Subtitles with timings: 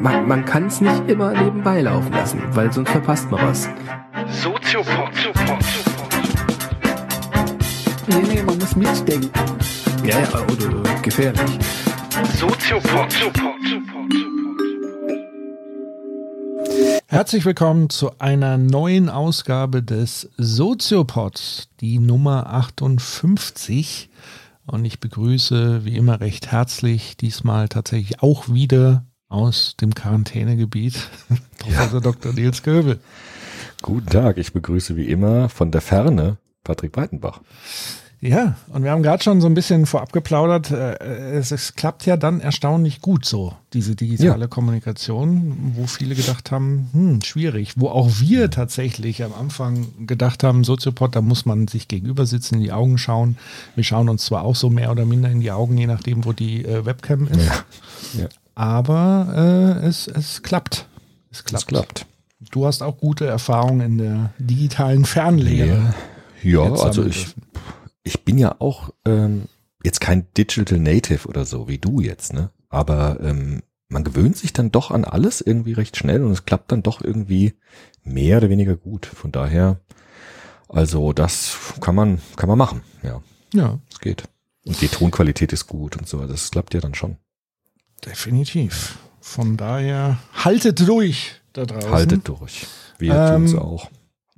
[0.00, 3.68] Man, man kann es nicht immer nebenbei laufen lassen, weil sonst verpasst man was.
[4.42, 5.10] Soziopod.
[8.06, 9.30] Nee, nee, man muss mitdenken.
[10.04, 11.58] Ja, ja, oder, oder gefährlich.
[12.36, 13.14] Soziopod.
[17.06, 24.08] Herzlich willkommen zu einer neuen Ausgabe des Soziopod, die Nummer 58.
[24.70, 31.08] Und ich begrüße wie immer recht herzlich, diesmal tatsächlich auch wieder aus dem Quarantänegebiet,
[31.58, 32.00] Professor ja.
[32.00, 32.34] Dr.
[32.34, 33.00] Nils Köbel.
[33.80, 37.40] Guten Tag, ich begrüße wie immer von der Ferne Patrick Breitenbach.
[38.20, 40.72] Ja, und wir haben gerade schon so ein bisschen vorab geplaudert.
[40.72, 40.96] Äh,
[41.36, 44.46] es, es, klappt ja dann erstaunlich gut so, diese digitale ja.
[44.48, 47.74] Kommunikation, wo viele gedacht haben, hm, schwierig.
[47.76, 52.56] Wo auch wir tatsächlich am Anfang gedacht haben, Soziopod, da muss man sich gegenüber sitzen,
[52.56, 53.38] in die Augen schauen.
[53.76, 56.32] Wir schauen uns zwar auch so mehr oder minder in die Augen, je nachdem, wo
[56.32, 57.46] die äh, Webcam ist.
[57.46, 58.22] Ja.
[58.22, 58.28] Ja.
[58.56, 60.86] Aber äh, es, es klappt.
[61.30, 61.62] Es klappt.
[61.62, 62.06] Es klappt.
[62.50, 65.94] Du hast auch gute Erfahrungen in der digitalen Fernlehre.
[66.42, 67.28] Ja, ja also ich,
[68.08, 69.44] ich bin ja auch ähm,
[69.84, 72.50] jetzt kein Digital Native oder so wie du jetzt, ne?
[72.70, 76.72] Aber ähm, man gewöhnt sich dann doch an alles irgendwie recht schnell und es klappt
[76.72, 77.54] dann doch irgendwie
[78.02, 79.06] mehr oder weniger gut.
[79.06, 79.80] Von daher,
[80.68, 83.22] also das kann man, kann man machen, ja.
[83.54, 83.78] Ja.
[83.90, 84.24] Es geht.
[84.64, 86.26] Und die Tonqualität ist gut und so.
[86.26, 87.16] Das klappt ja dann schon.
[88.04, 88.98] Definitiv.
[89.20, 91.90] Von daher, haltet durch da draußen.
[91.90, 92.66] Haltet durch.
[92.98, 93.90] Wir ähm, tun es auch.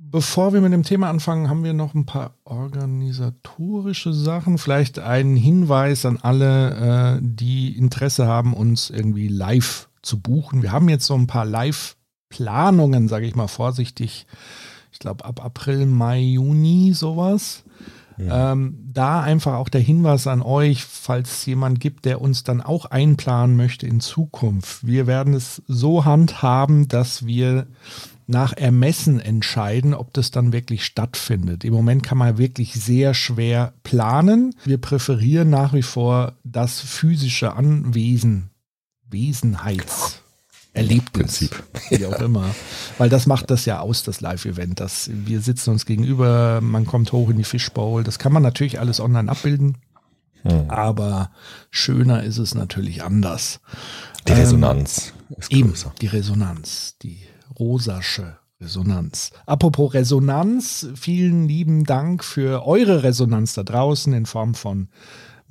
[0.03, 4.57] Bevor wir mit dem Thema anfangen, haben wir noch ein paar organisatorische Sachen.
[4.57, 10.63] Vielleicht einen Hinweis an alle, äh, die Interesse haben, uns irgendwie live zu buchen.
[10.63, 14.25] Wir haben jetzt so ein paar Live-Planungen, sage ich mal vorsichtig.
[14.91, 17.63] Ich glaube ab April, Mai, Juni sowas.
[18.17, 18.51] Ja.
[18.51, 22.61] Ähm, da einfach auch der Hinweis an euch, falls es jemand gibt, der uns dann
[22.61, 24.85] auch einplanen möchte in Zukunft.
[24.85, 27.67] Wir werden es so handhaben, dass wir
[28.31, 31.63] nach Ermessen entscheiden, ob das dann wirklich stattfindet.
[31.63, 34.55] Im Moment kann man wirklich sehr schwer planen.
[34.65, 38.49] Wir präferieren nach wie vor das physische Anwesen,
[39.09, 40.21] Wesenheits.
[40.73, 41.49] Erlebnis,
[41.89, 42.55] wie auch immer.
[42.97, 44.81] Weil das macht das ja aus, das Live-Event.
[45.07, 48.05] wir sitzen uns gegenüber, man kommt hoch in die Fishbowl.
[48.05, 49.77] Das kann man natürlich alles online abbilden.
[50.43, 50.69] Hm.
[50.69, 51.31] Aber
[51.69, 53.59] schöner ist es natürlich anders.
[54.27, 55.87] Die Resonanz ähm, ist größer.
[55.87, 57.19] Eben, die Resonanz, die
[57.59, 59.31] rosasche Resonanz.
[59.45, 64.89] Apropos Resonanz, vielen lieben Dank für eure Resonanz da draußen in Form von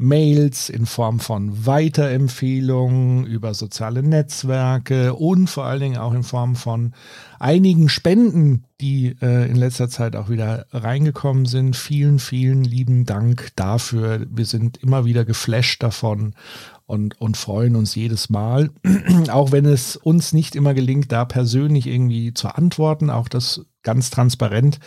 [0.03, 6.57] Mails, in Form von Weiterempfehlungen über soziale Netzwerke und vor allen Dingen auch in Form
[6.57, 6.95] von
[7.39, 11.77] einigen Spenden, die äh, in letzter Zeit auch wieder reingekommen sind.
[11.77, 14.27] Vielen, vielen lieben Dank dafür.
[14.31, 16.35] Wir sind immer wieder geflasht davon
[16.91, 18.71] und, und freuen uns jedes Mal,
[19.31, 24.11] auch wenn es uns nicht immer gelingt, da persönlich irgendwie zu antworten, auch das ganz
[24.11, 24.81] transparent.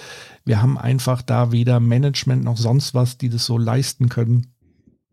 [0.44, 4.47] Wir haben einfach da weder Management noch sonst was, die das so leisten können.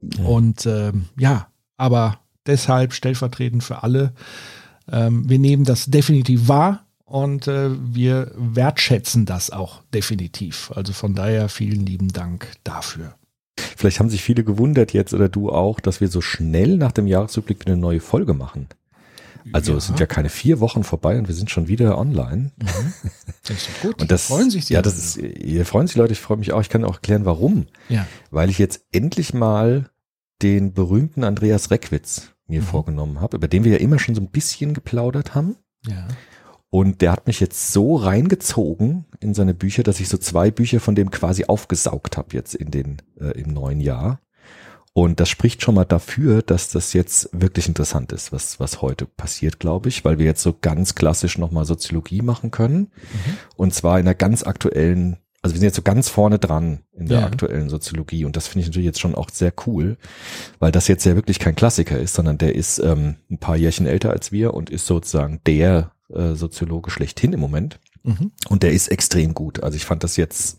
[0.02, 0.24] Ja.
[0.24, 1.46] Und ähm, ja,
[1.76, 4.12] aber deshalb stellvertretend für alle,
[4.90, 10.72] ähm, wir nehmen das definitiv wahr und äh, wir wertschätzen das auch definitiv.
[10.74, 13.14] Also von daher vielen lieben Dank dafür.
[13.80, 17.06] Vielleicht haben sich viele gewundert jetzt oder du auch, dass wir so schnell nach dem
[17.06, 18.68] Jahresrückblick wieder eine neue Folge machen.
[19.54, 19.78] Also ja.
[19.78, 22.50] es sind ja keine vier Wochen vorbei und wir sind schon wieder online.
[22.58, 22.92] Mhm.
[23.42, 23.98] Das ist gut.
[24.02, 26.52] Und das, freuen sich die Ja, das ist, ihr freuen sich Leute, ich freue mich
[26.52, 26.60] auch.
[26.60, 27.68] Ich kann auch erklären, warum.
[27.88, 28.06] Ja.
[28.30, 29.88] Weil ich jetzt endlich mal
[30.42, 32.66] den berühmten Andreas Reckwitz mir mhm.
[32.66, 35.56] vorgenommen habe, über den wir ja immer schon so ein bisschen geplaudert haben.
[35.86, 36.06] Ja.
[36.70, 40.78] Und der hat mich jetzt so reingezogen in seine Bücher, dass ich so zwei Bücher
[40.78, 44.20] von dem quasi aufgesaugt habe jetzt in den äh, im neuen Jahr.
[44.92, 49.06] Und das spricht schon mal dafür, dass das jetzt wirklich interessant ist, was was heute
[49.06, 52.78] passiert, glaube ich, weil wir jetzt so ganz klassisch nochmal Soziologie machen können.
[52.78, 53.36] Mhm.
[53.56, 57.06] Und zwar in einer ganz aktuellen, also wir sind jetzt so ganz vorne dran in
[57.06, 57.26] der ja.
[57.26, 58.24] aktuellen Soziologie.
[58.24, 59.96] Und das finde ich natürlich jetzt schon auch sehr cool,
[60.60, 63.86] weil das jetzt ja wirklich kein Klassiker ist, sondern der ist ähm, ein paar Jährchen
[63.86, 67.80] älter als wir und ist sozusagen der äh, Soziologe schlechthin im Moment.
[68.02, 68.32] Mhm.
[68.48, 69.62] Und der ist extrem gut.
[69.62, 70.58] Also ich fand das jetzt,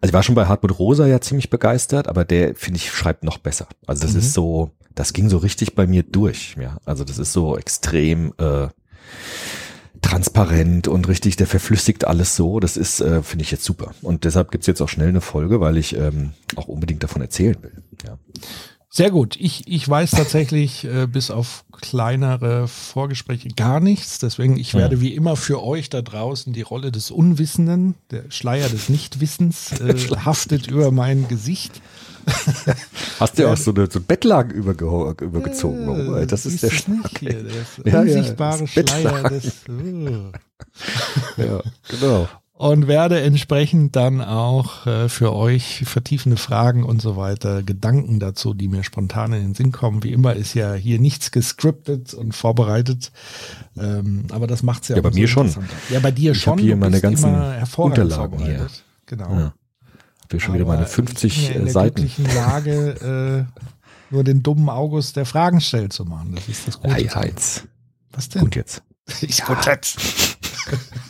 [0.00, 3.24] also ich war schon bei Hartmut Rosa ja ziemlich begeistert, aber der, finde ich, schreibt
[3.24, 3.66] noch besser.
[3.86, 4.18] Also das mhm.
[4.20, 6.78] ist so, das ging so richtig bei mir durch, ja.
[6.84, 8.68] Also das ist so extrem äh,
[10.02, 12.60] transparent und richtig, der verflüssigt alles so.
[12.60, 13.92] Das ist, äh, finde ich jetzt super.
[14.02, 17.56] Und deshalb gibt's jetzt auch schnell eine Folge, weil ich ähm, auch unbedingt davon erzählen
[17.62, 17.82] will.
[18.06, 18.18] Ja.
[18.92, 19.36] Sehr gut.
[19.38, 24.18] Ich, ich weiß tatsächlich äh, bis auf kleinere Vorgespräche gar nichts.
[24.18, 28.68] Deswegen, ich werde wie immer für euch da draußen die Rolle des Unwissenden, der Schleier
[28.68, 29.94] des Nichtwissens äh,
[30.24, 31.80] haftet über mein Gesicht.
[33.20, 35.88] Hast du ja auch so, eine, so Bettlaken übergezogen?
[35.88, 36.72] Oh, das ist der,
[37.04, 37.44] okay.
[37.84, 39.52] der ja, unsichtbare ja, Schleier des.
[39.68, 40.32] Oh.
[41.40, 42.28] ja, genau
[42.60, 48.52] und werde entsprechend dann auch äh, für euch vertiefende Fragen und so weiter, Gedanken dazu,
[48.52, 50.02] die mir spontan in den Sinn kommen.
[50.02, 53.12] Wie immer ist ja hier nichts gescriptet und vorbereitet,
[53.78, 55.50] ähm, aber das macht es ja, ja bei mir schon.
[55.88, 56.58] Ja, bei dir ich schon.
[56.58, 57.34] Ich hier meine ganzen
[57.78, 58.66] Unterlagen hier.
[59.06, 59.30] Genau.
[59.30, 59.54] Ja.
[60.20, 62.10] Hab hier schon wieder meine 50 in der Seiten.
[62.18, 66.34] In Lage, äh, nur den dummen August der Fragen stellt zu machen.
[66.34, 66.94] Das ist das Gute.
[66.94, 67.64] Ei, Heinz.
[68.12, 68.42] Was denn?
[68.42, 68.82] Gut jetzt.
[69.22, 69.46] Ich ja.
[69.46, 69.98] gut jetzt.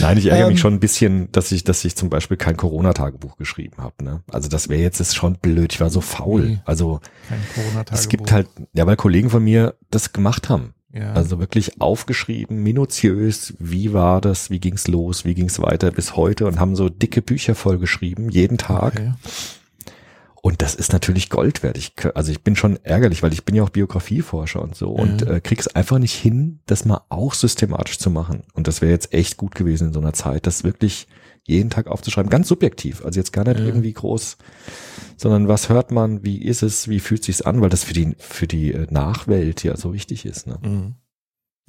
[0.00, 2.56] Nein, ich ärgere ähm, mich schon ein bisschen, dass ich, dass ich zum Beispiel kein
[2.56, 4.04] Corona-Tagebuch geschrieben habe.
[4.04, 4.22] Ne?
[4.30, 5.72] Also das wäre jetzt ist schon blöd.
[5.72, 6.60] Ich war so faul.
[6.64, 7.00] Also
[7.90, 10.74] es gibt halt, ja, weil Kollegen von mir das gemacht haben.
[10.92, 11.12] Ja.
[11.12, 16.46] Also wirklich aufgeschrieben, minutiös, wie war das, wie ging's los, wie ging's weiter bis heute
[16.46, 18.94] und haben so dicke Bücher vollgeschrieben, jeden Tag.
[18.96, 19.12] Okay.
[20.42, 21.76] Und das ist natürlich Gold wert.
[21.76, 25.00] Ich, also ich bin schon ärgerlich, weil ich bin ja auch Biografieforscher und so mhm.
[25.00, 28.42] und äh, krieg's einfach nicht hin, das mal auch systematisch zu machen.
[28.54, 31.08] Und das wäre jetzt echt gut gewesen in so einer Zeit, das wirklich
[31.44, 33.04] jeden Tag aufzuschreiben, ganz subjektiv.
[33.04, 33.66] Also jetzt gar nicht mhm.
[33.66, 34.38] irgendwie groß,
[35.16, 38.14] sondern was hört man, wie ist es, wie fühlt sich's an, weil das für die
[38.18, 40.46] für die äh, Nachwelt ja so wichtig ist.
[40.46, 40.58] Ne?
[40.62, 40.94] Mhm.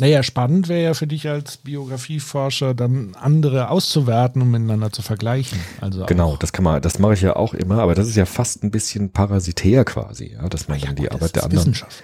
[0.02, 5.60] Naja, spannend wäre ja für dich als Biografieforscher dann andere auszuwerten und miteinander zu vergleichen.
[5.80, 8.26] Also genau, das kann man, das mache ich ja auch immer, aber das ist ja
[8.26, 11.60] fast ein bisschen parasitär quasi, ja, dass man ja, dann die gut, Arbeit der anderen.
[11.60, 12.04] Wissenschaft.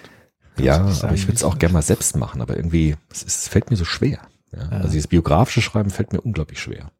[0.60, 3.48] Ja, aber ich würde es auch gerne mal selbst machen, aber irgendwie, es, ist, es
[3.48, 4.20] fällt mir so schwer.
[4.52, 4.60] Ja?
[4.60, 4.68] ja.
[4.68, 6.92] Also dieses biografische Schreiben fällt mir unglaublich schwer.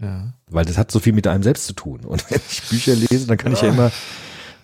[0.00, 0.34] Ja.
[0.48, 2.00] Weil das hat so viel mit einem selbst zu tun.
[2.00, 3.92] Und wenn ich Bücher lese, dann kann ich ja immer,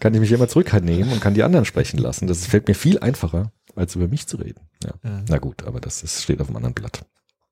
[0.00, 2.26] kann ich mich immer zurücknehmen und kann die anderen sprechen lassen.
[2.26, 4.62] Das fällt mir viel einfacher, als über mich zu reden.
[4.86, 5.10] Ja.
[5.10, 5.24] ja.
[5.28, 7.04] Na gut, aber das ist, steht auf einem anderen Blatt.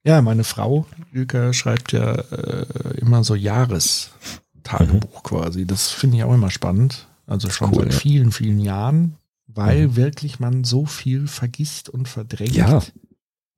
[0.04, 5.26] Ja, meine Frau, Ilka, schreibt ja äh, immer so Jahrestagebuch mhm.
[5.26, 5.66] quasi.
[5.66, 7.08] Das finde ich auch immer spannend.
[7.26, 7.98] Also schon cool, seit ja.
[7.98, 9.16] vielen, vielen Jahren,
[9.46, 9.96] weil mhm.
[9.96, 12.54] wirklich man so viel vergisst und verdrängt.
[12.54, 12.82] Ja.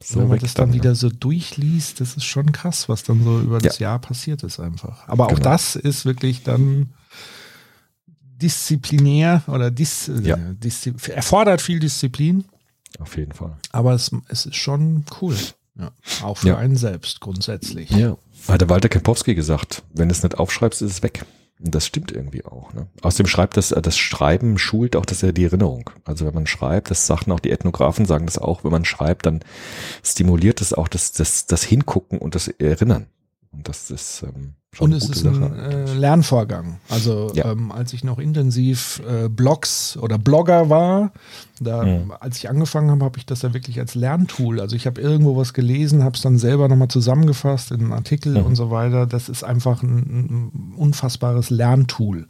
[0.02, 3.25] So wenn man das dann, dann wieder so durchliest, das ist schon krass, was dann
[3.25, 3.88] so über das ja.
[3.90, 5.08] Jahr passiert ist einfach.
[5.08, 5.50] Aber auch genau.
[5.50, 6.90] das ist wirklich dann
[8.20, 10.37] disziplinär oder dis, ja.
[10.37, 12.44] äh, dis, erfordert viel Disziplin.
[12.98, 13.56] Auf jeden Fall.
[13.72, 15.36] Aber es, es ist schon cool.
[15.78, 15.90] Ja,
[16.22, 16.56] auch für ja.
[16.56, 17.90] einen selbst grundsätzlich.
[17.90, 18.16] Ja.
[18.48, 21.26] Hat der Walter Kempowski gesagt, wenn du es nicht aufschreibst, ist es weg.
[21.58, 22.72] Und das stimmt irgendwie auch.
[22.74, 22.86] Ne?
[23.02, 25.90] Außerdem schreibt das, das Schreiben schult auch das ja die Erinnerung.
[26.04, 29.26] Also wenn man schreibt, das sagen auch die Ethnographen, sagen das auch, wenn man schreibt,
[29.26, 29.40] dann
[30.02, 33.06] stimuliert es auch das, das, das Hingucken und das Erinnern.
[33.52, 36.80] Und das ist ähm, und es ist ein äh, Lernvorgang.
[36.90, 37.50] Also ja.
[37.50, 41.12] ähm, als ich noch intensiv äh, Blogs oder Blogger war,
[41.61, 42.12] da, mhm.
[42.20, 44.61] als ich angefangen habe, habe ich das ja wirklich als Lerntool.
[44.61, 48.38] Also ich habe irgendwo was gelesen, habe es dann selber nochmal zusammengefasst in einen Artikel
[48.38, 48.44] mhm.
[48.44, 49.06] und so weiter.
[49.06, 52.26] Das ist einfach ein, ein unfassbares Lerntool.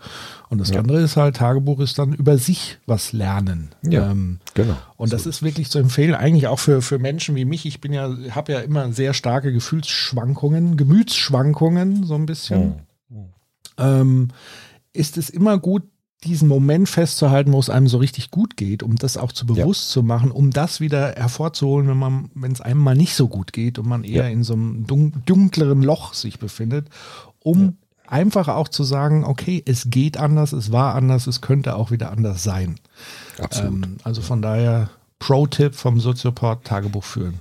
[0.48, 0.78] Und das ja.
[0.78, 3.70] andere ist halt, Tagebuch ist dann über sich was lernen.
[3.82, 4.76] Ja, ähm, genau.
[4.96, 7.66] Und das ist wirklich zu empfehlen, eigentlich auch für, für Menschen wie mich.
[7.66, 12.84] Ich bin ja, habe ja immer sehr starke Gefühlsschwankungen, Gemütsschwankungen, so ein bisschen.
[13.08, 13.24] Mhm.
[13.78, 14.28] Ähm,
[14.92, 15.82] ist es immer gut,
[16.26, 19.88] diesen Moment festzuhalten, wo es einem so richtig gut geht, um das auch zu bewusst
[19.88, 19.92] ja.
[19.94, 23.52] zu machen, um das wieder hervorzuholen, wenn man, wenn es einem mal nicht so gut
[23.52, 24.30] geht und man eher ja.
[24.30, 26.88] in so einem dunkleren Loch sich befindet,
[27.38, 27.72] um ja.
[28.08, 32.10] einfach auch zu sagen, okay, es geht anders, es war anders, es könnte auch wieder
[32.10, 32.76] anders sein.
[33.38, 33.86] Absolut.
[33.86, 37.40] Ähm, also von daher Pro-Tipp vom Sozioport Tagebuch führen.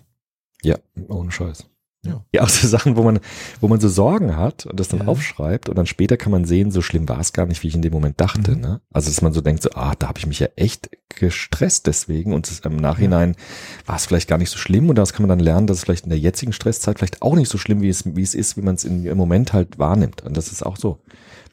[0.61, 0.77] Ja,
[1.07, 1.65] ohne Scheiß.
[2.05, 2.23] Ja.
[2.33, 3.19] ja, auch so Sachen, wo man,
[3.61, 5.07] wo man so Sorgen hat und das dann ja.
[5.07, 7.75] aufschreibt und dann später kann man sehen, so schlimm war es gar nicht, wie ich
[7.75, 8.51] in dem Moment dachte.
[8.51, 8.61] Mhm.
[8.61, 8.81] Ne?
[8.91, 12.33] Also dass man so denkt, so, ah, da habe ich mich ja echt gestresst deswegen
[12.33, 13.87] und im Nachhinein ja.
[13.87, 15.83] war es vielleicht gar nicht so schlimm und das kann man dann lernen, dass es
[15.83, 18.57] vielleicht in der jetzigen Stresszeit vielleicht auch nicht so schlimm, wie es, wie es ist,
[18.57, 20.23] wie man es im Moment halt wahrnimmt.
[20.23, 20.99] Und das ist auch so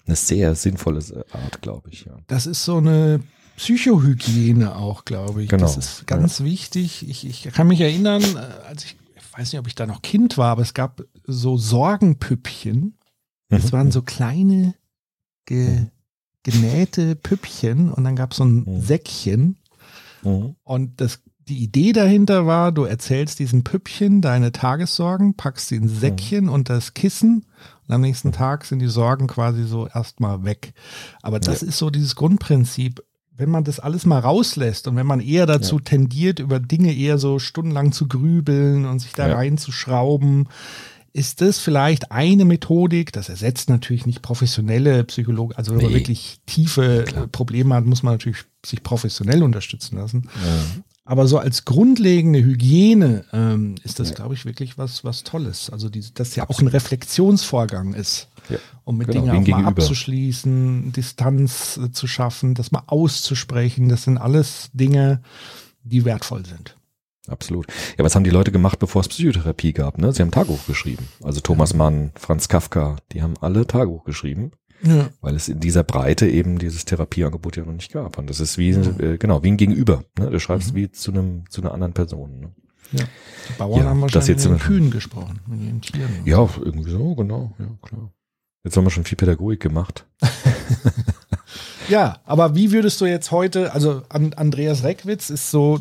[0.07, 1.01] eine sehr sinnvolle
[1.33, 2.05] Art, glaube ich.
[2.07, 2.17] Ja.
[2.27, 3.21] Das ist so eine
[3.57, 5.49] Psychohygiene auch, glaube ich.
[5.49, 5.63] Genau.
[5.63, 6.45] Das ist ganz ja.
[6.45, 7.09] wichtig.
[7.09, 8.97] Ich, ich kann mich erinnern, äh, als ich
[9.33, 12.99] weiß nicht, ob ich da noch Kind war, aber es gab so Sorgenpüppchen.
[13.49, 13.73] Das mhm.
[13.73, 14.75] waren so kleine
[15.47, 15.91] ge, mhm.
[16.43, 18.81] genähte Püppchen und dann gab es so ein mhm.
[18.81, 19.57] Säckchen.
[20.63, 25.85] Und das, die Idee dahinter war, du erzählst diesem Püppchen deine Tagessorgen, packst sie in
[25.85, 25.99] mhm.
[25.99, 27.47] Säckchen und das Kissen
[27.87, 28.33] und am nächsten.
[28.33, 30.75] Tag sind die Sorgen quasi so erstmal weg.
[31.23, 31.69] Aber das ja.
[31.69, 33.03] ist so dieses Grundprinzip
[33.43, 35.83] wenn man das alles mal rauslässt und wenn man eher dazu ja.
[35.83, 39.35] tendiert, über Dinge eher so stundenlang zu grübeln und sich da ja.
[39.35, 40.49] reinzuschrauben,
[41.13, 46.39] ist das vielleicht eine Methodik, das ersetzt natürlich nicht professionelle Psychologen, also wenn man wirklich
[46.47, 50.29] tiefe ja, Probleme hat, muss man natürlich sich professionell unterstützen lassen.
[50.37, 50.83] Ja.
[51.05, 54.15] Aber so als grundlegende Hygiene ähm, ist das, ja.
[54.15, 55.69] glaube ich, wirklich was, was Tolles.
[55.69, 58.29] Also die, dass ja auch ein Reflexionsvorgang ist.
[58.49, 58.59] Ja.
[58.85, 63.89] um mit genau, Dingen auch mal abzuschließen, Distanz äh, zu schaffen, das mal auszusprechen.
[63.89, 65.23] Das sind alles Dinge,
[65.83, 66.77] die wertvoll sind.
[67.29, 67.67] Absolut.
[67.97, 69.99] Ja, was haben die Leute gemacht, bevor es Psychotherapie gab?
[69.99, 70.13] Ne?
[70.13, 71.07] Sie haben Tagebuch geschrieben.
[71.23, 74.53] Also Thomas Mann, Franz Kafka, die haben alle Tagebuch geschrieben.
[74.83, 75.11] Ja.
[75.21, 78.19] Weil es in dieser Breite eben dieses Therapieangebot ja noch nicht gab.
[78.19, 78.81] Und das ist wie, ja.
[78.99, 80.05] äh, genau, wie ein Gegenüber.
[80.19, 80.31] Ne?
[80.31, 80.77] Du schreibst mhm.
[80.77, 82.41] wie zu einem, zu einer anderen Person.
[82.41, 82.53] Ne?
[82.93, 83.05] Ja.
[83.49, 86.11] Die Bauern ja, haben wahrscheinlich jetzt mit den Kühen gesprochen, mit ihren Tieren.
[86.25, 88.13] Ja, irgendwie so, genau, ja, klar.
[88.65, 90.07] Jetzt haben wir schon viel Pädagogik gemacht.
[91.89, 95.81] ja, aber wie würdest du jetzt heute, also Andreas Reckwitz ist so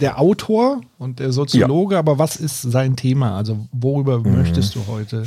[0.00, 1.98] der Autor und der Soziologe, ja.
[1.98, 3.36] aber was ist sein Thema?
[3.36, 4.36] Also worüber mhm.
[4.36, 5.24] möchtest du heute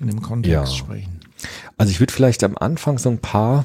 [0.00, 0.78] in dem Kontext ja.
[0.78, 1.20] sprechen?
[1.76, 3.64] Also ich würde vielleicht am Anfang so ein paar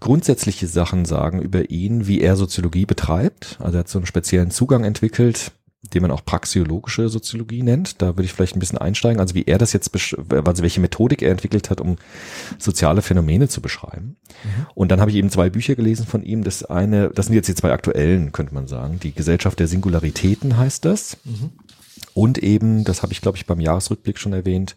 [0.00, 3.58] grundsätzliche Sachen sagen über ihn, wie er Soziologie betreibt.
[3.60, 5.52] Also er hat so einen speziellen Zugang entwickelt,
[5.94, 8.00] den man auch praxiologische Soziologie nennt.
[8.02, 11.22] Da würde ich vielleicht ein bisschen einsteigen, also wie er das jetzt, also welche Methodik
[11.22, 11.96] er entwickelt hat, um
[12.58, 14.16] soziale Phänomene zu beschreiben.
[14.44, 14.66] Mhm.
[14.74, 16.44] Und dann habe ich eben zwei Bücher gelesen von ihm.
[16.44, 19.00] Das eine, das sind jetzt die zwei aktuellen, könnte man sagen.
[19.00, 21.18] Die Gesellschaft der Singularitäten heißt das.
[21.24, 21.50] Mhm.
[22.14, 24.76] Und eben, das habe ich glaube ich beim Jahresrückblick schon erwähnt,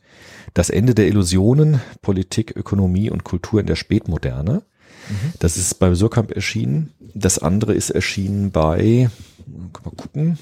[0.53, 4.63] das Ende der Illusionen, Politik, Ökonomie und Kultur in der Spätmoderne.
[5.09, 5.33] Mhm.
[5.39, 6.91] Das ist bei Surkamp erschienen.
[7.13, 9.09] Das andere ist erschienen bei,
[9.47, 10.37] man gucken,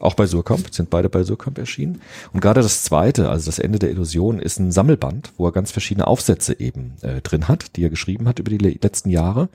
[0.00, 2.00] auch bei Surkamp, sind beide bei Surkamp erschienen.
[2.32, 5.70] Und gerade das zweite, also das Ende der Illusion, ist ein Sammelband, wo er ganz
[5.70, 9.48] verschiedene Aufsätze eben äh, drin hat, die er geschrieben hat über die letzten Jahre.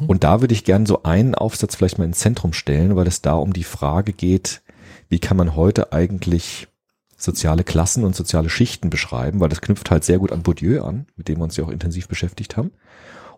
[0.00, 0.06] Mhm.
[0.06, 3.22] Und da würde ich gerne so einen Aufsatz vielleicht mal ins Zentrum stellen, weil es
[3.22, 4.62] da um die Frage geht,
[5.08, 6.68] wie kann man heute eigentlich
[7.16, 11.06] soziale Klassen und soziale Schichten beschreiben, weil das knüpft halt sehr gut an Bourdieu an,
[11.16, 12.72] mit dem wir uns ja auch intensiv beschäftigt haben.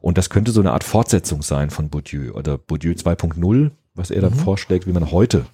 [0.00, 4.20] Und das könnte so eine Art Fortsetzung sein von Bourdieu oder Bourdieu 2.0, was er
[4.20, 4.38] dann mhm.
[4.38, 5.46] vorschlägt, wie man heute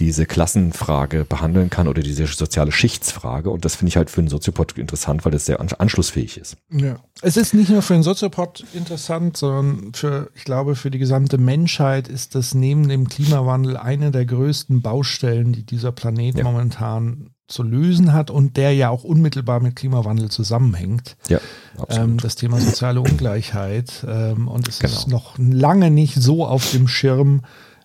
[0.00, 3.50] diese Klassenfrage behandeln kann oder diese soziale Schichtsfrage.
[3.50, 6.56] Und das finde ich halt für einen Soziopod interessant, weil das sehr anschlussfähig ist.
[6.70, 6.96] Ja.
[7.20, 11.36] Es ist nicht nur für einen Soziopod interessant, sondern für, ich glaube, für die gesamte
[11.36, 16.44] Menschheit ist das neben dem Klimawandel eine der größten Baustellen, die dieser Planet ja.
[16.44, 21.16] momentan zu lösen hat und der ja auch unmittelbar mit Klimawandel zusammenhängt.
[21.28, 21.40] Ja,
[21.88, 24.06] ähm, das Thema soziale Ungleichheit.
[24.08, 24.92] Ähm, und es genau.
[24.92, 27.42] ist noch lange nicht so auf dem Schirm,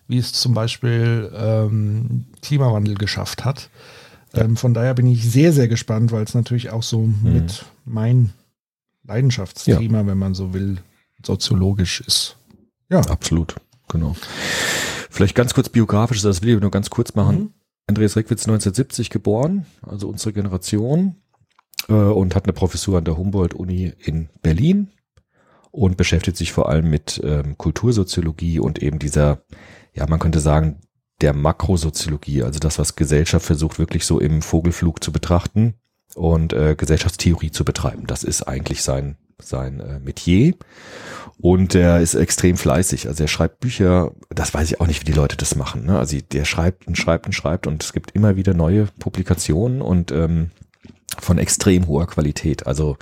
[0.08, 3.70] wie es zum Beispiel ähm, Klimawandel geschafft hat.
[4.34, 7.32] Ähm, von daher bin ich sehr, sehr gespannt, weil es natürlich auch so mhm.
[7.32, 8.32] mit mein
[9.04, 10.06] Leidenschaftsthema, ja.
[10.06, 10.78] wenn man so will,
[11.24, 12.36] soziologisch ist.
[12.90, 13.00] Ja.
[13.00, 13.56] Absolut,
[13.88, 14.14] genau.
[15.10, 17.38] Vielleicht ganz kurz biografisch, das will ich nur ganz kurz machen.
[17.38, 17.50] Mhm.
[17.88, 21.16] Andreas Reckwitz 1970 geboren, also unsere Generation,
[21.88, 24.88] äh, und hat eine Professur an der Humboldt-Uni in Berlin
[25.70, 29.42] und beschäftigt sich vor allem mit ähm, Kultursoziologie und eben dieser
[29.96, 30.80] ja, man könnte sagen,
[31.20, 35.74] der Makrosoziologie, also das, was Gesellschaft versucht, wirklich so im Vogelflug zu betrachten
[36.14, 38.06] und äh, Gesellschaftstheorie zu betreiben.
[38.06, 40.54] Das ist eigentlich sein, sein äh, Metier.
[41.38, 43.08] Und er ist extrem fleißig.
[43.08, 45.86] Also er schreibt Bücher, das weiß ich auch nicht, wie die Leute das machen.
[45.86, 45.98] Ne?
[45.98, 50.12] Also der schreibt und schreibt und schreibt und es gibt immer wieder neue Publikationen und
[50.12, 50.50] ähm,
[51.18, 52.66] von extrem hoher Qualität.
[52.66, 52.96] Also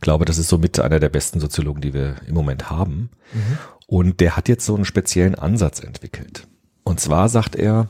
[0.00, 3.10] glaube, das ist somit einer der besten Soziologen, die wir im Moment haben.
[3.32, 3.58] Mhm.
[3.90, 6.46] Und der hat jetzt so einen speziellen Ansatz entwickelt.
[6.84, 7.88] Und zwar sagt er,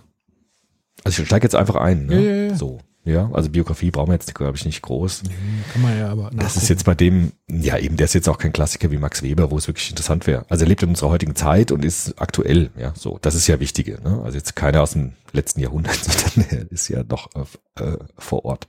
[1.04, 2.14] also ich steige jetzt einfach ein, ne?
[2.14, 2.54] Ja, ja, ja.
[2.54, 2.78] so.
[3.04, 5.24] Ja, also Biografie brauchen wir jetzt, glaube ich, nicht groß.
[5.24, 5.30] Nee,
[5.74, 6.22] kann man ja aber.
[6.22, 6.38] Nachgucken.
[6.38, 9.22] Das ist jetzt bei dem, ja eben, der ist jetzt auch kein Klassiker wie Max
[9.22, 10.46] Weber, wo es wirklich interessant wäre.
[10.48, 13.18] Also er lebt in unserer heutigen Zeit und ist aktuell, ja, so.
[13.20, 14.22] Das ist ja Wichtige, ne?
[14.24, 18.68] Also jetzt keiner aus dem letzten Jahrhundert, sondern er ist ja doch äh, vor Ort.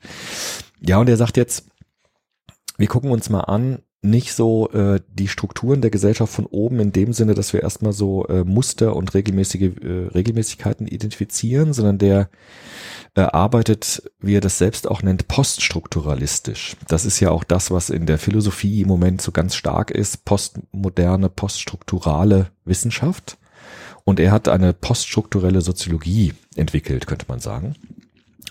[0.82, 1.66] Ja, und er sagt jetzt,
[2.78, 6.92] wir gucken uns mal an, nicht so äh, die Strukturen der Gesellschaft von oben in
[6.92, 12.30] dem Sinne, dass wir erstmal so äh, Muster und regelmäßige äh, Regelmäßigkeiten identifizieren, sondern der
[13.16, 16.76] äh, arbeitet, wie er das selbst auch nennt, poststrukturalistisch.
[16.88, 20.26] Das ist ja auch das, was in der Philosophie im Moment so ganz stark ist,
[20.26, 23.38] postmoderne, poststrukturale Wissenschaft.
[24.04, 27.76] Und er hat eine poststrukturelle Soziologie entwickelt, könnte man sagen.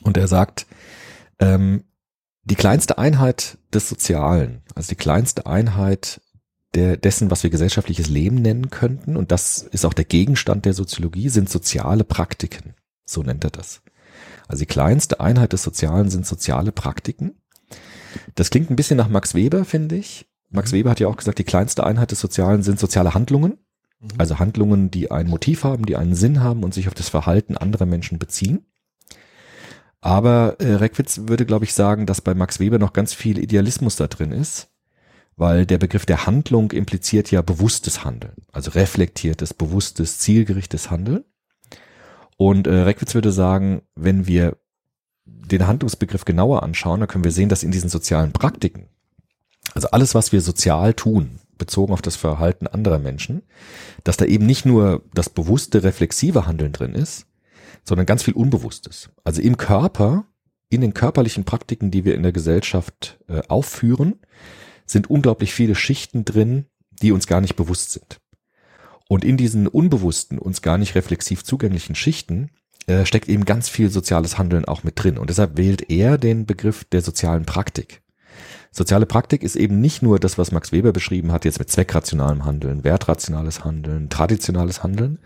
[0.02, 0.66] Und er sagt,
[1.40, 1.82] ähm,
[2.44, 6.20] die kleinste Einheit des Sozialen, also die kleinste Einheit
[6.74, 10.74] der, dessen, was wir gesellschaftliches Leben nennen könnten, und das ist auch der Gegenstand der
[10.74, 12.74] Soziologie, sind soziale Praktiken.
[13.04, 13.82] So nennt er das.
[14.48, 17.40] Also die kleinste Einheit des Sozialen sind soziale Praktiken.
[18.34, 20.26] Das klingt ein bisschen nach Max Weber, finde ich.
[20.48, 20.76] Max mhm.
[20.76, 23.58] Weber hat ja auch gesagt, die kleinste Einheit des Sozialen sind soziale Handlungen.
[24.00, 24.08] Mhm.
[24.18, 27.56] Also Handlungen, die ein Motiv haben, die einen Sinn haben und sich auf das Verhalten
[27.56, 28.66] anderer Menschen beziehen.
[30.00, 33.96] Aber äh, Reckwitz würde, glaube ich, sagen, dass bei Max Weber noch ganz viel Idealismus
[33.96, 34.70] da drin ist,
[35.36, 41.24] weil der Begriff der Handlung impliziert ja bewusstes Handeln, also reflektiertes, bewusstes, zielgerichtetes Handeln.
[42.36, 44.56] Und äh, Reckwitz würde sagen, wenn wir
[45.26, 48.88] den Handlungsbegriff genauer anschauen, dann können wir sehen, dass in diesen sozialen Praktiken
[49.74, 53.42] Also alles, was wir sozial tun, bezogen auf das Verhalten anderer Menschen,
[54.02, 57.26] dass da eben nicht nur das bewusste, reflexive Handeln drin ist,
[57.84, 59.10] sondern ganz viel Unbewusstes.
[59.24, 60.26] Also im Körper,
[60.68, 64.20] in den körperlichen Praktiken, die wir in der Gesellschaft äh, aufführen,
[64.86, 68.20] sind unglaublich viele Schichten drin, die uns gar nicht bewusst sind.
[69.08, 72.50] Und in diesen unbewussten, uns gar nicht reflexiv zugänglichen Schichten
[72.86, 75.18] äh, steckt eben ganz viel soziales Handeln auch mit drin.
[75.18, 78.02] Und deshalb wählt er den Begriff der sozialen Praktik.
[78.72, 82.44] Soziale Praktik ist eben nicht nur das, was Max Weber beschrieben hat, jetzt mit zweckrationalem
[82.44, 85.18] Handeln, wertrationales Handeln, traditionales Handeln,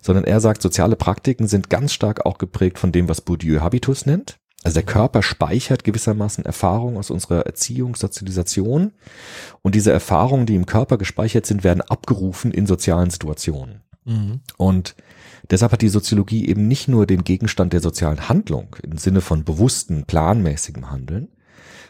[0.00, 4.06] sondern er sagt, soziale Praktiken sind ganz stark auch geprägt von dem, was Bourdieu Habitus
[4.06, 4.38] nennt.
[4.64, 8.92] Also der Körper speichert gewissermaßen Erfahrungen aus unserer Erziehung, Sozialisation
[9.62, 13.82] und diese Erfahrungen, die im Körper gespeichert sind, werden abgerufen in sozialen Situationen.
[14.04, 14.40] Mhm.
[14.56, 14.96] Und
[15.50, 19.44] deshalb hat die Soziologie eben nicht nur den Gegenstand der sozialen Handlung im Sinne von
[19.44, 21.28] bewussten, planmäßigem Handeln,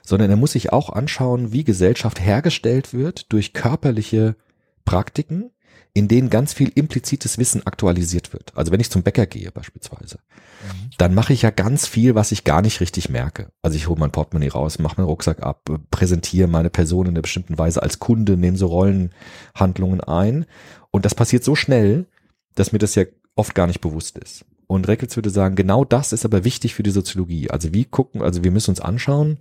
[0.02, 4.36] sondern er muss sich auch anschauen, wie Gesellschaft hergestellt wird durch körperliche
[4.84, 5.50] Praktiken,
[5.94, 8.52] in denen ganz viel implizites Wissen aktualisiert wird.
[8.56, 10.18] Also wenn ich zum Bäcker gehe beispielsweise,
[10.62, 10.90] mhm.
[10.98, 13.50] dann mache ich ja ganz viel, was ich gar nicht richtig merke.
[13.62, 17.22] Also ich hole mein Portemonnaie raus, mache meinen Rucksack ab, präsentiere meine Person in einer
[17.22, 20.46] bestimmten Weise als Kunde, nehme so Rollenhandlungen ein.
[20.90, 22.06] Und das passiert so schnell,
[22.54, 23.04] dass mir das ja
[23.34, 24.44] oft gar nicht bewusst ist.
[24.66, 27.50] Und Reckels würde sagen, genau das ist aber wichtig für die Soziologie.
[27.50, 29.38] Also wie gucken, also wir müssen uns anschauen,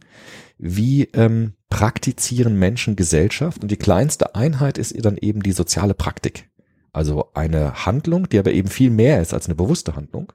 [0.58, 6.50] wie ähm, praktizieren Menschen Gesellschaft und die kleinste Einheit ist dann eben die soziale Praktik.
[6.94, 10.32] Also eine Handlung, die aber eben viel mehr ist als eine bewusste Handlung,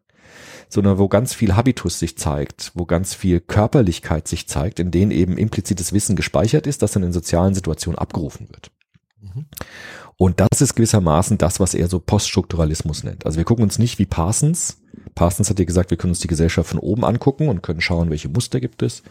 [0.68, 5.10] sondern wo ganz viel Habitus sich zeigt, wo ganz viel Körperlichkeit sich zeigt, in denen
[5.10, 8.70] eben implizites Wissen gespeichert ist, das dann in sozialen Situationen abgerufen wird.
[9.20, 9.46] Mhm.
[10.16, 13.26] Und das ist gewissermaßen das, was er so Poststrukturalismus nennt.
[13.26, 14.78] Also wir gucken uns nicht wie Parsons.
[15.14, 18.10] Parsons hat ja gesagt, wir können uns die Gesellschaft von oben angucken und können schauen,
[18.10, 19.02] welche Muster gibt es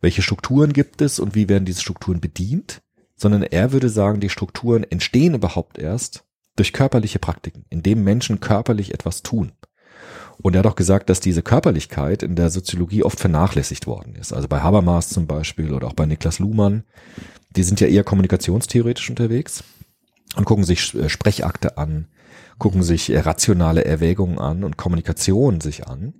[0.00, 2.82] welche Strukturen gibt es und wie werden diese Strukturen bedient,
[3.16, 6.24] sondern er würde sagen, die Strukturen entstehen überhaupt erst
[6.56, 9.52] durch körperliche Praktiken, indem Menschen körperlich etwas tun.
[10.40, 14.32] Und er hat auch gesagt, dass diese Körperlichkeit in der Soziologie oft vernachlässigt worden ist.
[14.32, 16.84] Also bei Habermas zum Beispiel oder auch bei Niklas Luhmann.
[17.56, 19.64] Die sind ja eher kommunikationstheoretisch unterwegs
[20.36, 22.06] und gucken sich äh, Sprechakte an,
[22.58, 26.14] gucken sich äh, rationale Erwägungen an und Kommunikation sich an.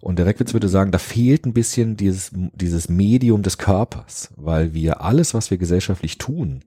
[0.00, 4.72] Und der Reckwitz würde sagen, da fehlt ein bisschen dieses, dieses Medium des Körpers, weil
[4.74, 6.64] wir alles, was wir gesellschaftlich tun,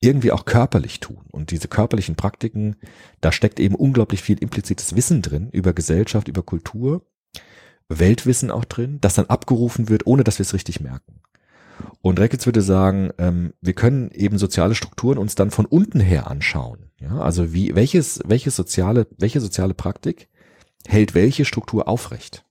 [0.00, 1.24] irgendwie auch körperlich tun.
[1.30, 2.76] Und diese körperlichen Praktiken,
[3.20, 7.06] da steckt eben unglaublich viel implizites Wissen drin über Gesellschaft, über Kultur,
[7.88, 11.20] Weltwissen auch drin, das dann abgerufen wird, ohne dass wir es richtig merken.
[12.00, 16.30] Und Reckwitz würde sagen, ähm, wir können eben soziale Strukturen uns dann von unten her
[16.30, 16.90] anschauen.
[17.00, 20.28] Ja, also wie, welches, welches soziale, welche soziale Praktik
[20.86, 22.45] hält welche Struktur aufrecht?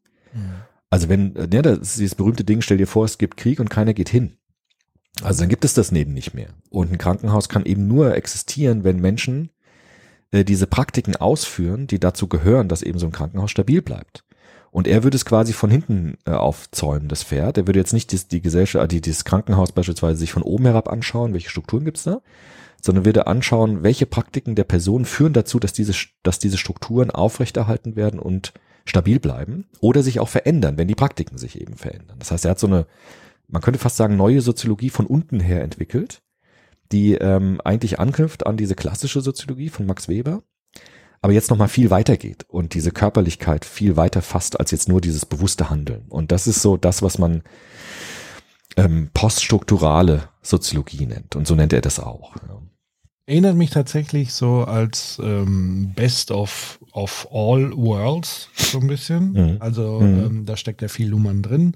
[0.89, 3.69] Also wenn, ja, das ist dieses berühmte Ding, stell dir vor, es gibt Krieg und
[3.69, 4.37] keiner geht hin.
[5.21, 6.49] Also dann gibt es das neben nicht mehr.
[6.69, 9.49] Und ein Krankenhaus kann eben nur existieren, wenn Menschen
[10.31, 14.23] äh, diese Praktiken ausführen, die dazu gehören, dass eben so ein Krankenhaus stabil bleibt.
[14.71, 17.57] Und er würde es quasi von hinten äh, aufzäumen, das Pferd.
[17.57, 20.65] Er würde jetzt nicht die, die Gesellschaft, äh, die, dieses Krankenhaus beispielsweise sich von oben
[20.65, 22.21] herab anschauen, welche Strukturen gibt's da,
[22.81, 25.93] sondern würde anschauen, welche Praktiken der Person führen dazu, dass diese,
[26.23, 28.53] dass diese Strukturen aufrechterhalten werden und
[28.85, 32.17] stabil bleiben oder sich auch verändern, wenn die Praktiken sich eben verändern.
[32.19, 32.85] Das heißt, er hat so eine,
[33.47, 36.21] man könnte fast sagen, neue Soziologie von unten her entwickelt,
[36.91, 40.43] die ähm, eigentlich anknüpft an diese klassische Soziologie von Max Weber,
[41.21, 45.01] aber jetzt nochmal viel weiter geht und diese Körperlichkeit viel weiter fasst als jetzt nur
[45.01, 46.05] dieses bewusste Handeln.
[46.09, 47.41] Und das ist so das, was man
[48.77, 51.35] ähm, poststrukturale Soziologie nennt.
[51.35, 52.35] Und so nennt er das auch.
[52.35, 52.61] Ja.
[53.27, 59.31] Erinnert mich tatsächlich so als ähm, Best of, of All Worlds so ein bisschen.
[59.31, 59.57] Mhm.
[59.59, 60.25] Also mhm.
[60.25, 61.73] Ähm, da steckt ja viel Luhmann drin.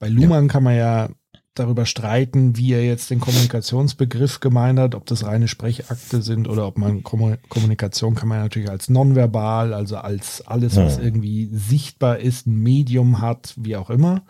[0.00, 0.52] Bei Luhmann ja.
[0.52, 1.10] kann man ja
[1.54, 6.66] darüber streiten, wie er jetzt den Kommunikationsbegriff gemeint hat, ob das reine Sprechakte sind oder
[6.66, 11.04] ob man Kommunikation kann man natürlich als nonverbal, also als alles, was mhm.
[11.04, 14.22] irgendwie sichtbar ist, ein Medium hat, wie auch immer.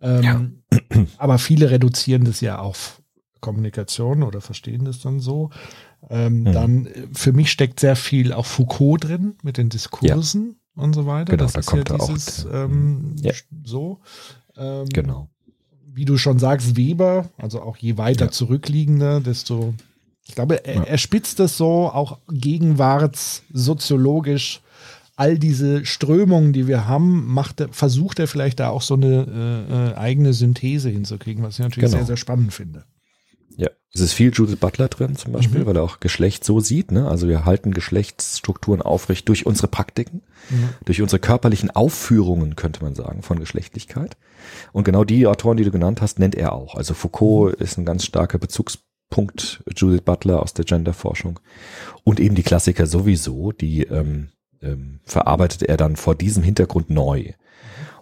[0.00, 0.42] Ähm, ja.
[1.16, 3.02] Aber viele reduzieren das ja auf
[3.40, 5.50] Kommunikation oder verstehen das dann so.
[6.10, 6.52] Ähm, mhm.
[6.52, 10.82] Dann äh, für mich steckt sehr viel auch Foucault drin mit den Diskursen ja.
[10.82, 11.32] und so weiter.
[11.32, 12.54] Genau, das da kommt ja dieses, auch.
[12.54, 13.32] Ähm, ja.
[13.64, 13.98] So.
[14.56, 15.28] Ähm, genau.
[15.92, 18.30] Wie du schon sagst, Weber, also auch je weiter ja.
[18.30, 19.74] zurückliegender, desto,
[20.26, 24.60] ich glaube, er, er spitzt das so auch gegenwartssoziologisch
[25.16, 29.90] all diese Strömungen, die wir haben, macht, versucht er vielleicht da auch so eine äh,
[29.90, 31.98] äh eigene Synthese hinzukriegen, was ich natürlich genau.
[31.98, 32.84] sehr, sehr spannend finde.
[33.58, 35.66] Ja, es ist viel Judith Butler drin zum Beispiel, mhm.
[35.66, 36.92] weil er auch Geschlecht so sieht.
[36.92, 37.08] Ne?
[37.08, 40.68] Also wir halten Geschlechtsstrukturen aufrecht durch unsere Praktiken, mhm.
[40.84, 44.16] durch unsere körperlichen Aufführungen, könnte man sagen, von Geschlechtlichkeit.
[44.72, 46.76] Und genau die Autoren, die du genannt hast, nennt er auch.
[46.76, 47.64] Also Foucault mhm.
[47.64, 51.40] ist ein ganz starker Bezugspunkt, Judith Butler aus der Genderforschung.
[52.04, 54.28] Und eben die Klassiker sowieso, die ähm,
[54.62, 57.32] ähm, verarbeitet er dann vor diesem Hintergrund neu.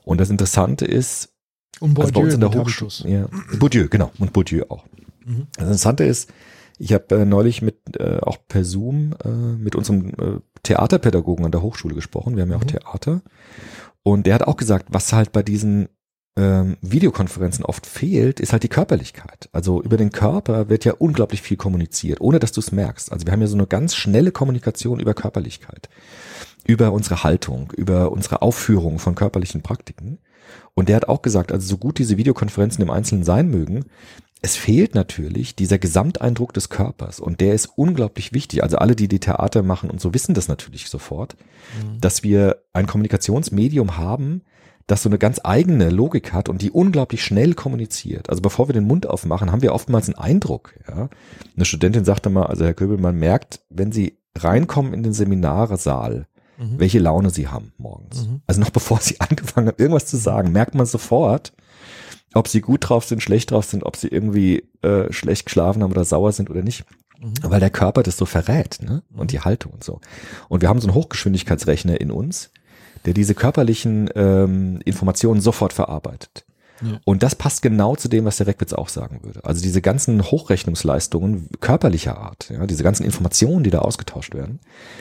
[0.04, 1.32] Und das Interessante ist,
[1.80, 4.84] und Bourdieu also bei uns in der Hochschule, ja, Bourdieu, genau, und Bourdieu auch.
[5.26, 5.46] Mhm.
[5.56, 6.32] Das Interessante ist,
[6.78, 11.52] ich habe äh, neulich mit äh, auch per Zoom äh, mit unserem äh, Theaterpädagogen an
[11.52, 12.36] der Hochschule gesprochen.
[12.36, 12.68] Wir haben ja auch mhm.
[12.68, 13.22] Theater.
[14.02, 15.88] Und der hat auch gesagt, was halt bei diesen
[16.36, 19.48] ähm, Videokonferenzen oft fehlt, ist halt die Körperlichkeit.
[19.52, 23.10] Also über den Körper wird ja unglaublich viel kommuniziert, ohne dass du es merkst.
[23.10, 25.88] Also wir haben ja so eine ganz schnelle Kommunikation über Körperlichkeit,
[26.66, 30.18] über unsere Haltung, über unsere Aufführung von körperlichen Praktiken.
[30.74, 33.86] Und der hat auch gesagt, also so gut diese Videokonferenzen im Einzelnen sein mögen,
[34.46, 38.62] es fehlt natürlich dieser Gesamteindruck des Körpers und der ist unglaublich wichtig.
[38.62, 41.36] Also alle, die die Theater machen und so wissen das natürlich sofort,
[41.82, 42.00] mhm.
[42.00, 44.42] dass wir ein Kommunikationsmedium haben,
[44.86, 48.30] das so eine ganz eigene Logik hat und die unglaublich schnell kommuniziert.
[48.30, 50.74] Also bevor wir den Mund aufmachen, haben wir oftmals einen Eindruck.
[50.86, 51.08] Ja?
[51.56, 56.28] Eine Studentin sagte mal, also Herr Köbel, man merkt, wenn Sie reinkommen in den Seminarsaal,
[56.56, 56.78] mhm.
[56.78, 58.28] welche Laune Sie haben morgens.
[58.28, 58.42] Mhm.
[58.46, 61.52] Also noch bevor Sie angefangen haben, irgendwas zu sagen, merkt man sofort,
[62.36, 65.90] ob sie gut drauf sind, schlecht drauf sind, ob sie irgendwie äh, schlecht geschlafen haben
[65.90, 66.84] oder sauer sind oder nicht.
[67.18, 67.32] Mhm.
[67.42, 69.02] Weil der Körper das so verrät, ne?
[69.12, 69.26] Und mhm.
[69.28, 70.00] die Haltung und so.
[70.48, 72.50] Und wir haben so einen Hochgeschwindigkeitsrechner in uns,
[73.06, 76.44] der diese körperlichen ähm, Informationen sofort verarbeitet.
[76.82, 77.00] Ja.
[77.04, 79.44] Und das passt genau zu dem, was der Reckwitz auch sagen würde.
[79.44, 84.60] Also diese ganzen Hochrechnungsleistungen körperlicher Art, ja, diese ganzen Informationen, die da ausgetauscht werden,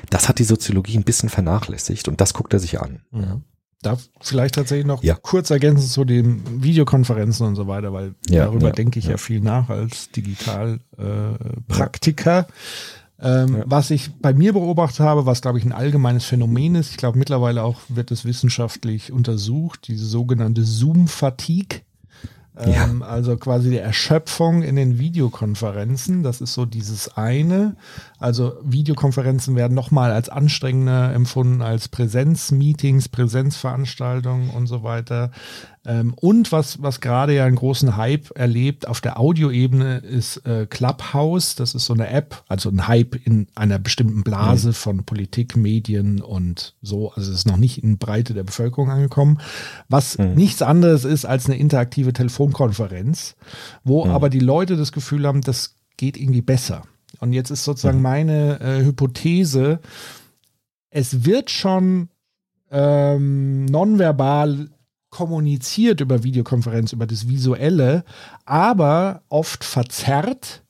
[0.10, 3.02] das hat die Soziologie ein bisschen vernachlässigt und das guckt er sich an.
[3.12, 3.22] Mhm.
[3.22, 3.42] Ja.
[3.86, 5.16] Da vielleicht tatsächlich noch ja.
[5.22, 9.18] kurz ergänzen zu den Videokonferenzen und so weiter, weil ja, darüber ja, denke ich ja.
[9.18, 12.40] viel nach als Digitalpraktiker.
[12.40, 12.46] Äh,
[13.44, 16.98] ähm, was ich bei mir beobachtet habe, was glaube ich ein allgemeines Phänomen ist, ich
[16.98, 21.82] glaube mittlerweile auch wird es wissenschaftlich untersucht, diese sogenannte Zoom-Fatigue.
[22.58, 22.86] Ja.
[22.86, 26.24] Ähm, also quasi die Erschöpfung in den Videokonferenzen.
[26.24, 27.76] Das ist so dieses eine.
[28.20, 35.32] Also Videokonferenzen werden nochmal als anstrengender empfunden als Präsenzmeetings, Präsenzveranstaltungen und so weiter.
[35.86, 40.66] Ähm, und was, was gerade ja einen großen Hype erlebt auf der Audioebene ist äh,
[40.66, 41.56] Clubhouse.
[41.56, 44.74] Das ist so eine App, also ein Hype in einer bestimmten Blase mhm.
[44.74, 47.12] von Politik, Medien und so.
[47.12, 49.40] Also es ist noch nicht in Breite der Bevölkerung angekommen.
[49.88, 50.34] Was mhm.
[50.34, 53.36] nichts anderes ist als eine interaktive Telefonkonferenz,
[53.84, 54.12] wo mhm.
[54.12, 56.84] aber die Leute das Gefühl haben, das geht irgendwie besser.
[57.20, 58.04] Und jetzt ist sozusagen mhm.
[58.04, 59.80] meine äh, Hypothese,
[60.90, 62.10] es wird schon
[62.72, 64.70] ähm, nonverbal
[65.16, 68.04] kommuniziert über Videokonferenz, über das Visuelle,
[68.44, 70.66] aber oft verzerrt,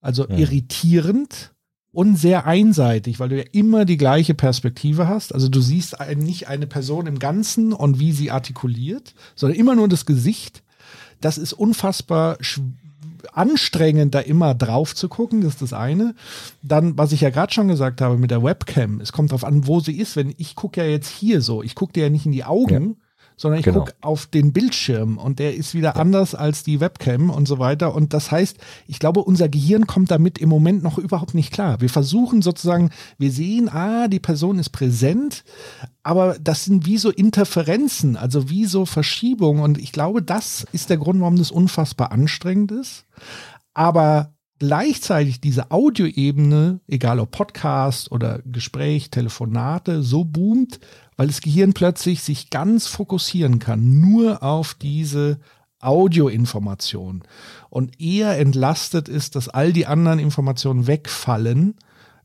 [0.00, 0.36] also ja.
[0.36, 1.52] irritierend
[1.90, 5.34] und sehr einseitig, weil du ja immer die gleiche Perspektive hast.
[5.34, 9.88] Also du siehst nicht eine Person im Ganzen und wie sie artikuliert, sondern immer nur
[9.88, 10.62] das Gesicht.
[11.20, 12.38] Das ist unfassbar
[13.32, 16.14] anstrengend, da immer drauf zu gucken, das ist das eine.
[16.62, 19.66] Dann, was ich ja gerade schon gesagt habe mit der Webcam, es kommt darauf an,
[19.66, 20.14] wo sie ist.
[20.14, 22.90] Wenn ich gucke ja jetzt hier so, ich gucke dir ja nicht in die Augen,
[22.90, 23.09] ja
[23.40, 23.78] sondern ich genau.
[23.78, 25.96] gucke auf den Bildschirm und der ist wieder ja.
[25.96, 27.94] anders als die Webcam und so weiter.
[27.94, 31.80] Und das heißt, ich glaube, unser Gehirn kommt damit im Moment noch überhaupt nicht klar.
[31.80, 35.42] Wir versuchen sozusagen, wir sehen, ah, die Person ist präsent,
[36.02, 39.62] aber das sind wie so Interferenzen, also wie so Verschiebungen.
[39.62, 43.06] Und ich glaube, das ist der Grund, warum das unfassbar anstrengend ist.
[43.72, 50.78] Aber gleichzeitig diese Audioebene, egal ob Podcast oder Gespräch, Telefonate, so boomt,
[51.20, 55.38] weil das Gehirn plötzlich sich ganz fokussieren kann, nur auf diese
[55.78, 57.24] Audioinformation
[57.68, 61.74] und eher entlastet ist, dass all die anderen Informationen wegfallen,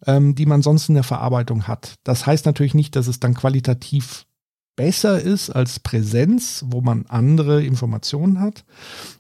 [0.08, 1.96] ähm, die man sonst in der Verarbeitung hat.
[2.06, 4.28] Das heißt natürlich nicht, dass es dann qualitativ
[4.76, 8.64] besser ist als Präsenz, wo man andere Informationen hat.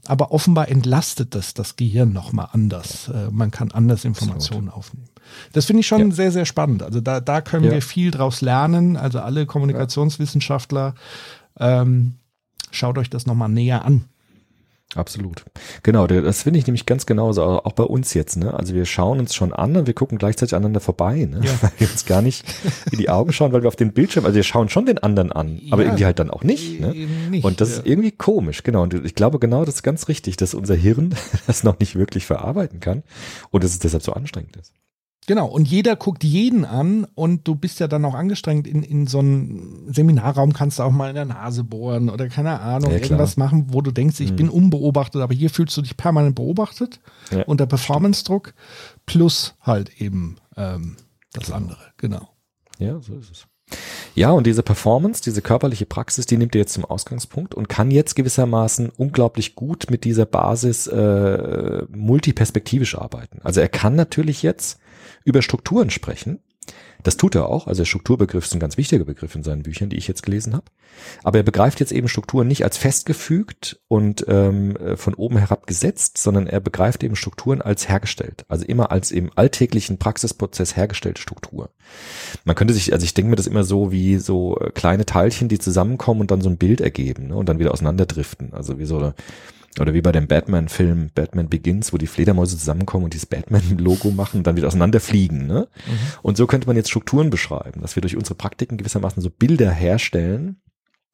[0.07, 3.09] Aber offenbar entlastet das das Gehirn nochmal anders.
[3.09, 4.73] Äh, man kann anders Informationen Absolut.
[4.73, 5.09] aufnehmen.
[5.53, 6.15] Das finde ich schon ja.
[6.15, 6.83] sehr, sehr spannend.
[6.83, 7.71] Also da, da können ja.
[7.71, 8.97] wir viel draus lernen.
[8.97, 10.95] Also alle Kommunikationswissenschaftler,
[11.59, 12.15] ähm,
[12.71, 14.05] schaut euch das nochmal näher an.
[14.93, 15.43] Absolut.
[15.83, 18.37] Genau, das finde ich nämlich ganz genauso, auch bei uns jetzt.
[18.37, 18.53] Ne?
[18.53, 21.41] Also wir schauen uns schon an und wir gucken gleichzeitig aneinander vorbei, ne?
[21.43, 21.51] ja.
[21.61, 22.45] weil wir uns gar nicht
[22.91, 25.31] in die Augen schauen, weil wir auf den Bildschirm, also wir schauen schon den anderen
[25.31, 25.89] an, aber ja.
[25.89, 26.79] irgendwie halt dann auch nicht.
[26.79, 26.93] Ne?
[27.29, 27.77] nicht und das ja.
[27.77, 28.83] ist irgendwie komisch, genau.
[28.83, 31.15] Und ich glaube genau, das ist ganz richtig, dass unser Hirn
[31.47, 33.03] das noch nicht wirklich verarbeiten kann
[33.51, 34.71] und dass es deshalb so anstrengend ist.
[35.27, 38.67] Genau, und jeder guckt jeden an und du bist ja dann auch angestrengt.
[38.67, 42.59] In, in so einem Seminarraum kannst du auch mal in der Nase bohren oder keine
[42.59, 44.35] Ahnung, ja, irgendwas machen, wo du denkst, ich mhm.
[44.35, 46.99] bin unbeobachtet, aber hier fühlst du dich permanent beobachtet
[47.31, 47.43] ja.
[47.43, 48.53] unter Performance-Druck
[49.07, 50.97] plus halt eben ähm,
[51.33, 51.57] das genau.
[51.57, 52.29] andere, genau.
[52.77, 53.47] Ja, so ist es.
[54.13, 57.89] Ja, und diese Performance, diese körperliche Praxis, die nimmt ihr jetzt zum Ausgangspunkt und kann
[57.91, 63.39] jetzt gewissermaßen unglaublich gut mit dieser Basis äh, multiperspektivisch arbeiten.
[63.43, 64.79] Also er kann natürlich jetzt
[65.25, 66.39] über Strukturen sprechen.
[67.03, 67.67] Das tut er auch.
[67.67, 70.55] Also der Strukturbegriff ist ein ganz wichtiger Begriff in seinen Büchern, die ich jetzt gelesen
[70.55, 70.65] habe.
[71.23, 76.17] Aber er begreift jetzt eben Strukturen nicht als festgefügt und ähm, von oben herab gesetzt,
[76.17, 78.45] sondern er begreift eben Strukturen als hergestellt.
[78.47, 81.69] Also immer als im alltäglichen Praxisprozess hergestellte Struktur.
[82.43, 85.59] Man könnte sich, also ich denke mir das immer so wie so kleine Teilchen, die
[85.59, 88.53] zusammenkommen und dann so ein Bild ergeben ne, und dann wieder auseinanderdriften.
[88.53, 89.13] Also wie so eine
[89.79, 94.43] oder wie bei dem Batman-Film Batman Begins, wo die Fledermäuse zusammenkommen und dieses Batman-Logo machen
[94.43, 95.47] dann wieder auseinanderfliegen.
[95.47, 95.67] Ne?
[95.85, 95.91] Mhm.
[96.21, 99.71] Und so könnte man jetzt Strukturen beschreiben, dass wir durch unsere Praktiken gewissermaßen so Bilder
[99.71, 100.61] herstellen.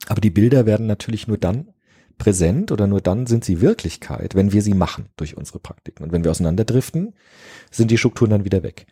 [0.07, 1.69] Aber die Bilder werden natürlich nur dann
[2.17, 6.03] präsent oder nur dann sind sie Wirklichkeit, wenn wir sie machen durch unsere Praktiken.
[6.03, 7.15] Und wenn wir auseinanderdriften,
[7.71, 8.85] sind die Strukturen dann wieder weg.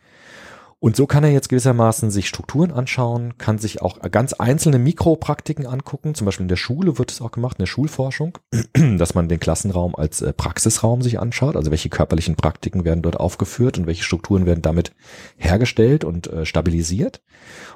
[0.82, 5.66] Und so kann er jetzt gewissermaßen sich Strukturen anschauen, kann sich auch ganz einzelne Mikropraktiken
[5.66, 6.16] angucken.
[6.16, 8.38] Zum Beispiel in der Schule wird es auch gemacht, in der Schulforschung,
[8.98, 11.58] dass man den Klassenraum als äh, Praxisraum sich anschaut.
[11.58, 14.94] Also welche körperlichen Praktiken werden dort aufgeführt und welche Strukturen werden damit
[15.36, 17.22] hergestellt und äh, stabilisiert.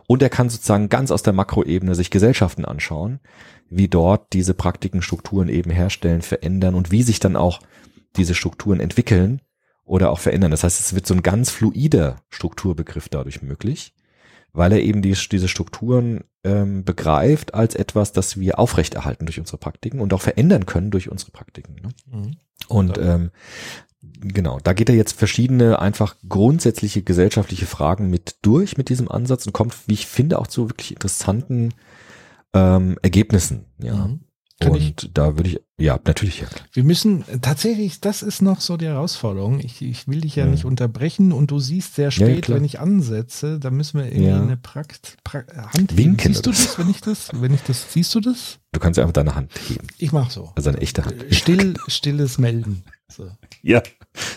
[0.07, 3.19] Und er kann sozusagen ganz aus der Makroebene sich Gesellschaften anschauen,
[3.69, 7.59] wie dort diese Praktiken Strukturen eben herstellen, verändern und wie sich dann auch
[8.15, 9.41] diese Strukturen entwickeln
[9.86, 10.52] oder auch verändern.
[10.52, 13.93] Das heißt, es wird so ein ganz fluider Strukturbegriff dadurch möglich,
[14.54, 19.58] weil er eben die, diese Strukturen ähm, begreift als etwas, das wir aufrechterhalten durch unsere
[19.58, 21.76] Praktiken und auch verändern können durch unsere Praktiken.
[21.76, 21.89] Ne?
[22.12, 22.38] Mhm.
[22.67, 23.32] Und ähm,
[24.22, 29.46] genau, da geht er jetzt verschiedene einfach grundsätzliche gesellschaftliche Fragen mit durch mit diesem Ansatz
[29.46, 31.74] und kommt, wie ich finde, auch zu wirklich interessanten
[32.54, 33.65] ähm, Ergebnissen.
[33.80, 34.08] Ja.
[34.08, 34.22] Mhm.
[34.63, 36.47] Kann und ich, da würde ich, ja, natürlich, ja.
[36.71, 39.60] Wir müssen tatsächlich, das ist noch so die Herausforderung.
[39.60, 40.52] Ich, ich will dich ja, ja.
[40.52, 44.32] nicht unterbrechen und du siehst sehr spät, ja, wenn ich ansetze, da müssen wir irgendwie
[44.32, 46.34] eine Prakt, pra Hand Winken.
[46.34, 48.60] Siehst du das, wenn ich das, wenn ich das, siehst du das?
[48.71, 49.88] Du kannst einfach deine Hand heben.
[49.97, 50.52] Ich mach so.
[50.56, 51.26] Also eine echte Hand.
[51.32, 52.84] Still, stilles Melden.
[53.08, 53.30] So.
[53.62, 53.84] Ja.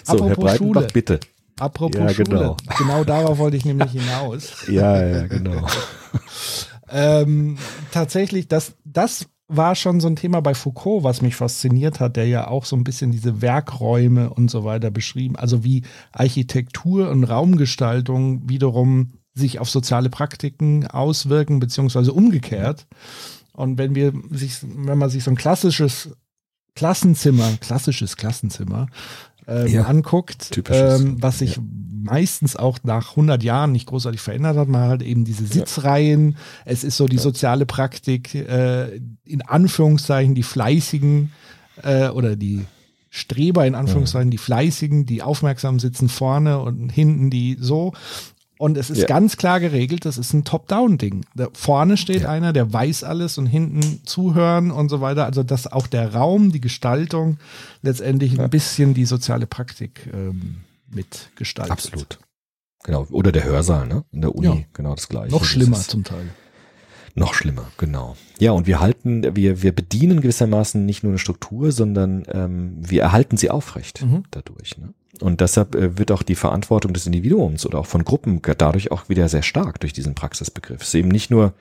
[0.05, 0.93] So, Apropos Herr Breitenbach, Schule.
[0.93, 1.21] bitte.
[1.59, 2.29] Apropos ja, Schule.
[2.29, 2.57] Genau.
[2.77, 4.67] genau darauf wollte ich nämlich hinaus.
[4.69, 5.67] ja, ja, genau.
[6.91, 7.57] ähm,
[7.93, 12.27] tatsächlich, das, das war schon so ein Thema bei Foucault, was mich fasziniert hat, der
[12.27, 15.83] ja auch so ein bisschen diese Werkräume und so weiter beschrieben, also wie
[16.13, 22.87] Architektur und Raumgestaltung wiederum sich auf soziale Praktiken auswirken, beziehungsweise umgekehrt.
[23.53, 26.11] Und wenn wir sich, wenn man sich so ein klassisches
[26.75, 28.89] Klassenzimmer, klassisches Klassenzimmer
[29.47, 31.63] ähm, ja, anguckt, ähm, was sich ja
[32.07, 34.69] meistens auch nach 100 Jahren nicht großartig verändert hat.
[34.69, 36.31] Man hat eben diese Sitzreihen.
[36.31, 36.37] Ja.
[36.65, 41.33] Es ist so die soziale Praktik, äh, in Anführungszeichen die Fleißigen
[41.83, 42.65] äh, oder die
[43.11, 47.93] Streber in Anführungszeichen, die Fleißigen, die aufmerksam sitzen vorne und hinten die so.
[48.59, 49.07] Und es ist ja.
[49.07, 51.27] ganz klar geregelt, das ist ein Top-Down-Ding.
[51.53, 52.31] Vorne steht ja.
[52.31, 55.27] einer, der weiß alles und hinten zuhören und so weiter.
[55.27, 57.39] Also dass auch der Raum, die Gestaltung
[57.83, 58.45] letztendlich ja.
[58.45, 61.73] ein bisschen die soziale Praktik ähm, mitgestaltet.
[61.73, 62.19] Absolut.
[62.85, 63.07] Genau.
[63.11, 64.05] Oder der Hörsaal, ne?
[64.13, 65.33] In der Uni, genau das gleiche.
[65.33, 66.31] Noch schlimmer zum Teil.
[67.19, 68.15] Noch schlimmer, genau.
[68.39, 73.03] Ja, und wir halten, wir, wir bedienen gewissermaßen nicht nur eine Struktur, sondern ähm, wir
[73.03, 74.25] erhalten sie aufrecht mhm.
[74.31, 74.77] dadurch.
[74.77, 74.93] Ne?
[75.21, 79.09] Und deshalb äh, wird auch die Verantwortung des Individuums oder auch von Gruppen dadurch auch
[79.09, 80.83] wieder sehr stark durch diesen Praxisbegriff.
[80.83, 81.55] Es ist eben nicht nur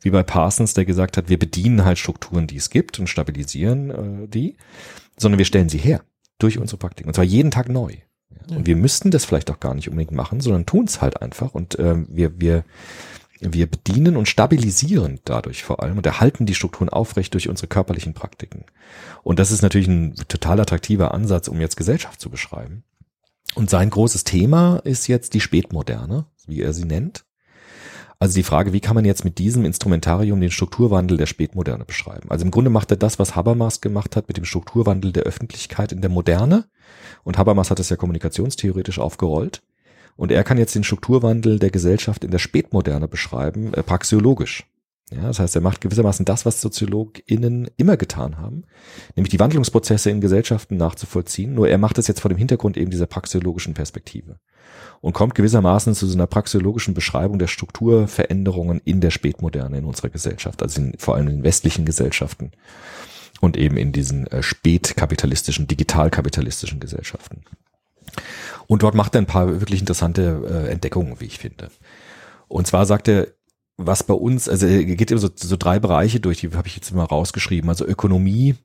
[0.00, 3.90] wie bei Parsons, der gesagt hat, wir bedienen halt Strukturen, die es gibt und stabilisieren
[3.90, 4.56] äh, die,
[5.16, 6.02] sondern wir stellen sie her
[6.38, 7.08] durch unsere Praktiken.
[7.08, 7.94] Und zwar jeden Tag neu.
[8.48, 8.56] Ja.
[8.56, 11.54] Und wir müssten das vielleicht auch gar nicht unbedingt machen, sondern tun es halt einfach.
[11.54, 12.64] Und äh, wir, wir,
[13.40, 18.14] wir bedienen und stabilisieren dadurch vor allem und erhalten die Strukturen aufrecht durch unsere körperlichen
[18.14, 18.64] Praktiken.
[19.22, 22.84] Und das ist natürlich ein total attraktiver Ansatz, um jetzt Gesellschaft zu beschreiben.
[23.54, 27.24] Und sein großes Thema ist jetzt die Spätmoderne, wie er sie nennt.
[28.22, 32.30] Also die Frage, wie kann man jetzt mit diesem Instrumentarium den Strukturwandel der Spätmoderne beschreiben?
[32.30, 35.90] Also im Grunde macht er das, was Habermas gemacht hat mit dem Strukturwandel der Öffentlichkeit
[35.90, 36.66] in der Moderne.
[37.24, 39.62] Und Habermas hat es ja kommunikationstheoretisch aufgerollt.
[40.16, 44.66] Und er kann jetzt den Strukturwandel der Gesellschaft in der Spätmoderne beschreiben, äh, praxiologisch.
[45.12, 48.62] Ja, das heißt, er macht gewissermaßen das, was SoziologInnen immer getan haben,
[49.16, 51.52] nämlich die Wandlungsprozesse in Gesellschaften nachzuvollziehen.
[51.52, 54.38] Nur er macht es jetzt vor dem Hintergrund eben dieser praxiologischen Perspektive
[55.00, 60.10] und kommt gewissermaßen zu so einer praxiologischen Beschreibung der Strukturveränderungen in der Spätmoderne in unserer
[60.10, 62.52] Gesellschaft, also in, vor allem in westlichen Gesellschaften
[63.40, 67.42] und eben in diesen äh, spätkapitalistischen, digitalkapitalistischen Gesellschaften.
[68.68, 71.70] Und dort macht er ein paar wirklich interessante äh, Entdeckungen, wie ich finde.
[72.46, 73.28] Und zwar sagt er,
[73.86, 76.76] was bei uns, also er geht immer so, so drei Bereiche durch, die habe ich
[76.76, 77.68] jetzt mal rausgeschrieben.
[77.68, 78.56] Also Ökonomie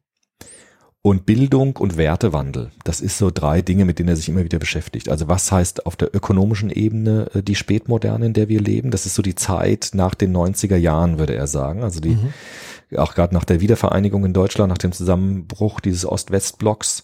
[1.06, 2.72] und Bildung und Wertewandel.
[2.84, 5.08] Das ist so drei Dinge, mit denen er sich immer wieder beschäftigt.
[5.08, 8.90] Also was heißt auf der ökonomischen Ebene äh, die Spätmoderne, in der wir leben?
[8.90, 11.84] Das ist so die Zeit nach den 90er Jahren, würde er sagen.
[11.84, 12.98] Also die, mhm.
[12.98, 17.04] auch gerade nach der Wiedervereinigung in Deutschland, nach dem Zusammenbruch dieses Ost-West-Blocks,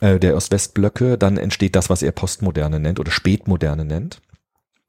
[0.00, 4.22] äh, der Ost-West-Blöcke, dann entsteht das, was er Postmoderne nennt oder Spätmoderne nennt.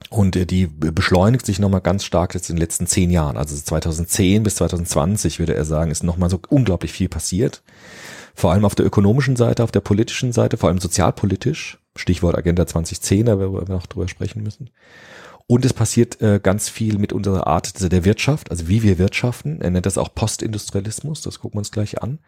[0.10, 3.38] Und äh, die beschleunigt sich nochmal ganz stark jetzt in den letzten zehn Jahren.
[3.38, 7.64] Also 2010 bis 2020 würde er sagen, ist nochmal so unglaublich viel passiert.
[8.34, 11.78] Vor allem auf der ökonomischen Seite, auf der politischen Seite, vor allem sozialpolitisch.
[11.98, 14.70] Stichwort Agenda 2010, da wir noch drüber sprechen müssen.
[15.48, 19.60] Und es passiert äh, ganz viel mit unserer Art der Wirtschaft, also wie wir wirtschaften.
[19.60, 22.20] Er nennt das auch Postindustrialismus, das gucken wir uns gleich an.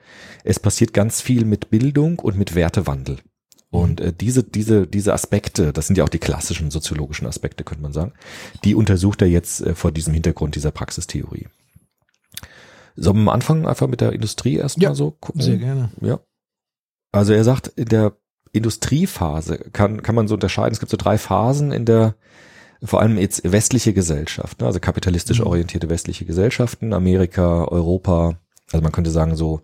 [0.44, 3.20] Es passiert ganz viel mit Bildung und mit Wertewandel.
[3.74, 7.82] Und äh, diese, diese, diese Aspekte, das sind ja auch die klassischen soziologischen Aspekte, könnte
[7.82, 8.14] man sagen,
[8.64, 11.48] die untersucht er jetzt äh, vor diesem Hintergrund dieser Praxistheorie.
[12.96, 15.42] Sollen wir am Anfang einfach mit der Industrie erstmal ja, so gucken?
[15.42, 15.90] Sehr gerne.
[16.02, 16.20] Ja.
[17.12, 18.16] Also er sagt, in der
[18.52, 20.74] Industriephase kann, kann man so unterscheiden.
[20.74, 22.14] Es gibt so drei Phasen in der,
[22.84, 24.68] vor allem jetzt westliche Gesellschaft, ne?
[24.68, 25.48] also kapitalistisch mhm.
[25.48, 28.38] orientierte westliche Gesellschaften, Amerika, Europa,
[28.72, 29.62] also man könnte sagen so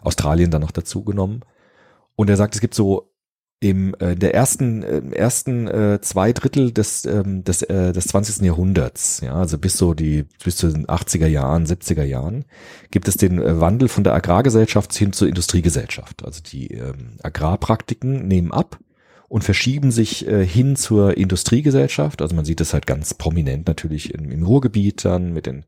[0.00, 1.42] Australien dann noch dazu genommen.
[2.16, 3.11] Und er sagt, es gibt so
[3.62, 8.44] im äh, der ersten äh, ersten äh, zwei Drittel des ähm, des äh, des 20.
[8.44, 12.44] Jahrhunderts, ja, also bis so die bis zu den 80er Jahren, 70er Jahren,
[12.90, 16.24] gibt es den äh, Wandel von der Agrargesellschaft hin zur Industriegesellschaft.
[16.24, 18.80] Also die ähm, Agrarpraktiken nehmen ab
[19.28, 22.20] und verschieben sich äh, hin zur Industriegesellschaft.
[22.20, 25.64] Also man sieht das halt ganz prominent natürlich im, im Ruhrgebiet dann mit den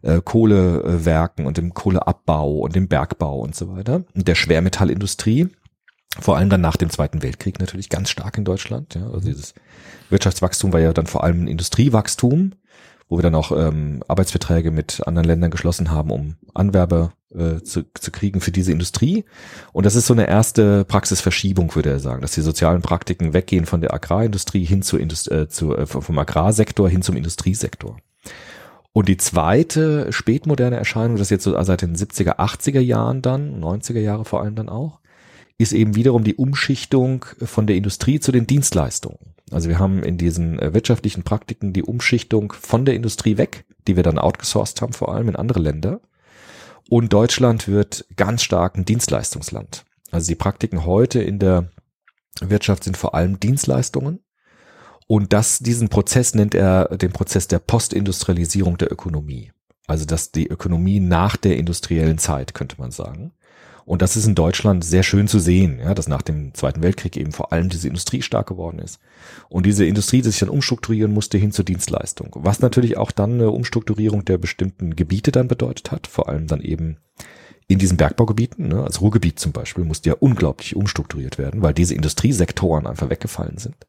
[0.00, 5.48] äh, Kohlewerken und dem Kohleabbau und dem Bergbau und so weiter und der Schwermetallindustrie
[6.18, 8.94] vor allem dann nach dem Zweiten Weltkrieg natürlich ganz stark in Deutschland.
[8.94, 9.06] Ja.
[9.06, 9.54] Also dieses
[10.08, 12.52] Wirtschaftswachstum war ja dann vor allem Industriewachstum,
[13.08, 17.84] wo wir dann auch ähm, Arbeitsverträge mit anderen Ländern geschlossen haben, um Anwerber äh, zu,
[17.94, 19.24] zu kriegen für diese Industrie.
[19.72, 23.66] Und das ist so eine erste Praxisverschiebung, würde er sagen, dass die sozialen Praktiken weggehen
[23.66, 27.96] von der Agrarindustrie hin zur Indust äh, zu, äh, vom Agrarsektor hin zum Industriesektor.
[28.92, 33.62] Und die zweite spätmoderne Erscheinung, das ist jetzt so seit den 70er, 80er Jahren dann,
[33.62, 34.98] 90er Jahre vor allem dann auch,
[35.60, 39.18] ist eben wiederum die Umschichtung von der Industrie zu den Dienstleistungen.
[39.50, 43.96] Also wir haben in diesen äh, wirtschaftlichen Praktiken die Umschichtung von der Industrie weg, die
[43.96, 46.00] wir dann outgesourced haben, vor allem in andere Länder.
[46.88, 49.84] Und Deutschland wird ganz stark ein Dienstleistungsland.
[50.10, 51.70] Also die Praktiken heute in der
[52.40, 54.20] Wirtschaft sind vor allem Dienstleistungen.
[55.06, 59.52] Und das, diesen Prozess nennt er den Prozess der Postindustrialisierung der Ökonomie.
[59.86, 63.32] Also dass die Ökonomie nach der industriellen Zeit, könnte man sagen.
[63.90, 67.16] Und das ist in Deutschland sehr schön zu sehen, ja, dass nach dem Zweiten Weltkrieg
[67.16, 69.00] eben vor allem diese Industrie stark geworden ist.
[69.48, 72.30] Und diese Industrie, die sich dann umstrukturieren musste hin zur Dienstleistung.
[72.36, 76.60] Was natürlich auch dann eine Umstrukturierung der bestimmten Gebiete dann bedeutet hat, vor allem dann
[76.60, 76.98] eben
[77.66, 81.96] in diesen Bergbaugebieten, ne, als Ruhrgebiet zum Beispiel, musste ja unglaublich umstrukturiert werden, weil diese
[81.96, 83.88] Industriesektoren einfach weggefallen sind.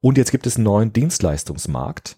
[0.00, 2.16] Und jetzt gibt es einen neuen Dienstleistungsmarkt,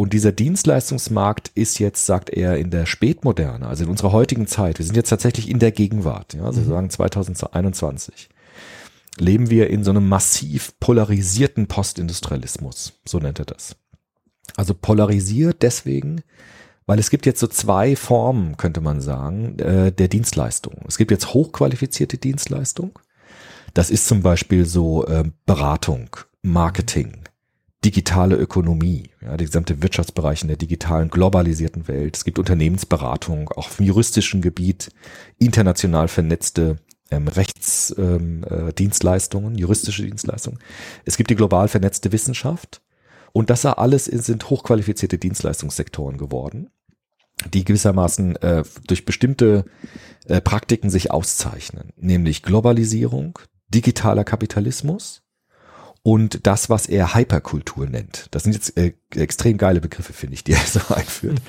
[0.00, 4.78] und dieser Dienstleistungsmarkt ist jetzt, sagt er, in der Spätmoderne, also in unserer heutigen Zeit,
[4.78, 6.68] wir sind jetzt tatsächlich in der Gegenwart, ja, also mhm.
[6.68, 8.30] sagen 2021,
[9.18, 13.76] leben wir in so einem massiv polarisierten Postindustrialismus, so nennt er das.
[14.56, 16.22] Also polarisiert deswegen,
[16.86, 20.76] weil es gibt jetzt so zwei Formen, könnte man sagen, äh, der Dienstleistung.
[20.88, 22.98] Es gibt jetzt hochqualifizierte Dienstleistung.
[23.74, 27.18] Das ist zum Beispiel so äh, Beratung, Marketing,
[27.84, 32.16] digitale Ökonomie, ja, der gesamte Wirtschaftsbereich in der digitalen, globalisierten Welt.
[32.16, 34.90] Es gibt Unternehmensberatung, auch auf juristischen Gebiet,
[35.38, 36.76] international vernetzte
[37.10, 40.58] ähm, Rechtsdienstleistungen, ähm, äh, juristische Dienstleistungen.
[41.04, 42.82] Es gibt die global vernetzte Wissenschaft.
[43.32, 46.70] Und das alles sind hochqualifizierte Dienstleistungssektoren geworden,
[47.54, 49.66] die gewissermaßen äh, durch bestimmte
[50.26, 53.38] äh, Praktiken sich auszeichnen, nämlich Globalisierung,
[53.68, 55.22] digitaler Kapitalismus,
[56.02, 58.26] und das, was er Hyperkultur nennt.
[58.30, 61.40] Das sind jetzt äh, extrem geile Begriffe, finde ich, die er so einführt.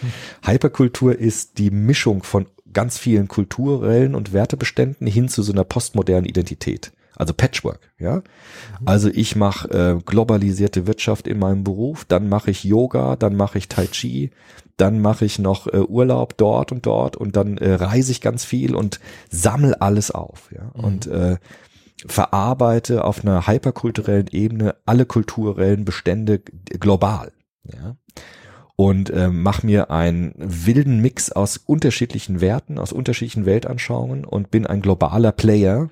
[0.44, 6.26] Hyperkultur ist die Mischung von ganz vielen kulturellen und Wertebeständen hin zu so einer postmodernen
[6.26, 6.92] Identität.
[7.16, 8.24] Also Patchwork, ja.
[8.86, 13.58] Also ich mache äh, globalisierte Wirtschaft in meinem Beruf, dann mache ich Yoga, dann mache
[13.58, 14.32] ich Tai Chi,
[14.78, 18.44] dann mache ich noch äh, Urlaub dort und dort und dann äh, reise ich ganz
[18.44, 20.72] viel und sammel alles auf, ja.
[20.74, 20.84] Mhm.
[20.84, 21.38] Und äh,
[22.08, 27.32] verarbeite auf einer hyperkulturellen Ebene alle kulturellen Bestände global.
[27.64, 27.96] Ja?
[28.76, 34.66] Und äh, mach mir einen wilden Mix aus unterschiedlichen Werten, aus unterschiedlichen Weltanschauungen und bin
[34.66, 35.90] ein globaler Player,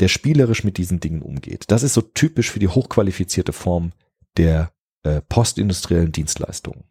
[0.00, 1.64] der spielerisch mit diesen Dingen umgeht.
[1.68, 3.92] Das ist so typisch für die hochqualifizierte Form
[4.36, 4.72] der
[5.02, 6.84] äh, postindustriellen Dienstleistungen.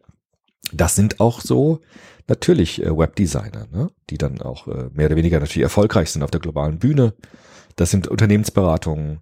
[0.71, 1.81] Das sind auch so
[2.27, 3.91] natürlich äh, Webdesigner, ne?
[4.09, 7.13] die dann auch äh, mehr oder weniger natürlich erfolgreich sind auf der globalen Bühne.
[7.79, 9.19] Das sind Unternehmensberatungen,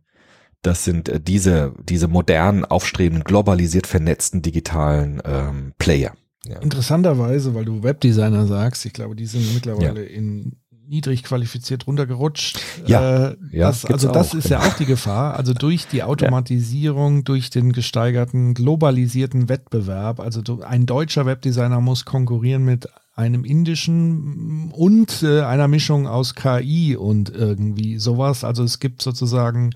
[0.64, 6.14] das sind äh, diese, diese modernen, aufstrebenden, globalisiert vernetzten digitalen ähm, Player.
[6.44, 6.58] Ja.
[6.58, 10.10] Interessanterweise, weil du Webdesigner sagst, ich glaube, die sind mittlerweile ja.
[10.10, 10.54] in
[10.88, 12.60] niedrig qualifiziert runtergerutscht.
[12.88, 14.62] Ja, äh, ja das, also das ist genau.
[14.62, 15.36] ja auch die Gefahr.
[15.36, 17.22] Also durch die Automatisierung, ja.
[17.24, 20.20] durch den gesteigerten globalisierten Wettbewerb.
[20.20, 22.88] Also ein deutscher Webdesigner muss konkurrieren mit
[23.18, 28.44] einem indischen und äh, einer Mischung aus KI und irgendwie sowas.
[28.44, 29.72] Also es gibt sozusagen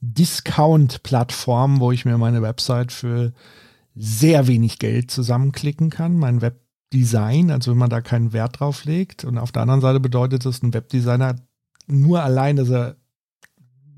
[0.00, 3.34] Discount-Plattformen, wo ich mir meine Website für
[3.94, 6.16] sehr wenig Geld zusammenklicken kann.
[6.16, 9.24] Mein Webdesign, also wenn man da keinen Wert drauf legt.
[9.24, 11.36] Und auf der anderen Seite bedeutet das, ein Webdesigner
[11.86, 12.96] nur allein, dass er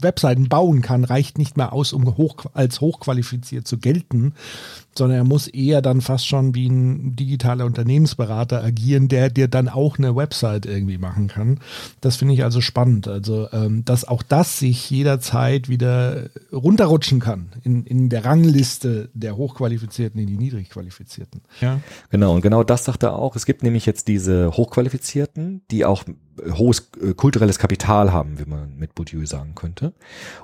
[0.01, 4.35] Webseiten bauen kann, reicht nicht mehr aus, um hoch, als hochqualifiziert zu gelten,
[4.97, 9.69] sondern er muss eher dann fast schon wie ein digitaler Unternehmensberater agieren, der dir dann
[9.69, 11.61] auch eine Website irgendwie machen kann.
[12.01, 13.09] Das finde ich also spannend.
[13.09, 19.37] Also, ähm, dass auch das sich jederzeit wieder runterrutschen kann in, in der Rangliste der
[19.37, 21.41] Hochqualifizierten in die Niedrigqualifizierten.
[21.61, 21.81] Ja.
[22.11, 23.37] Genau, und genau das sagt er auch.
[23.37, 26.05] Es gibt nämlich jetzt diese Hochqualifizierten, die auch
[26.57, 29.93] hohes äh, kulturelles Kapital haben, wie man mit Bourdieu sagen könnte.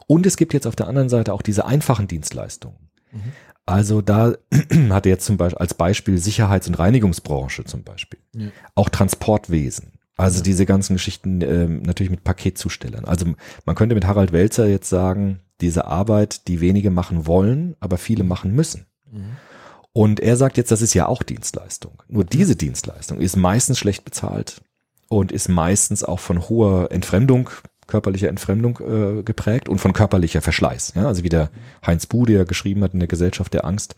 [0.07, 2.91] Und es gibt jetzt auf der anderen Seite auch diese einfachen Dienstleistungen.
[3.13, 3.33] Mhm.
[3.67, 4.35] Also da
[4.91, 8.21] hat er jetzt zum Beispiel als Beispiel Sicherheits- und Reinigungsbranche zum Beispiel.
[8.35, 8.49] Ja.
[8.75, 9.93] Auch Transportwesen.
[10.17, 10.43] Also ja.
[10.45, 13.05] diese ganzen Geschichten ähm, natürlich mit Paketzustellern.
[13.05, 13.27] Also
[13.65, 18.25] man könnte mit Harald Welzer jetzt sagen, diese Arbeit, die wenige machen wollen, aber viele
[18.25, 18.87] machen müssen.
[19.11, 19.37] Mhm.
[19.93, 22.03] Und er sagt jetzt, das ist ja auch Dienstleistung.
[22.09, 24.61] Nur diese Dienstleistung ist meistens schlecht bezahlt
[25.09, 27.51] und ist meistens auch von hoher Entfremdung,
[27.87, 30.95] körperlicher Entfremdung äh, geprägt und von körperlicher Verschleiß.
[30.97, 31.07] Ja?
[31.07, 31.51] Also wie der
[31.87, 33.97] Heinz Bu, der geschrieben hat in der Gesellschaft der Angst.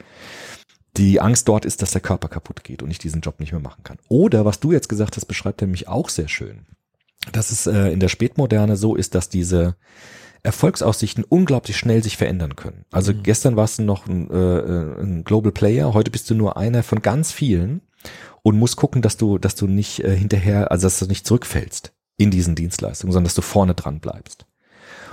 [0.96, 3.60] Die Angst dort ist, dass der Körper kaputt geht und ich diesen Job nicht mehr
[3.60, 3.98] machen kann.
[4.08, 6.66] Oder was du jetzt gesagt hast, beschreibt er mich auch sehr schön.
[7.32, 9.76] Dass es äh, in der Spätmoderne so ist, dass diese
[10.42, 12.84] Erfolgsaussichten unglaublich schnell sich verändern können.
[12.90, 13.24] Also mhm.
[13.24, 17.02] gestern warst du noch ein, äh, ein Global Player, heute bist du nur einer von
[17.02, 17.82] ganz vielen
[18.46, 21.92] und musst gucken, dass du, dass du nicht äh, hinterher, also dass du nicht zurückfällst
[22.16, 24.46] in diesen Dienstleistungen, sondern dass du vorne dran bleibst.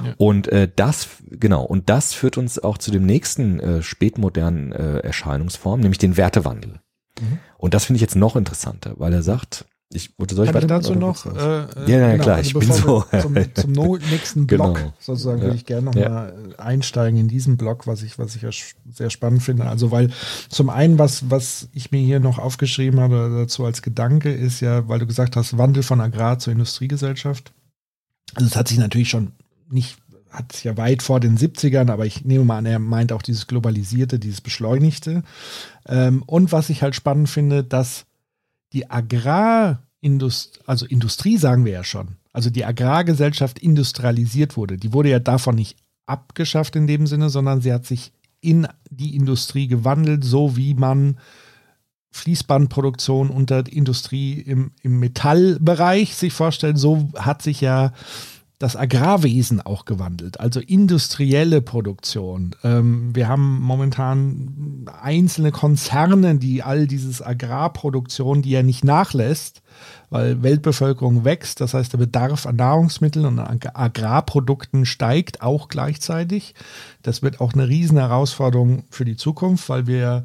[0.05, 0.13] Ja.
[0.17, 4.99] Und äh, das, genau, und das führt uns auch zu dem nächsten äh, spätmodernen äh,
[4.99, 6.81] Erscheinungsform, nämlich den Wertewandel.
[7.19, 7.39] Mhm.
[7.57, 10.65] Und das finde ich jetzt noch interessanter, weil er sagt, ich, oder soll ich, ich
[10.65, 11.25] dazu noch?
[11.25, 13.05] Äh, ja, ja, genau, klar, also ich bin so.
[13.21, 14.93] Zum, zum nächsten Block genau.
[14.99, 15.43] sozusagen ja.
[15.45, 16.59] würde ich gerne nochmal ja.
[16.59, 18.49] einsteigen in diesen Block, was ich, was ich ja
[18.91, 19.65] sehr spannend finde.
[19.65, 20.09] Also, weil
[20.49, 24.87] zum einen, was, was ich mir hier noch aufgeschrieben habe dazu als Gedanke, ist ja,
[24.87, 27.53] weil du gesagt hast, Wandel von Agrar zur Industriegesellschaft.
[28.35, 29.33] Also, es hat sich natürlich schon
[29.69, 29.97] nicht
[30.33, 33.21] hat es ja weit vor den 70ern, aber ich nehme mal an, er meint auch
[33.21, 35.21] dieses Globalisierte, dieses Beschleunigte.
[35.87, 38.05] Ähm, und was ich halt spannend finde, dass
[38.73, 44.77] die Agrarindustrie, also Industrie sagen wir ja schon, also die Agrargesellschaft industrialisiert wurde.
[44.77, 48.11] Die wurde ja davon nicht abgeschafft in dem Sinne, sondern sie hat sich
[48.41, 51.17] in die Industrie gewandelt, so wie man
[52.11, 56.77] Fließbandproduktion unter Industrie im, im Metallbereich sich vorstellt.
[56.77, 57.93] So hat sich ja
[58.63, 62.55] das Agrarwesen auch gewandelt, also industrielle Produktion.
[62.63, 69.63] Ähm, wir haben momentan einzelne Konzerne, die all dieses Agrarproduktion, die ja nicht nachlässt,
[70.09, 76.55] weil Weltbevölkerung wächst, das heißt der Bedarf an Nahrungsmitteln und an Agrarprodukten steigt auch gleichzeitig.
[77.01, 80.23] Das wird auch eine riesen Herausforderung für die Zukunft, weil wir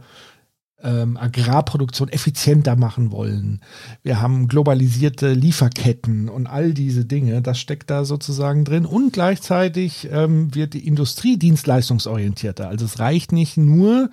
[0.83, 3.61] ähm, Agrarproduktion effizienter machen wollen.
[4.03, 7.43] Wir haben globalisierte Lieferketten und all diese Dinge.
[7.43, 8.87] Das steckt da sozusagen drin.
[8.87, 12.69] Und gleichzeitig ähm, wird die Industrie dienstleistungsorientierter.
[12.69, 14.11] Also es reicht nicht nur,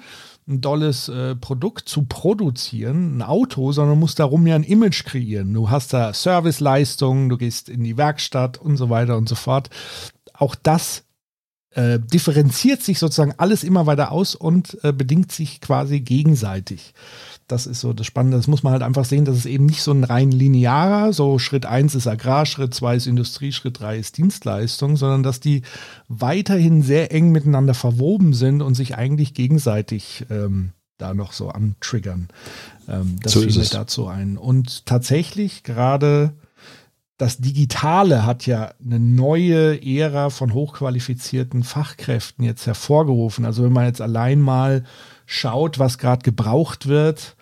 [0.47, 5.53] ein dolles äh, Produkt zu produzieren, ein Auto, sondern musst darum ja ein Image kreieren.
[5.53, 9.69] Du hast da Serviceleistungen, du gehst in die Werkstatt und so weiter und so fort.
[10.33, 11.04] Auch das
[11.75, 16.93] äh, differenziert sich sozusagen alles immer weiter aus und äh, bedingt sich quasi gegenseitig.
[17.47, 18.37] Das ist so das Spannende.
[18.37, 21.37] Das muss man halt einfach sehen, dass es eben nicht so ein rein linearer, so
[21.37, 25.63] Schritt 1 ist Agrar, Schritt 2 ist Industrie, Schritt 3 ist Dienstleistung, sondern dass die
[26.07, 32.29] weiterhin sehr eng miteinander verwoben sind und sich eigentlich gegenseitig ähm, da noch so antriggern.
[32.87, 34.37] Ähm, das so fiel mir dazu ein.
[34.37, 36.33] Und tatsächlich gerade
[37.17, 43.45] das Digitale hat ja eine neue Ära von hochqualifizierten Fachkräften jetzt hervorgerufen.
[43.45, 44.83] Also wenn man jetzt allein mal
[45.25, 47.37] schaut, was gerade gebraucht wird,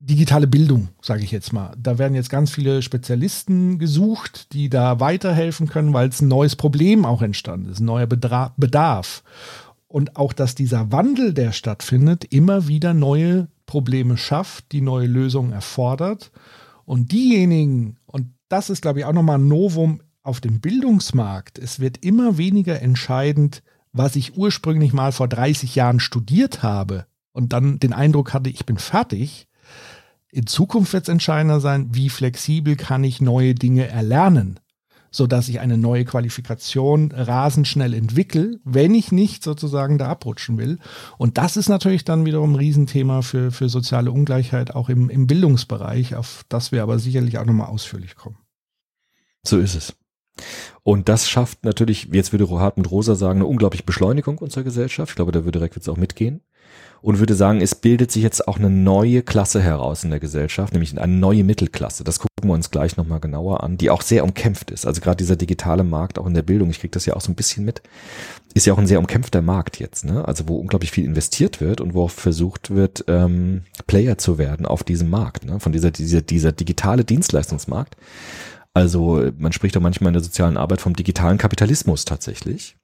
[0.00, 1.74] digitale Bildung, sage ich jetzt mal.
[1.80, 6.56] Da werden jetzt ganz viele Spezialisten gesucht, die da weiterhelfen können, weil es ein neues
[6.56, 9.22] Problem auch entstanden ist, ein neuer Bedarf.
[9.86, 15.52] Und auch, dass dieser Wandel, der stattfindet, immer wieder neue Probleme schafft, die neue Lösungen
[15.52, 16.30] erfordert.
[16.84, 17.97] Und diejenigen,
[18.48, 22.82] das ist, glaube ich, auch nochmal ein Novum auf dem Bildungsmarkt, es wird immer weniger
[22.82, 28.50] entscheidend, was ich ursprünglich mal vor 30 Jahren studiert habe und dann den Eindruck hatte,
[28.50, 29.48] ich bin fertig,
[30.30, 34.60] in Zukunft wird es entscheidender sein, wie flexibel kann ich neue Dinge erlernen,
[35.10, 40.78] sodass ich eine neue Qualifikation rasend schnell entwickle, wenn ich nicht sozusagen da abrutschen will.
[41.16, 45.26] Und das ist natürlich dann wiederum ein Riesenthema für, für soziale Ungleichheit, auch im, im
[45.26, 48.38] Bildungsbereich, auf das wir aber sicherlich auch nochmal ausführlich kommen.
[49.46, 49.94] So ist es.
[50.82, 55.10] Und das schafft natürlich, jetzt würde Hartmut Rosa sagen, eine unglaubliche Beschleunigung unserer Gesellschaft.
[55.10, 56.42] Ich glaube, da würde Reckwitz auch mitgehen
[57.00, 60.72] und würde sagen, es bildet sich jetzt auch eine neue Klasse heraus in der Gesellschaft,
[60.72, 62.04] nämlich eine neue Mittelklasse.
[62.04, 64.86] Das gucken wir uns gleich nochmal genauer an, die auch sehr umkämpft ist.
[64.86, 67.30] Also gerade dieser digitale Markt, auch in der Bildung, ich kriege das ja auch so
[67.30, 67.82] ein bisschen mit,
[68.54, 70.26] ist ja auch ein sehr umkämpfter Markt jetzt, ne?
[70.26, 74.66] Also wo unglaublich viel investiert wird und wo auch versucht wird, ähm, Player zu werden
[74.66, 75.60] auf diesem Markt, ne?
[75.60, 77.96] Von dieser, dieser, dieser digitale Dienstleistungsmarkt.
[78.74, 82.77] Also man spricht doch manchmal in der sozialen Arbeit vom digitalen Kapitalismus tatsächlich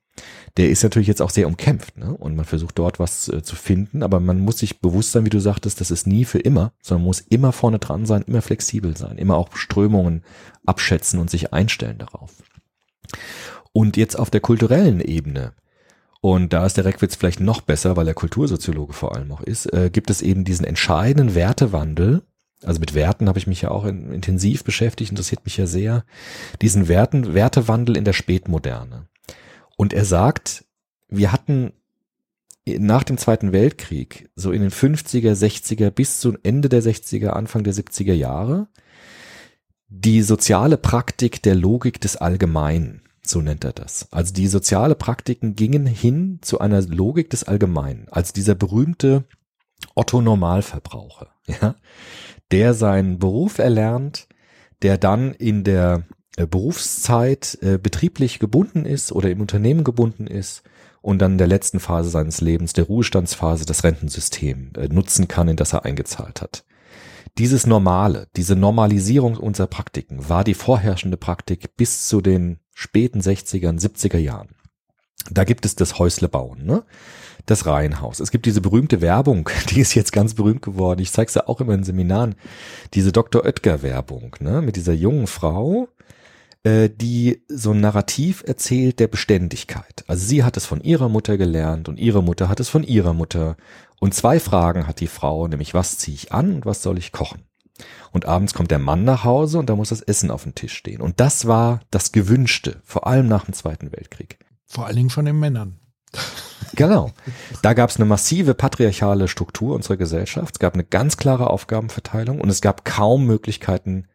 [0.57, 1.97] der ist natürlich jetzt auch sehr umkämpft.
[1.99, 2.17] Ne?
[2.17, 5.31] Und man versucht dort was äh, zu finden, aber man muss sich bewusst sein, wie
[5.31, 8.97] du sagtest, das ist nie für immer, sondern muss immer vorne dran sein, immer flexibel
[8.97, 10.23] sein, immer auch Strömungen
[10.65, 12.31] abschätzen und sich einstellen darauf.
[13.73, 15.53] Und jetzt auf der kulturellen Ebene,
[16.21, 19.73] und da ist der Reckwitz vielleicht noch besser, weil er Kultursoziologe vor allem auch ist,
[19.73, 22.23] äh, gibt es eben diesen entscheidenden Wertewandel,
[22.63, 26.05] also mit Werten habe ich mich ja auch in, intensiv beschäftigt, interessiert mich ja sehr,
[26.63, 29.09] diesen Werten, Wertewandel in der Spätmoderne.
[29.77, 30.65] Und er sagt,
[31.09, 31.73] wir hatten
[32.67, 37.63] nach dem Zweiten Weltkrieg, so in den 50er, 60er bis zum Ende der 60er, Anfang
[37.63, 38.69] der 70er Jahre,
[39.89, 44.09] die soziale Praktik der Logik des Allgemeinen, so nennt er das.
[44.13, 49.25] Also die soziale Praktiken gingen hin zu einer Logik des Allgemeinen, als dieser berühmte
[49.95, 51.77] Otto Normalverbraucher, ja,
[52.51, 54.27] der seinen Beruf erlernt,
[54.83, 56.05] der dann in der
[56.37, 60.63] Berufszeit äh, betrieblich gebunden ist oder im Unternehmen gebunden ist
[61.01, 65.49] und dann in der letzten Phase seines Lebens, der Ruhestandsphase, das Rentensystem äh, nutzen kann,
[65.49, 66.65] in das er eingezahlt hat.
[67.39, 73.81] Dieses Normale, diese Normalisierung unserer Praktiken war die vorherrschende Praktik bis zu den späten 60ern,
[73.81, 74.55] 70er Jahren.
[75.31, 76.85] Da gibt es das Häuslebauen, ne?
[77.47, 78.21] das Reihenhaus.
[78.21, 81.01] Es gibt diese berühmte Werbung, die ist jetzt ganz berühmt geworden.
[81.01, 82.35] Ich zeige es ja auch immer in Seminaren.
[82.95, 83.45] Diese Dr.
[83.45, 84.63] Oetker Werbung, ne?
[84.63, 85.94] mit dieser jungen Frau, äh,
[86.67, 90.05] die so ein Narrativ erzählt der Beständigkeit.
[90.07, 93.13] Also sie hat es von ihrer Mutter gelernt und ihre Mutter hat es von ihrer
[93.13, 93.57] Mutter.
[94.01, 97.13] Und zwei Fragen hat die Frau, nämlich was ziehe ich an und was soll ich
[97.13, 97.43] kochen?
[98.13, 100.75] Und abends kommt der Mann nach Hause und da muss das Essen auf dem Tisch
[100.75, 101.01] stehen.
[101.01, 104.39] Und das war das Gewünschte, vor allem nach dem Zweiten Weltkrieg.
[104.67, 105.81] Vor allen Dingen von den Männern.
[106.77, 107.13] Genau.
[107.63, 110.57] Da gab es eine massive patriarchale Struktur unserer Gesellschaft.
[110.57, 114.07] Es gab eine ganz klare Aufgabenverteilung und es gab kaum Möglichkeiten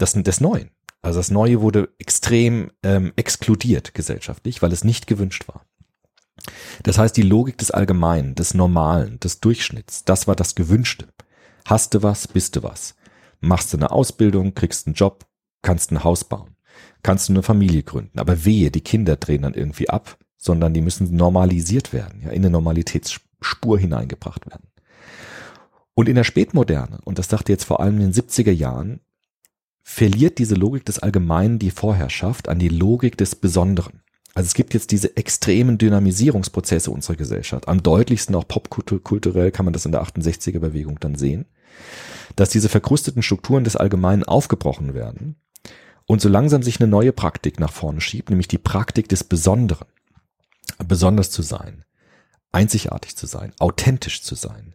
[0.00, 0.70] des, des Neuen.
[1.04, 5.66] Also das Neue wurde extrem ähm, exkludiert gesellschaftlich, weil es nicht gewünscht war.
[6.82, 11.06] Das heißt, die Logik des Allgemeinen, des Normalen, des Durchschnitts, das war das Gewünschte.
[11.66, 12.94] Hast du was, bist du was.
[13.40, 15.26] Machst du eine Ausbildung, kriegst einen Job,
[15.60, 16.56] kannst ein Haus bauen,
[17.02, 18.18] kannst du eine Familie gründen.
[18.18, 22.36] Aber wehe, die Kinder drehen dann irgendwie ab, sondern die müssen normalisiert werden, ja, in
[22.36, 24.68] eine Normalitätsspur hineingebracht werden.
[25.92, 29.00] Und in der Spätmoderne, und das dachte jetzt vor allem in den 70er Jahren,
[29.84, 34.00] verliert diese Logik des Allgemeinen die Vorherrschaft an die Logik des Besonderen.
[34.34, 37.68] Also es gibt jetzt diese extremen Dynamisierungsprozesse unserer Gesellschaft.
[37.68, 41.44] Am deutlichsten auch popkulturell kann man das in der 68er Bewegung dann sehen,
[42.34, 45.36] dass diese verkrusteten Strukturen des Allgemeinen aufgebrochen werden
[46.06, 49.86] und so langsam sich eine neue Praktik nach vorne schiebt, nämlich die Praktik des Besonderen.
[50.88, 51.84] Besonders zu sein,
[52.50, 54.74] einzigartig zu sein, authentisch zu sein,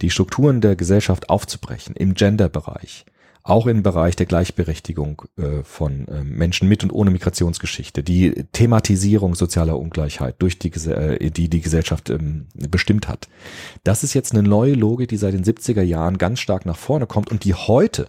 [0.00, 3.04] die Strukturen der Gesellschaft aufzubrechen im Genderbereich,
[3.46, 9.36] auch im Bereich der Gleichberechtigung äh, von äh, Menschen mit und ohne Migrationsgeschichte, die Thematisierung
[9.36, 13.28] sozialer Ungleichheit durch die, äh, die die Gesellschaft ähm, bestimmt hat.
[13.84, 17.06] Das ist jetzt eine neue Logik, die seit den 70er Jahren ganz stark nach vorne
[17.06, 18.08] kommt und die heute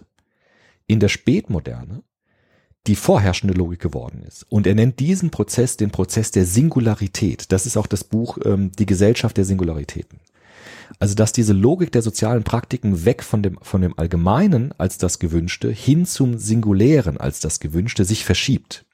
[0.88, 2.02] in der Spätmoderne
[2.88, 4.44] die vorherrschende Logik geworden ist.
[4.48, 7.52] Und er nennt diesen Prozess den Prozess der Singularität.
[7.52, 10.18] Das ist auch das Buch ähm, Die Gesellschaft der Singularitäten.
[10.98, 15.18] Also dass diese Logik der sozialen Praktiken weg von dem, von dem Allgemeinen als das
[15.18, 18.84] Gewünschte hin zum Singulären als das Gewünschte sich verschiebt.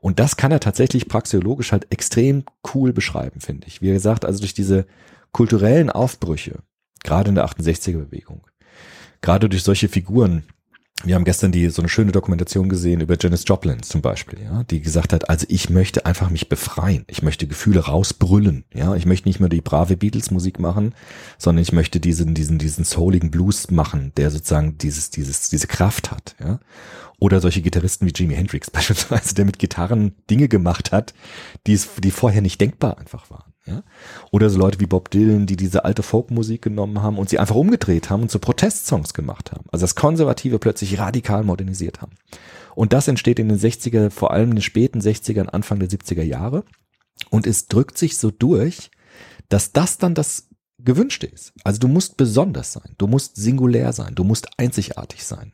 [0.00, 3.82] Und das kann er tatsächlich praxeologisch halt extrem cool beschreiben, finde ich.
[3.82, 4.86] Wie gesagt, also durch diese
[5.32, 6.60] kulturellen Aufbrüche,
[7.02, 8.46] gerade in der 68er Bewegung,
[9.20, 10.44] gerade durch solche Figuren,
[11.04, 14.64] wir haben gestern die so eine schöne Dokumentation gesehen über Janis Joplin zum Beispiel, ja,
[14.64, 19.06] die gesagt hat, also ich möchte einfach mich befreien, ich möchte Gefühle rausbrüllen, ja, ich
[19.06, 20.94] möchte nicht mehr die brave Beatles Musik machen,
[21.38, 26.10] sondern ich möchte diesen diesen diesen souligen Blues machen, der sozusagen dieses dieses diese Kraft
[26.10, 26.58] hat, ja.
[27.20, 31.14] Oder solche Gitarristen wie Jimi Hendrix beispielsweise, der mit Gitarren Dinge gemacht hat,
[31.66, 33.47] die es die vorher nicht denkbar einfach waren.
[33.68, 33.82] Ja?
[34.30, 37.54] Oder so Leute wie Bob Dylan, die diese alte Folkmusik genommen haben und sie einfach
[37.54, 39.66] umgedreht haben und zu Protestsongs gemacht haben.
[39.70, 42.12] Also das Konservative plötzlich radikal modernisiert haben.
[42.74, 46.22] Und das entsteht in den 60er, vor allem in den späten 60ern, Anfang der 70er
[46.22, 46.64] Jahre.
[47.30, 48.90] Und es drückt sich so durch,
[49.48, 50.48] dass das dann das
[50.78, 51.52] Gewünschte ist.
[51.64, 55.52] Also du musst besonders sein, du musst singulär sein, du musst einzigartig sein.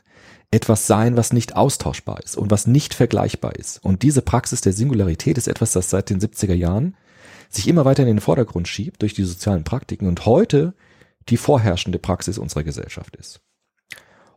[0.50, 3.82] Etwas sein, was nicht austauschbar ist und was nicht vergleichbar ist.
[3.82, 6.96] Und diese Praxis der Singularität ist etwas, das seit den 70er Jahren
[7.54, 10.74] sich immer weiter in den Vordergrund schiebt durch die sozialen Praktiken und heute
[11.28, 13.40] die vorherrschende Praxis unserer Gesellschaft ist.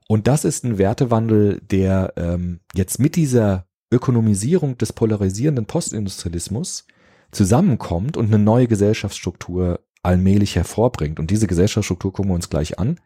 [0.08, 6.86] Und das ist ein Wertewandel, der ähm, jetzt mit dieser Ökonomisierung des polarisierenden Postindustrialismus
[7.32, 11.20] zusammenkommt und eine neue Gesellschaftsstruktur allmählich hervorbringt.
[11.20, 13.00] Und diese Gesellschaftsstruktur gucken wir uns gleich an.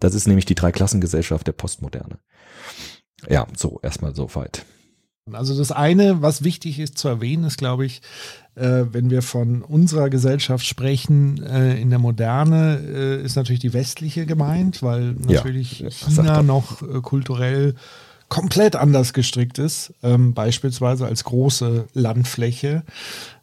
[0.00, 2.18] Das ist nämlich die Dreiklassengesellschaft der Postmoderne.
[3.28, 4.64] Ja, so erstmal so weit.
[5.34, 8.02] Also das eine, was wichtig ist zu erwähnen, ist, glaube ich,
[8.54, 13.72] äh, wenn wir von unserer Gesellschaft sprechen äh, in der Moderne, äh, ist natürlich die
[13.72, 17.74] westliche gemeint, weil natürlich ja, China noch äh, kulturell
[18.28, 22.82] komplett anders gestrickt ist, ähm, beispielsweise als große Landfläche,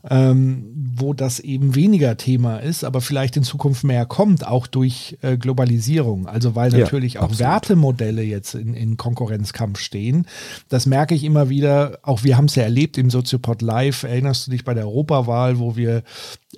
[0.08, 5.18] ähm, wo das eben weniger Thema ist, aber vielleicht in Zukunft mehr kommt, auch durch
[5.24, 6.28] äh, Globalisierung.
[6.28, 7.52] Also weil natürlich ja, auch absolut.
[7.52, 10.28] Wertemodelle jetzt in, in Konkurrenzkampf stehen.
[10.70, 14.46] Das merke ich immer wieder, auch wir haben es ja erlebt im Soziopod Live, erinnerst
[14.46, 16.04] du dich bei der Europawahl, wo wir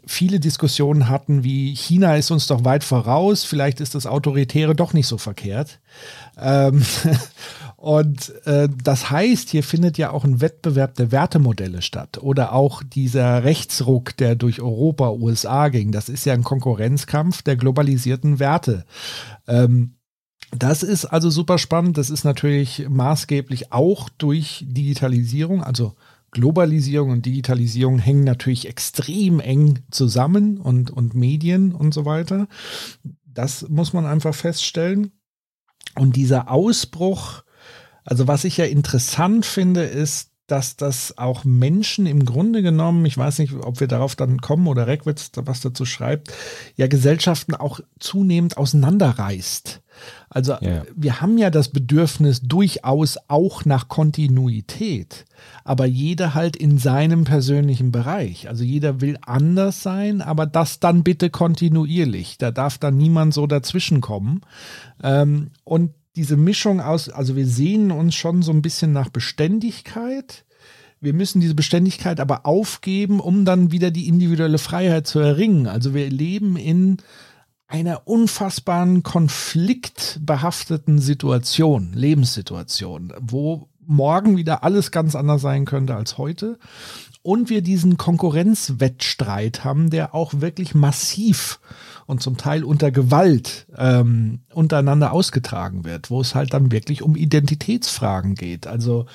[0.05, 4.91] viele Diskussionen hatten, wie China ist uns doch weit voraus, vielleicht ist das Autoritäre doch
[4.93, 5.79] nicht so verkehrt.
[6.39, 6.81] Ähm,
[7.77, 12.81] Und äh, das heißt, hier findet ja auch ein Wettbewerb der Wertemodelle statt oder auch
[12.81, 15.91] dieser Rechtsruck, der durch Europa, USA ging.
[15.91, 18.83] Das ist ja ein Konkurrenzkampf der globalisierten Werte.
[19.47, 19.93] Ähm,
[20.51, 21.99] das ist also super spannend.
[21.99, 25.93] Das ist natürlich maßgeblich auch durch Digitalisierung, also
[26.31, 32.47] Globalisierung und Digitalisierung hängen natürlich extrem eng zusammen und, und Medien und so weiter.
[33.25, 35.11] Das muss man einfach feststellen.
[35.97, 37.43] Und dieser Ausbruch
[38.07, 43.17] also was ich ja interessant finde, ist, dass das auch Menschen im Grunde genommen, ich
[43.17, 46.33] weiß nicht, ob wir darauf dann kommen oder Reckwitz was dazu schreibt,
[46.77, 49.81] ja Gesellschaften auch zunehmend auseinanderreißt.
[50.29, 50.83] Also ja.
[50.95, 55.25] wir haben ja das Bedürfnis durchaus auch nach Kontinuität,
[55.63, 58.49] aber jeder halt in seinem persönlichen Bereich.
[58.49, 62.37] Also jeder will anders sein, aber das dann bitte kontinuierlich.
[62.37, 64.41] Da darf dann niemand so dazwischen kommen.
[65.01, 70.45] Ähm, und diese Mischung aus, also wir sehen uns schon so ein bisschen nach Beständigkeit.
[70.99, 75.67] Wir müssen diese Beständigkeit aber aufgeben, um dann wieder die individuelle Freiheit zu erringen.
[75.67, 76.97] Also wir leben in
[77.67, 86.59] einer unfassbaren konfliktbehafteten Situation, Lebenssituation, wo morgen wieder alles ganz anders sein könnte als heute.
[87.23, 91.59] Und wir diesen Konkurrenzwettstreit haben, der auch wirklich massiv
[92.05, 97.17] und zum Teil unter Gewalt ähm, untereinander ausgetragen wird, wo es halt dann wirklich um
[97.17, 98.65] Identitätsfragen geht.
[98.65, 99.07] Also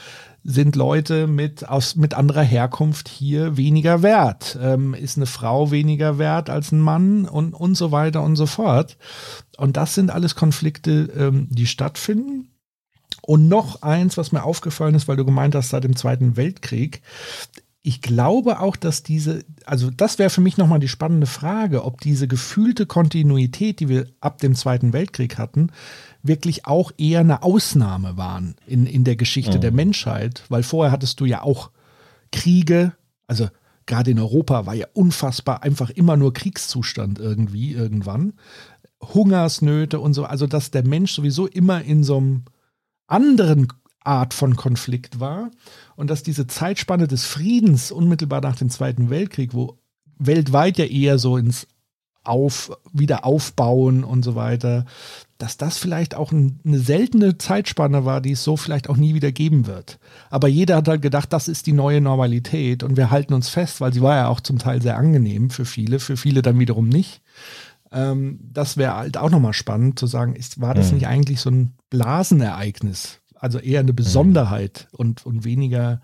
[0.45, 4.59] sind Leute mit, aus, mit anderer Herkunft hier weniger wert?
[4.61, 8.47] Ähm, ist eine Frau weniger wert als ein Mann und, und so weiter und so
[8.47, 8.97] fort?
[9.57, 12.49] Und das sind alles Konflikte, ähm, die stattfinden.
[13.21, 17.03] Und noch eins, was mir aufgefallen ist, weil du gemeint hast, seit dem Zweiten Weltkrieg,
[17.85, 22.01] ich glaube auch, dass diese, also das wäre für mich nochmal die spannende Frage, ob
[22.01, 25.71] diese gefühlte Kontinuität, die wir ab dem Zweiten Weltkrieg hatten,
[26.23, 29.61] wirklich auch eher eine Ausnahme waren in, in der Geschichte mhm.
[29.61, 31.71] der Menschheit, weil vorher hattest du ja auch
[32.31, 32.93] Kriege,
[33.27, 33.49] also
[33.87, 38.35] gerade in Europa war ja unfassbar einfach immer nur Kriegszustand irgendwie irgendwann,
[39.03, 42.45] Hungersnöte und so, also dass der Mensch sowieso immer in so einem
[43.09, 43.69] anderen
[44.05, 45.51] Art von Konflikt war
[45.97, 49.79] und dass diese Zeitspanne des Friedens unmittelbar nach dem Zweiten Weltkrieg, wo
[50.19, 51.67] weltweit ja eher so ins
[52.25, 54.85] auf, wieder aufbauen und so weiter,
[55.39, 59.15] dass das vielleicht auch ein, eine seltene Zeitspanne war, die es so vielleicht auch nie
[59.15, 59.99] wieder geben wird.
[60.31, 63.81] Aber jeder hat halt gedacht, das ist die neue Normalität und wir halten uns fest,
[63.81, 66.89] weil sie war ja auch zum Teil sehr angenehm für viele, für viele dann wiederum
[66.89, 67.23] nicht.
[67.91, 70.99] Ähm, das wäre halt auch nochmal spannend zu sagen, ist, war das mhm.
[70.99, 74.99] nicht eigentlich so ein Blasenereignis, also eher eine Besonderheit mhm.
[74.99, 76.01] und, und weniger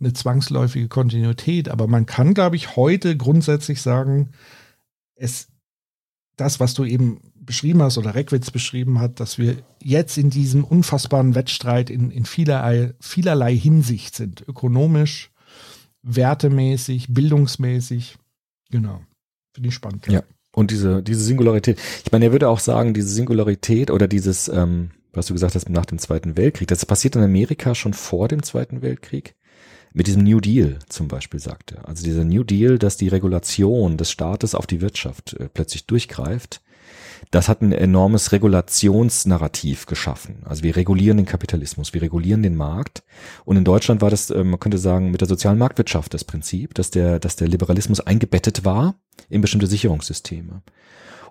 [0.00, 1.68] eine zwangsläufige Kontinuität.
[1.68, 4.30] Aber man kann, glaube ich, heute grundsätzlich sagen,
[5.14, 5.51] es,
[6.42, 10.64] das, was du eben beschrieben hast oder Reckwitz beschrieben hat, dass wir jetzt in diesem
[10.64, 14.44] unfassbaren Wettstreit in, in vielerlei, vielerlei Hinsicht sind.
[14.48, 15.30] Ökonomisch,
[16.02, 18.16] wertemäßig, bildungsmäßig.
[18.70, 19.00] Genau.
[19.54, 20.06] Finde ich spannend.
[20.08, 20.22] Ja.
[20.54, 21.80] Und diese, diese Singularität.
[22.04, 25.68] Ich meine, er würde auch sagen, diese Singularität oder dieses, ähm, was du gesagt hast,
[25.68, 29.34] nach dem Zweiten Weltkrieg, das passiert in Amerika schon vor dem Zweiten Weltkrieg.
[29.94, 31.86] Mit diesem New Deal zum Beispiel sagte.
[31.86, 36.62] Also dieser New Deal, dass die Regulation des Staates auf die Wirtschaft äh, plötzlich durchgreift
[37.30, 40.42] das hat ein enormes Regulationsnarrativ geschaffen.
[40.44, 43.02] Also wir regulieren den Kapitalismus, wir regulieren den Markt.
[43.44, 46.74] Und in Deutschland war das, äh, man könnte sagen, mit der sozialen Marktwirtschaft das Prinzip,
[46.74, 48.96] dass der, dass der Liberalismus eingebettet war
[49.28, 50.62] in bestimmte Sicherungssysteme.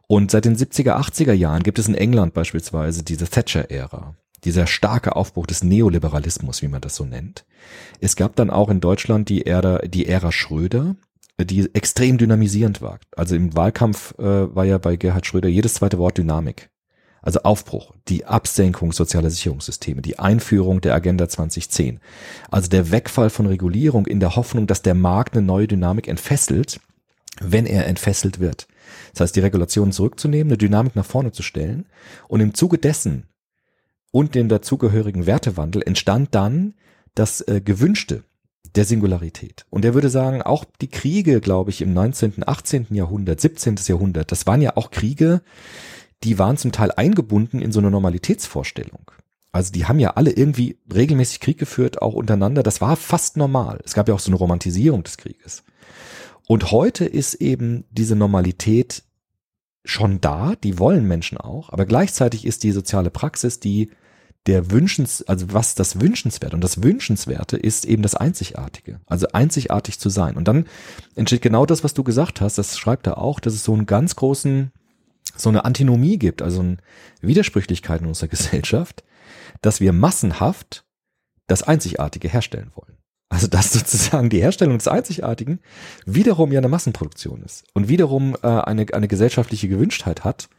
[0.07, 5.15] Und seit den 70er, 80er Jahren gibt es in England beispielsweise diese Thatcher-Ära dieser starke
[5.15, 7.45] Aufbruch des Neoliberalismus, wie man das so nennt.
[7.99, 10.95] Es gab dann auch in Deutschland die Ära, die Ära Schröder,
[11.39, 12.99] die extrem dynamisierend war.
[13.15, 16.69] Also im Wahlkampf äh, war ja bei Gerhard Schröder jedes zweite Wort Dynamik.
[17.23, 21.99] Also Aufbruch, die Absenkung sozialer Sicherungssysteme, die Einführung der Agenda 2010.
[22.49, 26.79] Also der Wegfall von Regulierung in der Hoffnung, dass der Markt eine neue Dynamik entfesselt,
[27.39, 28.67] wenn er entfesselt wird.
[29.13, 31.85] Das heißt, die Regulation zurückzunehmen, eine Dynamik nach vorne zu stellen
[32.27, 33.27] und im Zuge dessen
[34.11, 36.75] und dem dazugehörigen Wertewandel entstand dann
[37.15, 38.23] das äh, gewünschte
[38.75, 39.65] der Singularität.
[39.69, 42.87] Und er würde sagen, auch die Kriege, glaube ich, im 19., 18.
[42.91, 43.75] Jahrhundert, 17.
[43.87, 45.41] Jahrhundert, das waren ja auch Kriege,
[46.23, 49.11] die waren zum Teil eingebunden in so eine Normalitätsvorstellung.
[49.51, 52.63] Also die haben ja alle irgendwie regelmäßig Krieg geführt, auch untereinander.
[52.63, 53.81] Das war fast normal.
[53.83, 55.63] Es gab ja auch so eine Romantisierung des Krieges.
[56.47, 59.03] Und heute ist eben diese Normalität
[59.83, 63.89] schon da, die wollen Menschen auch, aber gleichzeitig ist die soziale Praxis, die
[64.47, 69.99] der Wünschens, also was das Wünschenswerte und das Wünschenswerte ist eben das Einzigartige, also einzigartig
[69.99, 70.35] zu sein.
[70.35, 70.65] Und dann
[71.15, 73.85] entsteht genau das, was du gesagt hast, das schreibt er auch, dass es so einen
[73.85, 74.71] ganz großen,
[75.35, 76.77] so eine Antinomie gibt, also eine
[77.21, 79.03] Widersprüchlichkeit in unserer Gesellschaft,
[79.61, 80.85] dass wir massenhaft
[81.45, 82.97] das Einzigartige herstellen wollen.
[83.29, 85.59] Also dass sozusagen die Herstellung des Einzigartigen
[86.05, 90.49] wiederum ja eine Massenproduktion ist und wiederum äh, eine, eine gesellschaftliche Gewünschtheit hat,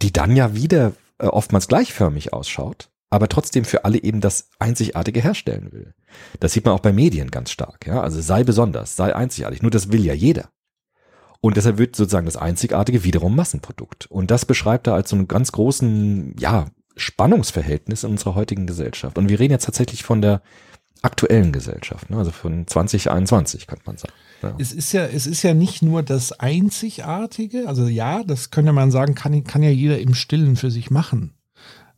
[0.00, 5.20] die dann ja wieder äh, oftmals gleichförmig ausschaut aber trotzdem für alle eben das Einzigartige
[5.20, 5.94] herstellen will.
[6.38, 7.86] Das sieht man auch bei Medien ganz stark.
[7.86, 8.00] Ja?
[8.00, 9.62] Also sei besonders, sei einzigartig.
[9.62, 10.50] Nur das will ja jeder.
[11.40, 14.06] Und deshalb wird sozusagen das Einzigartige wiederum Massenprodukt.
[14.06, 19.16] Und das beschreibt er als so einen ganz großen, ja, Spannungsverhältnis in unserer heutigen Gesellschaft.
[19.18, 20.42] Und wir reden jetzt tatsächlich von der
[21.02, 22.18] aktuellen Gesellschaft, ne?
[22.18, 24.12] also von 2021, könnte man sagen.
[24.42, 24.54] Ja.
[24.58, 28.90] Es ist ja, es ist ja nicht nur das Einzigartige, also ja, das könnte man
[28.90, 31.39] sagen, kann, kann ja jeder im Stillen für sich machen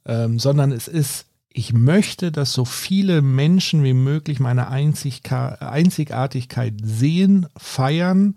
[0.07, 7.47] ähm, sondern es ist, ich möchte, dass so viele Menschen wie möglich meine Einzigartigkeit sehen,
[7.57, 8.37] feiern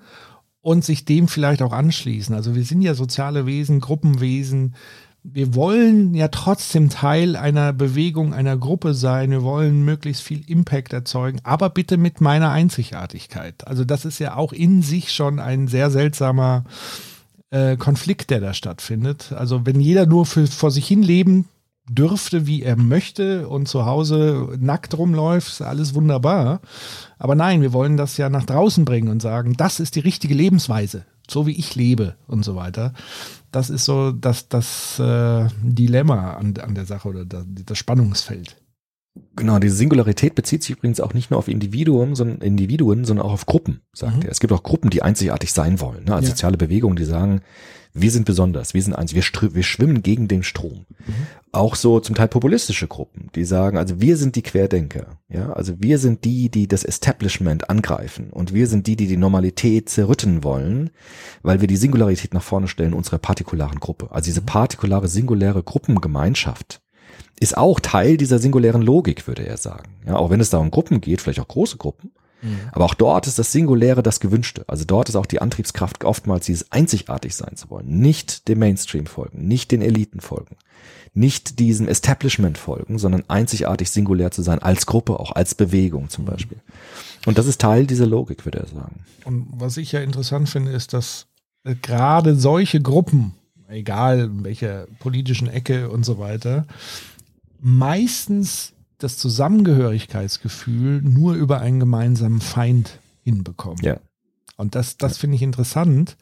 [0.61, 2.35] und sich dem vielleicht auch anschließen.
[2.35, 4.75] Also wir sind ja soziale Wesen, Gruppenwesen.
[5.23, 9.31] Wir wollen ja trotzdem Teil einer Bewegung, einer Gruppe sein.
[9.31, 13.65] Wir wollen möglichst viel Impact erzeugen, aber bitte mit meiner Einzigartigkeit.
[13.67, 16.65] Also das ist ja auch in sich schon ein sehr seltsamer
[17.49, 19.31] äh, Konflikt, der da stattfindet.
[19.31, 21.45] Also wenn jeder nur für, vor sich hin leben
[21.89, 26.61] dürfte, wie er möchte und zu Hause nackt rumläuft, ist alles wunderbar.
[27.17, 30.33] Aber nein, wir wollen das ja nach draußen bringen und sagen, das ist die richtige
[30.33, 32.93] Lebensweise, so wie ich lebe und so weiter.
[33.51, 38.57] Das ist so das, das äh, Dilemma an, an der Sache oder das, das Spannungsfeld.
[39.37, 43.31] Genau, diese Singularität bezieht sich übrigens auch nicht nur auf Individuen, sondern Individuen, sondern auch
[43.31, 44.21] auf Gruppen, sagt mhm.
[44.23, 44.31] er.
[44.31, 46.05] Es gibt auch Gruppen, die einzigartig sein wollen.
[46.05, 46.15] Ne?
[46.15, 46.31] Also ja.
[46.31, 47.41] soziale Bewegungen, die sagen,
[47.95, 50.85] wir sind besonders, wir sind eins, wir, wir schwimmen gegen den Strom.
[51.07, 51.13] Mhm.
[51.53, 55.73] Auch so zum Teil populistische Gruppen, die sagen, also wir sind die Querdenker, ja, also
[55.79, 60.43] wir sind die, die das Establishment angreifen und wir sind die, die die Normalität zerrütten
[60.43, 60.89] wollen,
[61.41, 64.09] weil wir die Singularität nach vorne stellen unserer partikularen Gruppe.
[64.11, 66.81] Also diese partikulare, singuläre Gruppengemeinschaft
[67.39, 69.95] ist auch Teil dieser singulären Logik, würde er sagen.
[70.05, 72.11] Ja, auch wenn es da um Gruppen geht, vielleicht auch große Gruppen,
[72.41, 72.59] Mhm.
[72.71, 74.63] Aber auch dort ist das Singuläre das Gewünschte.
[74.67, 77.99] Also dort ist auch die Antriebskraft oftmals dieses einzigartig sein zu wollen.
[77.99, 80.57] Nicht dem Mainstream folgen, nicht den Eliten folgen,
[81.13, 86.25] nicht diesem Establishment folgen, sondern einzigartig singulär zu sein als Gruppe, auch als Bewegung zum
[86.25, 86.29] mhm.
[86.29, 86.57] Beispiel.
[87.25, 88.99] Und das ist Teil dieser Logik, würde er sagen.
[89.23, 91.27] Und was ich ja interessant finde, ist, dass
[91.63, 93.33] äh, gerade solche Gruppen,
[93.67, 96.65] egal in welcher politischen Ecke und so weiter,
[97.59, 103.83] meistens das Zusammengehörigkeitsgefühl nur über einen gemeinsamen Feind hinbekommen.
[103.83, 103.97] Ja.
[104.57, 106.17] Und das, das finde ich interessant,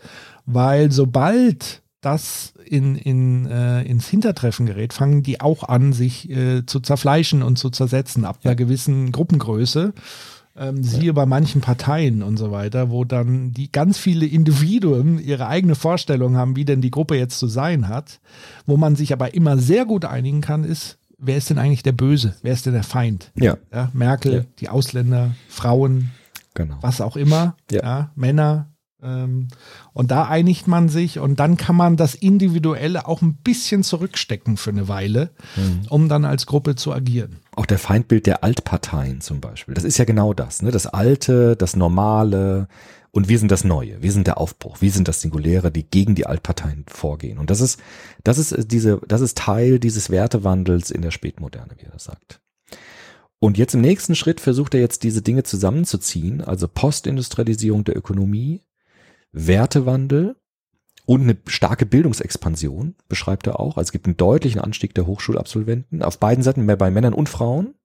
[0.46, 6.66] weil sobald das in, in, äh, ins Hintertreffen gerät, fangen die auch an, sich äh,
[6.66, 9.94] zu zerfleischen und zu zersetzen ab einer gewissen Gruppengröße.
[10.56, 11.14] Ähm, siehe ja.
[11.14, 16.38] bei manchen Parteien und so weiter, wo dann die ganz viele Individuen ihre eigene Vorstellung
[16.38, 18.20] haben, wie denn die Gruppe jetzt zu sein hat.
[18.68, 21.92] Wo man sich aber immer sehr gut einigen kann, ist, wer ist denn eigentlich der
[21.92, 22.36] Böse?
[22.42, 23.32] Wer ist denn der Feind?
[23.36, 23.58] Ja.
[23.72, 24.42] ja Merkel, ja.
[24.60, 26.12] die Ausländer, Frauen,
[26.54, 26.78] genau.
[26.82, 28.12] was auch immer, ja.
[28.16, 29.50] Männer, ähm,
[29.92, 34.58] und da einigt man sich und dann kann man das Individuelle auch ein bisschen zurückstecken
[34.58, 35.82] für eine Weile, mhm.
[35.90, 37.38] um dann als Gruppe zu agieren.
[37.56, 39.74] Auch der Feindbild der Altparteien zum Beispiel.
[39.74, 40.62] Das ist ja genau das.
[40.62, 40.72] Ne?
[40.72, 42.68] Das Alte, das Normale
[43.16, 44.02] und wir sind das Neue.
[44.02, 44.82] Wir sind der Aufbruch.
[44.82, 47.38] Wir sind das Singuläre, die gegen die Altparteien vorgehen.
[47.38, 47.80] Und das ist,
[48.24, 52.42] das ist äh, diese, das ist Teil dieses Wertewandels in der Spätmoderne, wie er sagt.
[53.40, 58.62] Und jetzt im nächsten Schritt versucht er jetzt diese Dinge zusammenzuziehen, also Postindustrialisierung der Ökonomie,
[59.32, 60.36] Wertewandel
[61.06, 63.78] und eine starke Bildungsexpansion, beschreibt er auch.
[63.78, 67.30] Also es gibt einen deutlichen Anstieg der Hochschulabsolventen auf beiden Seiten, mehr bei Männern und
[67.30, 67.76] Frauen.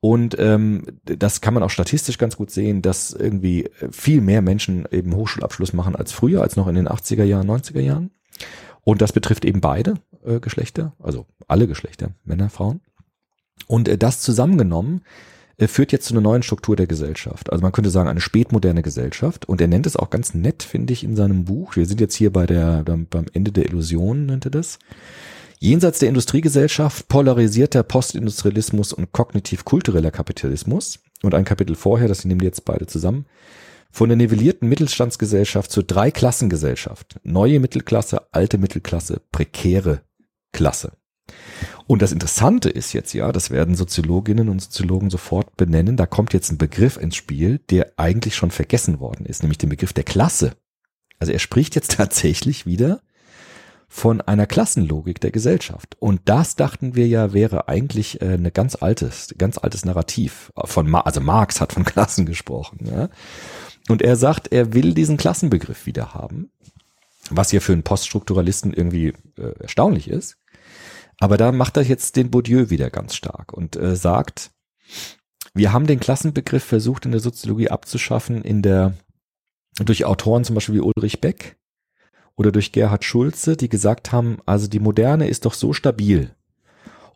[0.00, 4.88] Und ähm, das kann man auch statistisch ganz gut sehen, dass irgendwie viel mehr Menschen
[4.90, 8.10] eben Hochschulabschluss machen als früher, als noch in den 80er Jahren, 90er Jahren.
[8.82, 9.94] Und das betrifft eben beide
[10.24, 12.80] äh, Geschlechter, also alle Geschlechter, Männer, Frauen.
[13.66, 15.02] Und äh, das zusammengenommen
[15.66, 17.52] führt jetzt zu einer neuen Struktur der Gesellschaft.
[17.52, 19.46] Also man könnte sagen, eine spätmoderne Gesellschaft.
[19.46, 21.76] Und er nennt es auch ganz nett, finde ich, in seinem Buch.
[21.76, 24.78] Wir sind jetzt hier bei der, beim, beim Ende der Illusion, nennt er das.
[25.62, 31.00] Jenseits der Industriegesellschaft polarisierter Postindustrialismus und kognitiv-kultureller Kapitalismus.
[31.22, 33.26] Und ein Kapitel vorher, das nehmen die jetzt beide zusammen.
[33.90, 37.20] Von der nivellierten Mittelstandsgesellschaft zur Dreiklassengesellschaft.
[37.24, 40.00] Neue Mittelklasse, alte Mittelklasse, prekäre
[40.52, 40.92] Klasse.
[41.86, 46.32] Und das Interessante ist jetzt ja, das werden Soziologinnen und Soziologen sofort benennen, da kommt
[46.32, 50.04] jetzt ein Begriff ins Spiel, der eigentlich schon vergessen worden ist, nämlich den Begriff der
[50.04, 50.54] Klasse.
[51.18, 53.02] Also er spricht jetzt tatsächlich wieder
[53.92, 55.96] von einer Klassenlogik der Gesellschaft.
[55.98, 60.88] Und das dachten wir ja wäre eigentlich äh, eine ganz altes, ganz altes Narrativ von,
[60.88, 62.86] Ma also Marx hat von Klassen gesprochen.
[62.86, 63.08] Ja?
[63.88, 66.52] Und er sagt, er will diesen Klassenbegriff wieder haben,
[67.30, 70.38] was ja für einen Poststrukturalisten irgendwie äh, erstaunlich ist.
[71.18, 74.52] Aber da macht er jetzt den Bourdieu wieder ganz stark und äh, sagt,
[75.52, 78.94] wir haben den Klassenbegriff versucht in der Soziologie abzuschaffen, in der
[79.80, 81.56] durch Autoren zum Beispiel wie Ulrich Beck
[82.40, 86.34] oder durch Gerhard Schulze, die gesagt haben, also die Moderne ist doch so stabil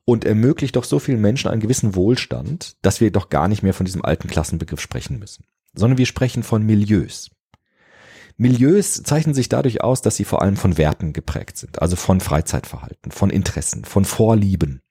[0.05, 3.73] und ermöglicht doch so vielen Menschen einen gewissen Wohlstand, dass wir doch gar nicht mehr
[3.73, 7.31] von diesem alten Klassenbegriff sprechen müssen, sondern wir sprechen von Milieus.
[8.37, 12.21] Milieus zeichnen sich dadurch aus, dass sie vor allem von Werten geprägt sind, also von
[12.21, 14.83] Freizeitverhalten, von Interessen, von Vorlieben.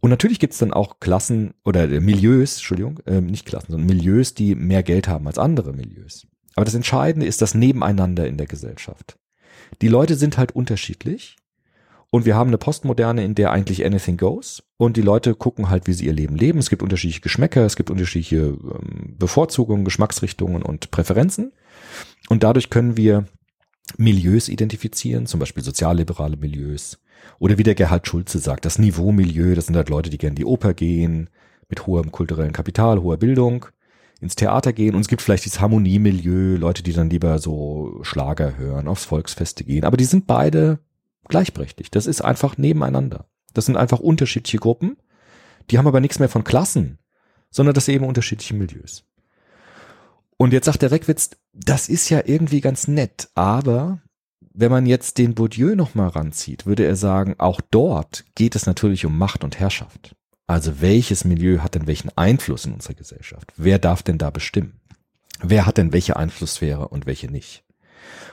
[0.00, 4.32] Und natürlich gibt es dann auch Klassen oder Milieus, Entschuldigung, äh, nicht Klassen, sondern Milieus,
[4.32, 6.26] die mehr Geld haben als andere Milieus.
[6.56, 9.18] Aber das Entscheidende ist das Nebeneinander in der Gesellschaft.
[9.82, 11.36] Die Leute sind halt unterschiedlich
[12.10, 15.86] und wir haben eine Postmoderne, in der eigentlich anything goes und die Leute gucken halt,
[15.86, 16.58] wie sie ihr Leben leben.
[16.58, 21.52] Es gibt unterschiedliche Geschmäcker, es gibt unterschiedliche ähm, Bevorzugungen, Geschmacksrichtungen und Präferenzen.
[22.28, 23.26] Und dadurch können wir
[23.96, 26.98] Milieus identifizieren, zum Beispiel sozialliberale Milieus.
[27.38, 30.36] Oder wie der Gerhard Schulze sagt, das Niveau-Milieu, das sind halt Leute, die gerne in
[30.36, 31.30] die Oper gehen,
[31.68, 33.66] mit hohem kulturellen Kapital, hoher Bildung,
[34.24, 34.94] ins Theater gehen.
[34.94, 39.62] Und es gibt vielleicht dieses Harmoniemilieu, Leute, die dann lieber so Schlager hören, aufs Volksfeste
[39.64, 39.84] gehen.
[39.84, 40.80] Aber die sind beide
[41.28, 41.94] gleichberechtigt.
[41.94, 43.26] Das ist einfach nebeneinander.
[43.52, 44.96] Das sind einfach unterschiedliche Gruppen.
[45.70, 46.98] Die haben aber nichts mehr von Klassen,
[47.50, 49.04] sondern das sind eben unterschiedliche Milieus.
[50.36, 54.00] Und jetzt sagt der Reckwitz, das ist ja irgendwie ganz nett, aber
[54.52, 59.04] wenn man jetzt den Bourdieu nochmal ranzieht, würde er sagen, auch dort geht es natürlich
[59.04, 60.14] um Macht und Herrschaft.
[60.46, 63.52] Also welches Milieu hat denn welchen Einfluss in unserer Gesellschaft?
[63.56, 64.80] Wer darf denn da bestimmen?
[65.40, 67.64] Wer hat denn welche Einflusssphäre und welche nicht?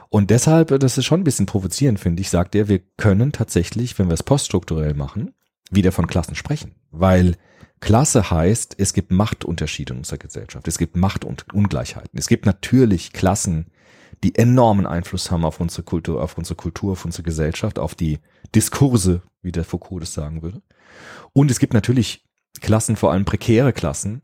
[0.09, 3.97] Und deshalb, das ist schon ein bisschen provozierend, finde ich, sagt er, wir können tatsächlich,
[3.97, 5.33] wenn wir es poststrukturell machen,
[5.69, 6.75] wieder von Klassen sprechen.
[6.91, 7.37] Weil
[7.79, 10.67] Klasse heißt, es gibt Machtunterschiede in unserer Gesellschaft.
[10.67, 12.19] Es gibt Macht- und Ungleichheiten.
[12.19, 13.67] Es gibt natürlich Klassen,
[14.23, 18.19] die enormen Einfluss haben auf unsere Kultur, auf unsere Kultur, auf unsere Gesellschaft, auf die
[18.53, 20.61] Diskurse, wie der Foucault das sagen würde.
[21.33, 22.23] Und es gibt natürlich
[22.59, 24.21] Klassen, vor allem prekäre Klassen,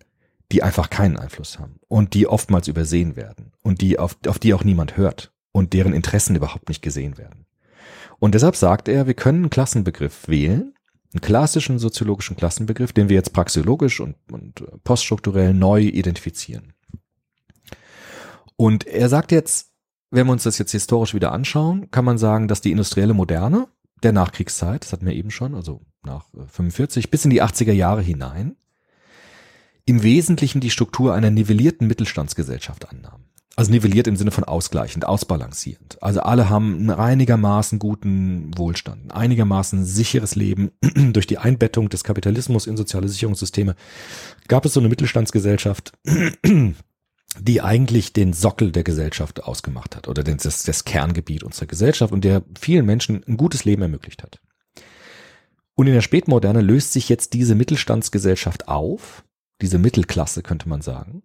[0.52, 4.54] die einfach keinen Einfluss haben und die oftmals übersehen werden und die auf, auf die
[4.54, 7.46] auch niemand hört und deren Interessen überhaupt nicht gesehen werden.
[8.20, 10.74] Und deshalb sagt er, wir können einen Klassenbegriff wählen,
[11.14, 16.74] einen klassischen soziologischen Klassenbegriff, den wir jetzt praxeologisch und, und poststrukturell neu identifizieren.
[18.56, 19.72] Und er sagt jetzt,
[20.10, 23.68] wenn wir uns das jetzt historisch wieder anschauen, kann man sagen, dass die industrielle Moderne
[24.04, 27.74] der Nachkriegszeit, das hatten wir eben schon, also nach 45 äh, bis in die 80er
[27.74, 28.56] Jahre hinein,
[29.86, 33.24] im Wesentlichen die Struktur einer nivellierten Mittelstandsgesellschaft annahm.
[33.56, 35.98] Also nivelliert im Sinne von ausgleichend, ausbalancierend.
[36.04, 40.70] Also alle haben einen einigermaßen guten Wohlstand, ein einigermaßen sicheres Leben.
[41.12, 43.76] Durch die Einbettung des Kapitalismus in soziale Sicherungssysteme
[44.48, 45.94] gab es so eine Mittelstandsgesellschaft,
[47.40, 52.24] die eigentlich den Sockel der Gesellschaft ausgemacht hat oder das, das Kerngebiet unserer Gesellschaft und
[52.24, 54.40] der vielen Menschen ein gutes Leben ermöglicht hat.
[55.76, 59.24] Und in der Spätmoderne löst sich jetzt diese Mittelstandsgesellschaft auf,
[59.62, 61.24] diese Mittelklasse könnte man sagen,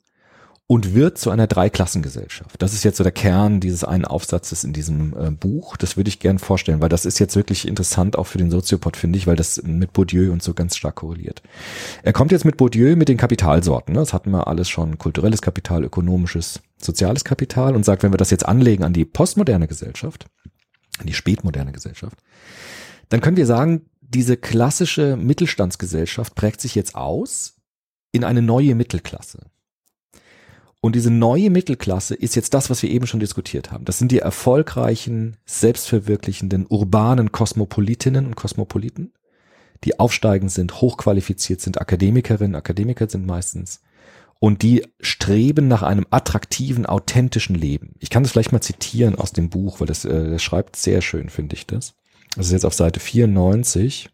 [0.66, 2.62] und wird zu einer Dreiklassengesellschaft.
[2.62, 5.76] Das ist jetzt so der Kern dieses einen Aufsatzes in diesem äh, Buch.
[5.76, 8.96] Das würde ich gern vorstellen, weil das ist jetzt wirklich interessant auch für den Soziopod,
[8.96, 11.42] finde ich, weil das mit Bourdieu und so ganz stark korreliert.
[12.02, 13.94] Er kommt jetzt mit Bourdieu mit den Kapitalsorten.
[13.94, 14.00] Ne?
[14.00, 14.98] Das hatten wir alles schon.
[14.98, 19.68] Kulturelles Kapital, ökonomisches, soziales Kapital und sagt, wenn wir das jetzt anlegen an die postmoderne
[19.68, 20.26] Gesellschaft,
[20.98, 22.16] an die spätmoderne Gesellschaft,
[23.10, 27.56] dann können wir sagen, diese klassische Mittelstandsgesellschaft prägt sich jetzt aus
[28.12, 29.51] in eine neue Mittelklasse.
[30.84, 33.84] Und diese neue Mittelklasse ist jetzt das, was wir eben schon diskutiert haben.
[33.84, 39.12] Das sind die erfolgreichen, selbstverwirklichenden, urbanen Kosmopolitinnen und Kosmopoliten,
[39.84, 43.80] die aufsteigend sind, hochqualifiziert sind, Akademikerinnen, Akademiker sind meistens.
[44.40, 47.94] Und die streben nach einem attraktiven, authentischen Leben.
[48.00, 51.00] Ich kann das vielleicht mal zitieren aus dem Buch, weil das, äh, das schreibt sehr
[51.00, 51.94] schön, finde ich das.
[52.34, 54.10] Das ist jetzt auf Seite 94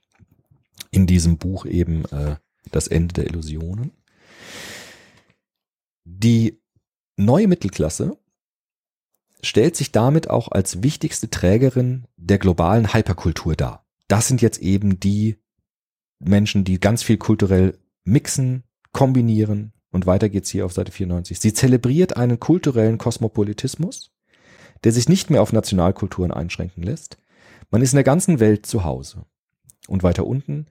[0.90, 2.36] in diesem Buch eben äh,
[2.70, 3.92] das Ende der Illusionen.
[6.10, 6.62] Die
[7.18, 8.16] neue Mittelklasse
[9.42, 13.86] stellt sich damit auch als wichtigste Trägerin der globalen Hyperkultur dar.
[14.08, 15.36] Das sind jetzt eben die
[16.18, 21.38] Menschen, die ganz viel kulturell mixen, kombinieren und weiter geht's hier auf Seite 94.
[21.38, 24.10] Sie zelebriert einen kulturellen Kosmopolitismus,
[24.84, 27.18] der sich nicht mehr auf Nationalkulturen einschränken lässt.
[27.70, 29.26] Man ist in der ganzen Welt zu Hause.
[29.86, 30.66] Und weiter unten,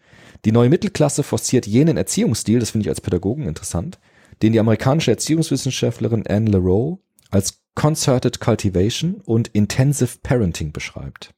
[0.46, 4.00] die neue Mittelklasse forciert jenen Erziehungsstil, das finde ich als Pädagogen interessant,
[4.42, 6.98] den die amerikanische Erziehungswissenschaftlerin Anne LaRoe
[7.30, 11.34] als Concerted Cultivation und Intensive Parenting beschreibt.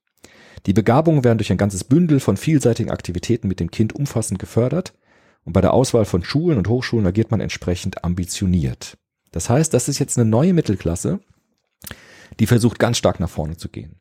[0.65, 4.93] Die Begabungen werden durch ein ganzes Bündel von vielseitigen Aktivitäten mit dem Kind umfassend gefördert
[5.45, 8.97] und bei der Auswahl von Schulen und Hochschulen agiert man entsprechend ambitioniert.
[9.31, 11.19] Das heißt, das ist jetzt eine neue Mittelklasse,
[12.39, 13.99] die versucht ganz stark nach vorne zu gehen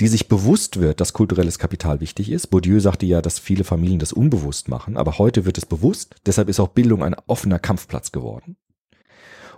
[0.00, 2.48] die sich bewusst wird, dass kulturelles Kapital wichtig ist.
[2.48, 6.16] Bourdieu sagte ja, dass viele Familien das unbewusst machen, aber heute wird es bewusst.
[6.26, 8.56] Deshalb ist auch Bildung ein offener Kampfplatz geworden.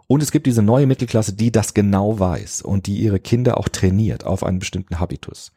[0.08, 3.68] Und es gibt diese neue Mittelklasse, die das genau weiß und die ihre Kinder auch
[3.68, 5.52] trainiert auf einen bestimmten Habitus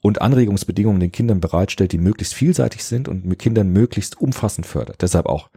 [0.00, 5.00] und Anregungsbedingungen den Kindern bereitstellt, die möglichst vielseitig sind und mit Kindern möglichst umfassend fördert.
[5.00, 5.48] Deshalb auch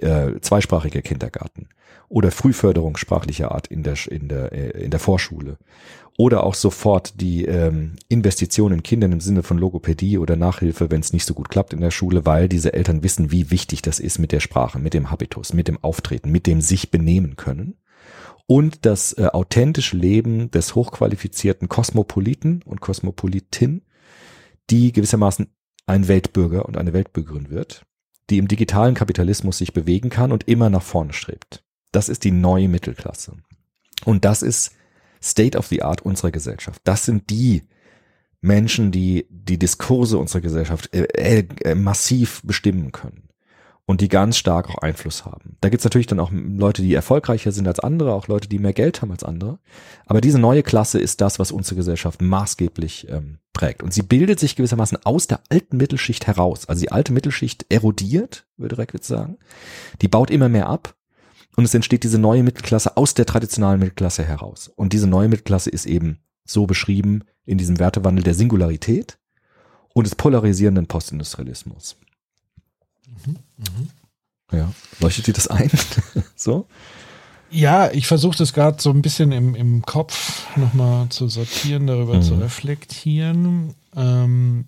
[0.00, 1.68] äh, zweisprachiger Kindergarten
[2.08, 5.58] oder Frühförderung sprachlicher Art in der in der äh, in der Vorschule
[6.16, 11.00] oder auch sofort die ähm, Investition in Kindern im Sinne von Logopädie oder Nachhilfe, wenn
[11.00, 13.98] es nicht so gut klappt in der Schule, weil diese Eltern wissen, wie wichtig das
[13.98, 17.78] ist mit der Sprache, mit dem Habitus, mit dem Auftreten, mit dem sich benehmen können.
[18.46, 23.82] Und das äh, authentische Leben des hochqualifizierten Kosmopoliten und Kosmopolitin,
[24.70, 25.48] die gewissermaßen
[25.86, 27.84] ein Weltbürger und eine Weltbürgerin wird,
[28.30, 31.64] die im digitalen Kapitalismus sich bewegen kann und immer nach vorne strebt.
[31.90, 33.36] Das ist die neue Mittelklasse.
[34.04, 34.72] Und das ist
[35.24, 36.80] State of the Art unserer Gesellschaft.
[36.84, 37.62] Das sind die
[38.40, 43.28] Menschen, die die Diskurse unserer Gesellschaft äh, äh, äh, massiv bestimmen können
[43.86, 45.56] und die ganz stark auch Einfluss haben.
[45.60, 48.72] Da gibt's natürlich dann auch Leute, die erfolgreicher sind als andere, auch Leute, die mehr
[48.72, 49.58] Geld haben als andere.
[50.06, 53.82] Aber diese neue Klasse ist das, was unsere Gesellschaft maßgeblich ähm, prägt.
[53.82, 56.66] Und sie bildet sich gewissermaßen aus der alten Mittelschicht heraus.
[56.66, 59.38] Also die alte Mittelschicht erodiert, würde Reckwitz sagen.
[60.00, 60.94] Die baut immer mehr ab
[61.56, 64.68] und es entsteht diese neue Mittelklasse aus der traditionellen Mittelklasse heraus.
[64.74, 69.18] Und diese neue Mittelklasse ist eben so beschrieben in diesem Wertewandel der Singularität
[69.92, 71.96] und des polarisierenden Postindustrialismus.
[73.06, 74.56] Mhm, mh.
[74.56, 75.70] Ja, leuchtet dir das ein?
[76.36, 76.66] so?
[77.50, 82.16] Ja, ich versuche das gerade so ein bisschen im, im Kopf nochmal zu sortieren, darüber
[82.16, 82.22] mhm.
[82.22, 83.74] zu reflektieren.
[83.94, 84.66] Ähm,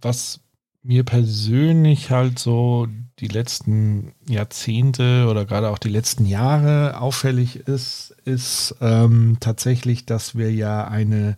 [0.00, 0.40] was
[0.88, 8.16] mir persönlich halt so die letzten Jahrzehnte oder gerade auch die letzten Jahre auffällig ist,
[8.24, 11.36] ist ähm, tatsächlich, dass wir ja eine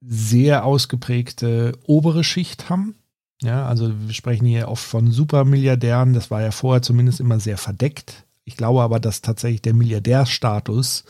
[0.00, 2.94] sehr ausgeprägte obere Schicht haben.
[3.42, 6.14] Ja, also wir sprechen hier oft von Supermilliardären.
[6.14, 8.24] Das war ja vorher zumindest immer sehr verdeckt.
[8.44, 11.04] Ich glaube aber, dass tatsächlich der Milliardärstatus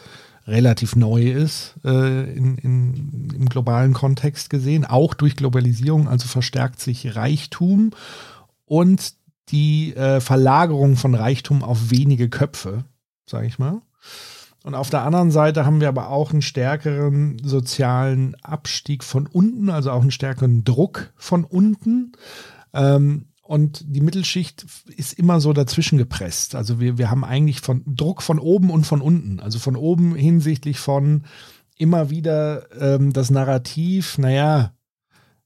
[0.47, 6.09] relativ neu ist äh, in, in, im globalen Kontext gesehen, auch durch Globalisierung.
[6.09, 7.93] Also verstärkt sich Reichtum
[8.65, 9.15] und
[9.49, 12.85] die äh, Verlagerung von Reichtum auf wenige Köpfe,
[13.27, 13.81] sage ich mal.
[14.65, 19.69] Und auf der anderen Seite haben wir aber auch einen stärkeren sozialen Abstieg von unten,
[19.69, 22.13] also auch einen stärkeren Druck von unten.
[22.73, 24.65] Ähm, und die Mittelschicht
[24.97, 26.55] ist immer so dazwischen gepresst.
[26.55, 29.39] Also wir, wir haben eigentlich von Druck von oben und von unten.
[29.39, 31.25] Also von oben hinsichtlich von
[31.77, 34.73] immer wieder ähm, das Narrativ, naja,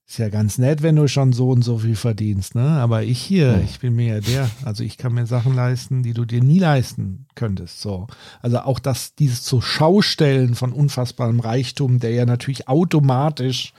[0.07, 2.63] ist ja ganz nett, wenn du schon so und so viel verdienst, ne?
[2.63, 6.15] Aber ich hier, ich bin mir ja der, also ich kann mir Sachen leisten, die
[6.15, 7.81] du dir nie leisten könntest.
[7.83, 8.07] So.
[8.41, 13.75] Also auch das, dieses zu Schaustellen von unfassbarem Reichtum, der ja natürlich automatisch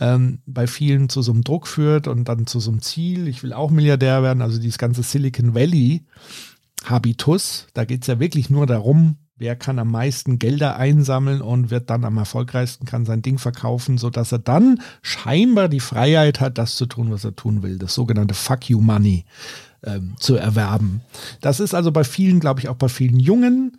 [0.00, 3.42] ähm, bei vielen zu so einem Druck führt und dann zu so einem Ziel, ich
[3.42, 6.04] will auch Milliardär werden, also dieses ganze Silicon Valley
[6.84, 11.70] Habitus, da geht es ja wirklich nur darum, wer kann am meisten Gelder einsammeln und
[11.70, 16.58] wird dann am erfolgreichsten, kann sein Ding verkaufen, sodass er dann scheinbar die Freiheit hat,
[16.58, 17.78] das zu tun, was er tun will.
[17.78, 19.24] Das sogenannte Fuck You Money
[19.82, 21.00] ähm, zu erwerben.
[21.40, 23.78] Das ist also bei vielen, glaube ich, auch bei vielen Jungen,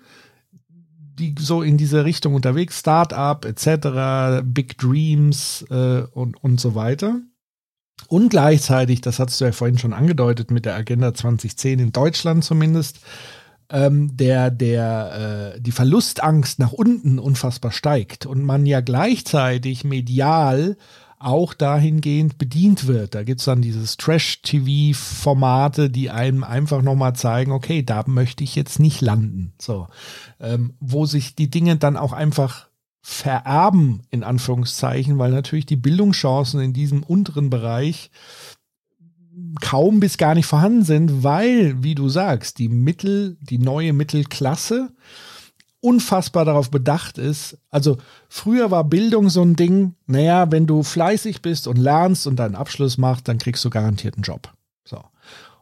[1.18, 7.22] die so in diese Richtung unterwegs, Startup etc., Big Dreams äh, und, und so weiter.
[8.08, 12.44] Und gleichzeitig, das hast du ja vorhin schon angedeutet mit der Agenda 2010 in Deutschland
[12.44, 13.00] zumindest,
[13.70, 20.78] ähm, der, der, äh, die Verlustangst nach unten unfassbar steigt und man ja gleichzeitig medial
[21.26, 23.16] auch dahingehend bedient wird.
[23.16, 28.56] Da gibt es dann dieses Trash-TV-Formate, die einem einfach nochmal zeigen, okay, da möchte ich
[28.56, 29.54] jetzt nicht landen.
[29.60, 29.88] So,
[30.40, 32.68] ähm, wo sich die Dinge dann auch einfach
[33.02, 38.12] vererben, in Anführungszeichen, weil natürlich die Bildungschancen in diesem unteren Bereich
[39.62, 44.92] kaum bis gar nicht vorhanden sind, weil, wie du sagst, die Mittel, die neue Mittelklasse
[45.86, 47.58] unfassbar darauf bedacht ist.
[47.70, 52.38] Also früher war Bildung so ein Ding, naja, wenn du fleißig bist und lernst und
[52.38, 54.52] deinen Abschluss machst, dann kriegst du garantiert einen Job.
[54.84, 55.02] So.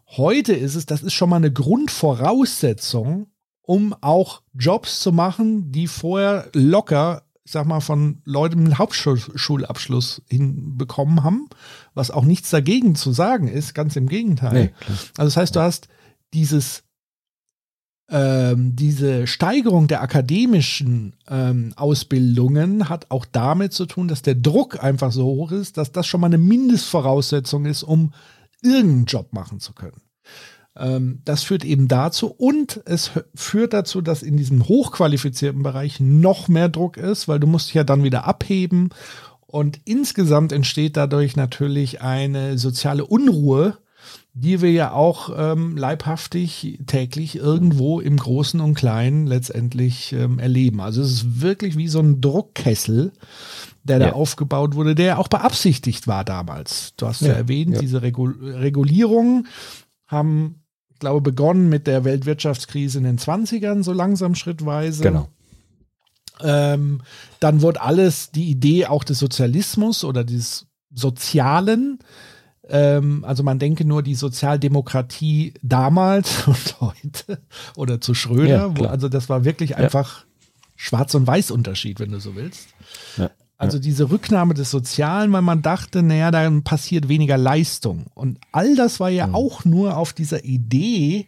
[0.07, 3.28] Heute ist es, das ist schon mal eine Grundvoraussetzung,
[3.61, 10.21] um auch Jobs zu machen, die vorher locker ich sag mal, von Leuten mit Hauptschulabschluss
[10.30, 11.49] hinbekommen haben,
[11.93, 14.53] was auch nichts dagegen zu sagen ist, ganz im Gegenteil.
[14.53, 14.74] Nee,
[15.17, 15.89] also das heißt, du hast
[16.34, 16.84] dieses
[18.10, 24.84] ähm, diese Steigerung der akademischen ähm, Ausbildungen hat auch damit zu tun, dass der Druck
[24.84, 28.14] einfach so hoch ist, dass das schon mal eine Mindestvoraussetzung ist, um
[28.62, 30.01] irgendeinen Job machen zu können.
[30.76, 36.47] Ähm, das führt eben dazu und es führt dazu, dass in diesem hochqualifizierten Bereich noch
[36.47, 38.89] mehr Druck ist, weil du musst dich ja dann wieder abheben
[39.54, 43.78] und insgesamt entsteht dadurch natürlich eine soziale Unruhe,
[44.34, 50.81] die wir ja auch ähm, leibhaftig täglich irgendwo im Großen und Kleinen letztendlich ähm, erleben.
[50.81, 53.11] Also es ist wirklich wie so ein Druckkessel,
[53.84, 54.07] der ja.
[54.07, 56.93] da aufgebaut wurde, der auch beabsichtigt war damals.
[56.97, 57.79] Du hast ja, ja erwähnt, ja.
[57.79, 59.47] diese Regul Regulierungen
[60.07, 60.63] haben
[61.03, 65.03] glaube, begonnen mit der Weltwirtschaftskrise in den 20ern, so langsam schrittweise.
[65.03, 65.27] Genau.
[66.39, 67.01] Ähm,
[67.41, 71.99] dann wurde alles die Idee auch des Sozialismus oder des Sozialen.
[72.70, 77.39] Ähm, also man denke nur die Sozialdemokratie damals und heute
[77.76, 78.47] oder zu Schröder.
[78.47, 80.26] Ja, wo, also das war wirklich einfach ja.
[80.76, 82.70] Schwarz- und Weiß-Unterschied, wenn du so willst.
[83.18, 83.32] Ja.
[83.57, 88.07] Also diese Rücknahme des Sozialen, weil man dachte, naja, dann passiert weniger Leistung.
[88.14, 89.36] Und all das war ja mhm.
[89.36, 91.28] auch nur auf dieser Idee,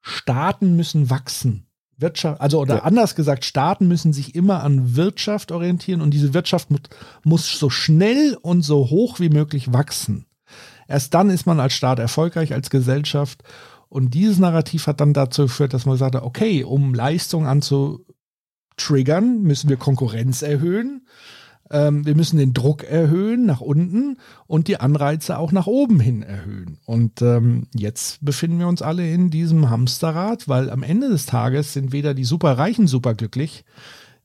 [0.00, 1.66] Staaten müssen wachsen.
[1.96, 2.82] Wirtschaft, also oder ja.
[2.82, 6.80] anders gesagt, Staaten müssen sich immer an Wirtschaft orientieren und diese Wirtschaft muss,
[7.22, 10.26] muss so schnell und so hoch wie möglich wachsen.
[10.88, 13.42] Erst dann ist man als Staat erfolgreich, als Gesellschaft.
[13.88, 19.68] Und dieses Narrativ hat dann dazu geführt, dass man sagte, okay, um Leistung anzutriggern, müssen
[19.68, 21.06] wir Konkurrenz erhöhen.
[21.70, 26.22] Ähm, wir müssen den Druck erhöhen nach unten und die Anreize auch nach oben hin
[26.22, 26.78] erhöhen.
[26.84, 31.72] Und ähm, jetzt befinden wir uns alle in diesem Hamsterrad, weil am Ende des Tages
[31.72, 33.64] sind weder die Superreichen superglücklich,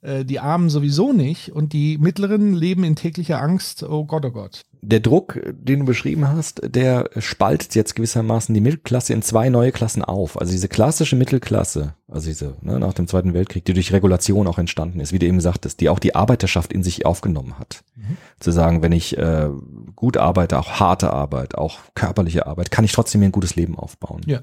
[0.02, 4.64] die Armen sowieso nicht und die Mittleren leben in täglicher Angst, oh Gott, oh Gott
[4.82, 9.72] der Druck, den du beschrieben hast, der spaltet jetzt gewissermaßen die Mittelklasse in zwei neue
[9.72, 10.40] Klassen auf.
[10.40, 14.58] Also diese klassische Mittelklasse, also diese ne, nach dem Zweiten Weltkrieg, die durch Regulation auch
[14.58, 17.84] entstanden ist, wie du eben sagtest, die auch die Arbeiterschaft in sich aufgenommen hat.
[17.96, 18.18] Mhm.
[18.40, 19.50] Zu sagen, wenn ich äh,
[19.96, 23.78] gut arbeite, auch harte Arbeit, auch körperliche Arbeit, kann ich trotzdem mir ein gutes Leben
[23.78, 24.22] aufbauen.
[24.26, 24.42] Ja,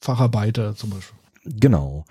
[0.00, 1.18] Facharbeiter zum Beispiel.
[1.44, 2.04] Genau.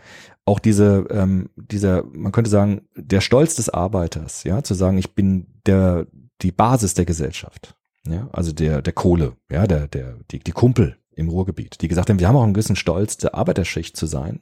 [0.46, 5.16] Auch diese, ähm, dieser, man könnte sagen, der Stolz des Arbeiters, ja, zu sagen, ich
[5.16, 6.08] bin der
[6.42, 7.76] die Basis der Gesellschaft.
[8.08, 12.10] Ja, also der, der Kohle, ja, der, der, die, die Kumpel im Ruhrgebiet, die gesagt
[12.10, 14.42] haben, wir haben auch einen gewissen Stolz, der Arbeiterschicht zu sein.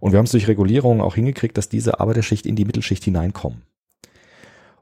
[0.00, 3.62] Und wir haben es durch Regulierung auch hingekriegt, dass diese Arbeiterschicht in die Mittelschicht hineinkommen.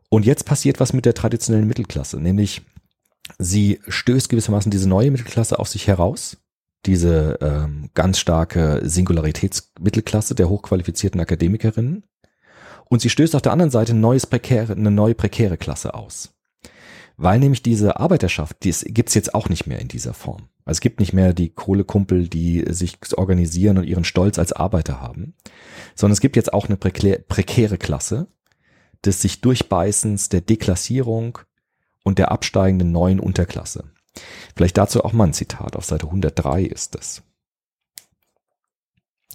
[0.09, 2.62] Und jetzt passiert was mit der traditionellen Mittelklasse, nämlich
[3.39, 6.39] sie stößt gewissermaßen diese neue Mittelklasse auf sich heraus,
[6.87, 12.05] diese ähm, ganz starke Singularitätsmittelklasse der hochqualifizierten Akademikerinnen.
[12.89, 16.33] Und sie stößt auf der anderen Seite neues prekäre, eine neue prekäre Klasse aus.
[17.17, 20.49] weil nämlich diese Arbeiterschaft, die gibt es jetzt auch nicht mehr in dieser Form.
[20.65, 25.01] Also es gibt nicht mehr die Kohlekumpel, die sich organisieren und ihren Stolz als Arbeiter
[25.01, 25.35] haben,
[25.95, 28.27] sondern es gibt jetzt auch eine prekäre Klasse
[29.05, 31.39] des sich Durchbeißens, der Deklassierung
[32.03, 33.85] und der absteigenden neuen Unterklasse.
[34.55, 35.77] Vielleicht dazu auch mal ein Zitat.
[35.77, 37.23] Auf Seite 103 ist das.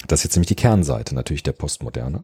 [0.08, 2.24] Das ist jetzt nämlich die Kernseite natürlich der Postmoderne.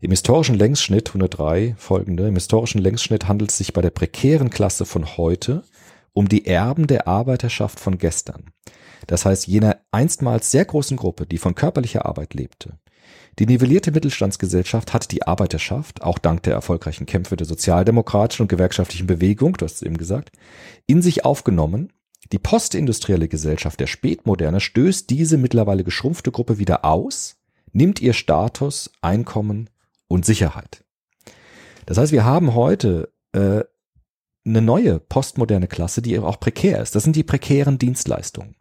[0.00, 4.84] Im historischen Längsschnitt 103 folgende, im historischen Längsschnitt handelt es sich bei der prekären Klasse
[4.84, 5.64] von heute
[6.12, 8.50] um die Erben der Arbeiterschaft von gestern.
[9.06, 12.78] Das heißt, jener einstmals sehr großen Gruppe, die von körperlicher Arbeit lebte.
[13.38, 19.06] Die nivellierte Mittelstandsgesellschaft hat die Arbeiterschaft, auch dank der erfolgreichen Kämpfe der sozialdemokratischen und gewerkschaftlichen
[19.06, 20.32] Bewegung, du hast es eben gesagt,
[20.86, 21.92] in sich aufgenommen.
[22.32, 27.36] Die postindustrielle Gesellschaft der Spätmoderne stößt diese mittlerweile geschrumpfte Gruppe wieder aus,
[27.72, 29.68] nimmt ihr Status, Einkommen
[30.08, 30.82] und Sicherheit.
[31.84, 33.62] Das heißt, wir haben heute äh,
[34.46, 36.94] eine neue postmoderne Klasse, die auch prekär ist.
[36.94, 38.56] Das sind die prekären Dienstleistungen.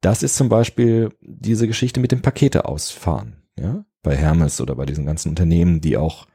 [0.00, 4.86] Das ist zum Beispiel diese Geschichte mit dem Pakete ausfahren, ja, bei Hermes oder bei
[4.86, 6.26] diesen ganzen Unternehmen, die auch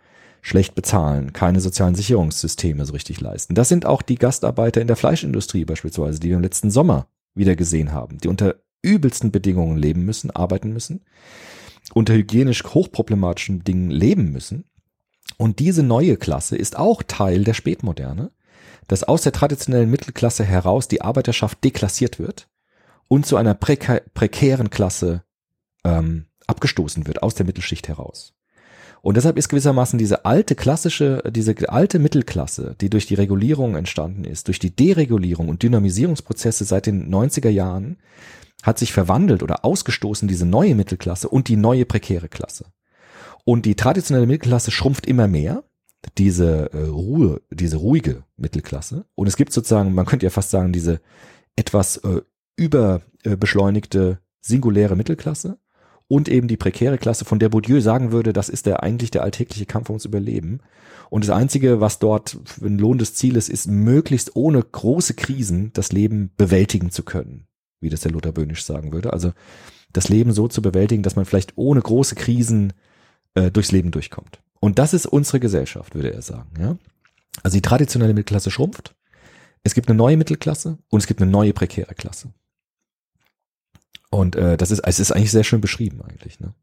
[0.41, 3.55] schlecht bezahlen, keine sozialen Sicherungssysteme so richtig leisten.
[3.55, 7.55] Das sind auch die Gastarbeiter in der Fleischindustrie beispielsweise, die wir im letzten Sommer wieder
[7.55, 11.03] gesehen haben, die unter übelsten Bedingungen leben müssen, arbeiten müssen,
[11.93, 14.65] unter hygienisch hochproblematischen Dingen leben müssen.
[15.37, 18.31] Und diese neue Klasse ist auch Teil der Spätmoderne,
[18.87, 22.47] dass aus der traditionellen Mittelklasse heraus die Arbeiterschaft deklassiert wird
[23.07, 25.23] und zu einer prekä prekären Klasse
[25.83, 28.33] ähm, abgestoßen wird aus der Mittelschicht heraus.
[29.01, 34.23] Und deshalb ist gewissermaßen diese alte klassische, diese alte Mittelklasse, die durch die Regulierung entstanden
[34.23, 37.97] ist, durch die Deregulierung und Dynamisierungsprozesse seit den 90er Jahren,
[38.63, 42.65] hat sich verwandelt oder ausgestoßen, diese neue Mittelklasse und die neue prekäre Klasse.
[43.43, 45.63] Und die traditionelle Mittelklasse schrumpft immer mehr,
[46.17, 49.05] diese äh, Ruhe, diese ruhige Mittelklasse.
[49.13, 50.99] Und es gibt sozusagen, man könnte ja fast sagen, diese
[51.55, 52.21] etwas äh,
[52.55, 55.59] überbeschleunigte singuläre Mittelklasse
[56.07, 59.23] und eben die prekäre Klasse, von der Bourdieu sagen würde, das ist der eigentlich der
[59.23, 60.59] alltägliche Kampf ums Überleben.
[61.09, 65.91] Und das Einzige, was dort ein lohnendes Ziel ist, ist möglichst ohne große Krisen das
[65.91, 67.47] Leben bewältigen zu können,
[67.79, 69.13] wie das der Lothar Böhnisch sagen würde.
[69.13, 69.31] Also
[69.93, 72.73] das Leben so zu bewältigen, dass man vielleicht ohne große Krisen
[73.33, 74.41] äh, durchs Leben durchkommt.
[74.59, 76.49] Und das ist unsere Gesellschaft, würde er sagen.
[76.59, 76.77] Ja?
[77.43, 78.95] Also die traditionelle Mittelklasse schrumpft.
[79.63, 82.33] Es gibt eine neue Mittelklasse und es gibt eine neue prekäre Klasse.
[84.09, 86.39] Und äh, das ist, es ist eigentlich sehr schön beschrieben eigentlich.
[86.39, 86.53] Ne?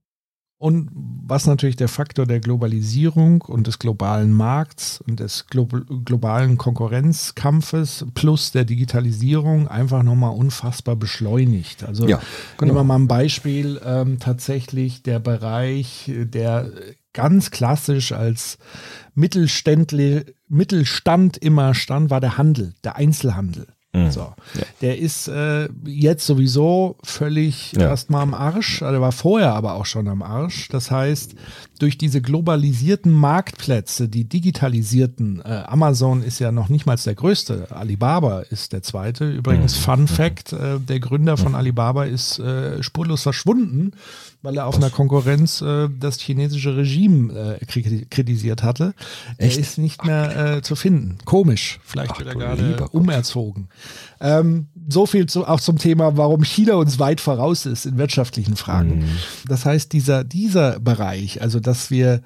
[0.63, 6.57] Und was natürlich der Faktor der Globalisierung und des globalen Markts und des glo globalen
[6.57, 11.83] Konkurrenzkampfes plus der Digitalisierung einfach nochmal unfassbar beschleunigt.
[11.83, 12.21] Also ja,
[12.59, 12.75] genau.
[12.75, 16.71] nehmen wir mal ein Beispiel, ähm, tatsächlich der Bereich, der
[17.13, 18.59] ganz klassisch als
[19.17, 23.67] Mittelständle, Mittelstand immer stand, war der Handel, der Einzelhandel.
[23.95, 24.11] Mhm.
[24.11, 24.21] So.
[24.21, 24.63] Ja.
[24.81, 27.89] Der ist äh, jetzt sowieso völlig ja.
[27.89, 28.83] erstmal am Arsch.
[28.83, 30.69] Also der war vorher aber auch schon am Arsch.
[30.69, 31.35] Das heißt,
[31.79, 37.67] durch diese globalisierten Marktplätze, die digitalisierten, äh, Amazon ist ja noch nicht mal der größte,
[37.71, 39.31] Alibaba ist der zweite.
[39.31, 39.83] Übrigens, mhm.
[39.83, 41.57] Fun Fact, äh, der Gründer von mhm.
[41.57, 43.93] Alibaba ist äh, spurlos verschwunden
[44.43, 48.95] weil er auf einer Konkurrenz äh, das chinesische Regime äh, kritisiert hatte.
[49.39, 49.57] Echt?
[49.57, 51.19] Er ist nicht mehr äh, zu finden.
[51.25, 51.79] Komisch.
[51.85, 53.69] Vielleicht Ach, wird er gerade umerzogen.
[54.21, 58.57] Ähm, so viel zu, auch zum Thema, warum China uns weit voraus ist in wirtschaftlichen
[58.57, 59.01] Fragen.
[59.01, 59.19] Mhm.
[59.49, 62.23] Das heißt, dieser, dieser Bereich, also dass wir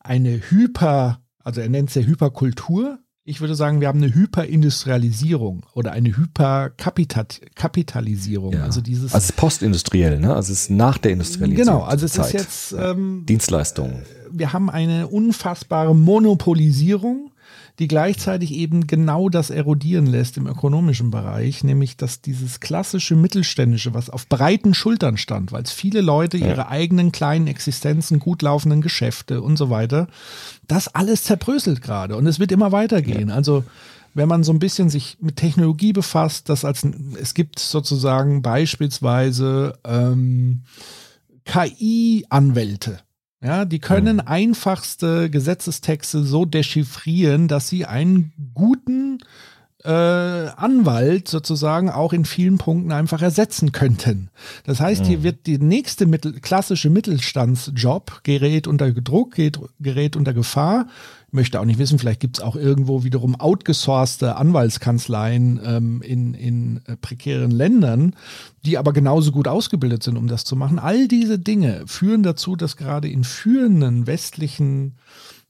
[0.00, 5.64] eine Hyper, also er nennt es ja Hyperkultur, ich würde sagen, wir haben eine Hyperindustrialisierung
[5.72, 8.52] oder eine Hyperkapitalisierung.
[8.52, 8.64] Ja.
[8.64, 9.14] Also dieses.
[9.14, 10.34] Also postindustriell, ne?
[10.34, 11.66] Also es ist nach der Industrialisierung.
[11.66, 12.26] Genau, also es Zeit.
[12.26, 14.02] ist jetzt ähm, Dienstleistungen.
[14.30, 17.30] Wir haben eine unfassbare Monopolisierung
[17.78, 23.94] die gleichzeitig eben genau das erodieren lässt im ökonomischen Bereich, nämlich dass dieses klassische Mittelständische,
[23.94, 26.48] was auf breiten Schultern stand, weil es viele Leute ja.
[26.48, 30.06] ihre eigenen kleinen Existenzen, gut laufenden Geschäfte und so weiter,
[30.68, 33.28] das alles zerbröselt gerade und es wird immer weitergehen.
[33.28, 33.34] Ja.
[33.34, 33.64] Also
[34.14, 36.86] wenn man so ein bisschen sich mit Technologie befasst, das als
[37.20, 40.62] es gibt sozusagen beispielsweise ähm,
[41.44, 43.00] KI-Anwälte.
[43.44, 44.22] Ja, die können mhm.
[44.24, 49.18] einfachste Gesetzestexte so dechiffrieren, dass sie einen guten
[49.84, 54.30] äh, Anwalt sozusagen auch in vielen Punkten einfach ersetzen könnten.
[54.64, 55.06] Das heißt, mhm.
[55.06, 60.86] hier wird die nächste mittel, klassische Mittelstandsjob gerät unter Druck, gerät, gerät unter Gefahr
[61.34, 66.80] möchte auch nicht wissen, vielleicht gibt es auch irgendwo wiederum outgesourcete Anwaltskanzleien ähm, in, in
[66.86, 68.16] äh, prekären Ländern,
[68.64, 70.78] die aber genauso gut ausgebildet sind, um das zu machen.
[70.78, 74.96] All diese Dinge führen dazu, dass gerade in führenden westlichen,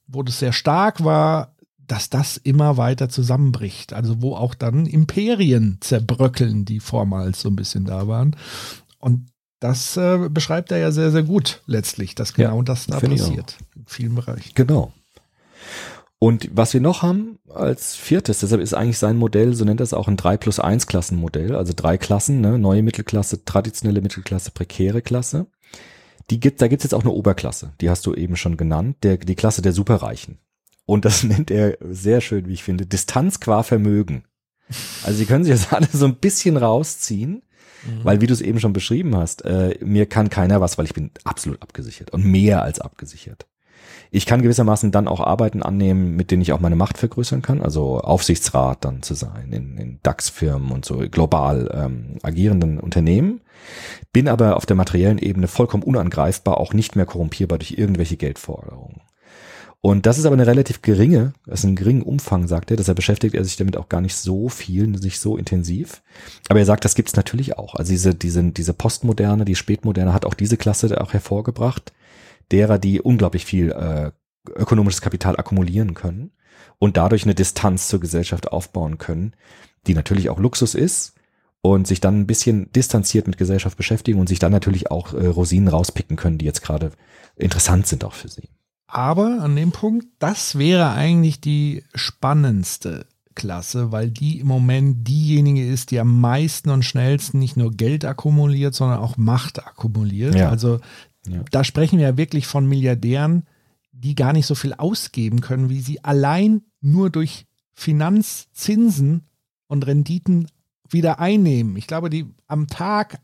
[0.06, 1.55] wo das sehr stark war,
[1.86, 3.93] dass das immer weiter zusammenbricht.
[3.93, 8.36] Also wo auch dann Imperien zerbröckeln, die vormals so ein bisschen da waren.
[8.98, 9.28] Und
[9.61, 13.56] das äh, beschreibt er ja sehr, sehr gut letztlich, dass genau ja, das da passiert
[13.74, 14.51] in vielen Bereichen.
[14.55, 14.93] Genau.
[16.24, 19.84] Und was wir noch haben als viertes, deshalb ist eigentlich sein Modell, so nennt er
[19.84, 22.59] es auch ein 3 plus 1 Klassenmodell, also drei Klassen, ne?
[22.59, 25.48] neue Mittelklasse, traditionelle Mittelklasse, prekäre Klasse.
[26.30, 28.96] Die gibt, da gibt es jetzt auch eine Oberklasse, die hast du eben schon genannt,
[29.02, 30.38] der, die Klasse der Superreichen.
[30.86, 34.24] Und das nennt er sehr schön, wie ich finde, Distanz qua Vermögen.
[35.02, 37.42] Also sie können sich das alle so ein bisschen rausziehen,
[37.86, 38.02] mhm.
[38.02, 40.94] weil wie du es eben schon beschrieben hast, äh, mir kann keiner was, weil ich
[40.94, 43.46] bin absolut abgesichert und mehr als abgesichert.
[44.15, 47.61] Ich kann gewissermaßen dann auch Arbeiten annehmen, mit denen ich auch meine Macht vergrößern kann,
[47.61, 53.41] also Aufsichtsrat dann zu sein in, in DAX-Firmen und so global ähm, agierenden Unternehmen,
[54.12, 59.01] bin aber auf der materiellen Ebene vollkommen unangreifbar, auch nicht mehr korrumpierbar durch irgendwelche Geldforderungen.
[59.81, 62.77] Und das ist aber eine relativ geringe, das ist ein geringen Umfang, sagt er.
[62.77, 66.03] Deshalb beschäftigt er sich damit auch gar nicht so viel, nicht so intensiv.
[66.49, 67.74] Aber er sagt, das gibt's natürlich auch.
[67.74, 71.93] Also diese, diese, diese Postmoderne, die Spätmoderne hat auch diese Klasse auch hervorgebracht,
[72.52, 74.10] derer, die unglaublich viel äh,
[74.50, 76.32] ökonomisches Kapital akkumulieren können
[76.78, 79.34] und dadurch eine Distanz zur Gesellschaft aufbauen können,
[79.86, 81.14] die natürlich auch Luxus ist
[81.62, 85.26] und sich dann ein bisschen distanziert mit Gesellschaft beschäftigen und sich dann natürlich auch äh,
[85.26, 86.90] Rosinen rauspicken können, die jetzt gerade
[87.36, 88.48] interessant sind auch für sie.
[88.86, 95.66] Aber an dem Punkt, das wäre eigentlich die spannendste Klasse, weil die im Moment diejenige
[95.66, 100.34] ist, die am meisten und schnellsten nicht nur Geld akkumuliert, sondern auch Macht akkumuliert.
[100.34, 100.50] Ja.
[100.50, 100.80] Also
[101.28, 101.42] ja.
[101.51, 103.46] da sprechen wir ja wirklich von Milliardären,
[103.92, 109.26] die gar nicht so viel ausgeben können, wie sie allein nur durch Finanzzinsen
[109.66, 110.48] und Renditen
[110.88, 111.76] wieder einnehmen.
[111.76, 113.20] Ich glaube, die am Tag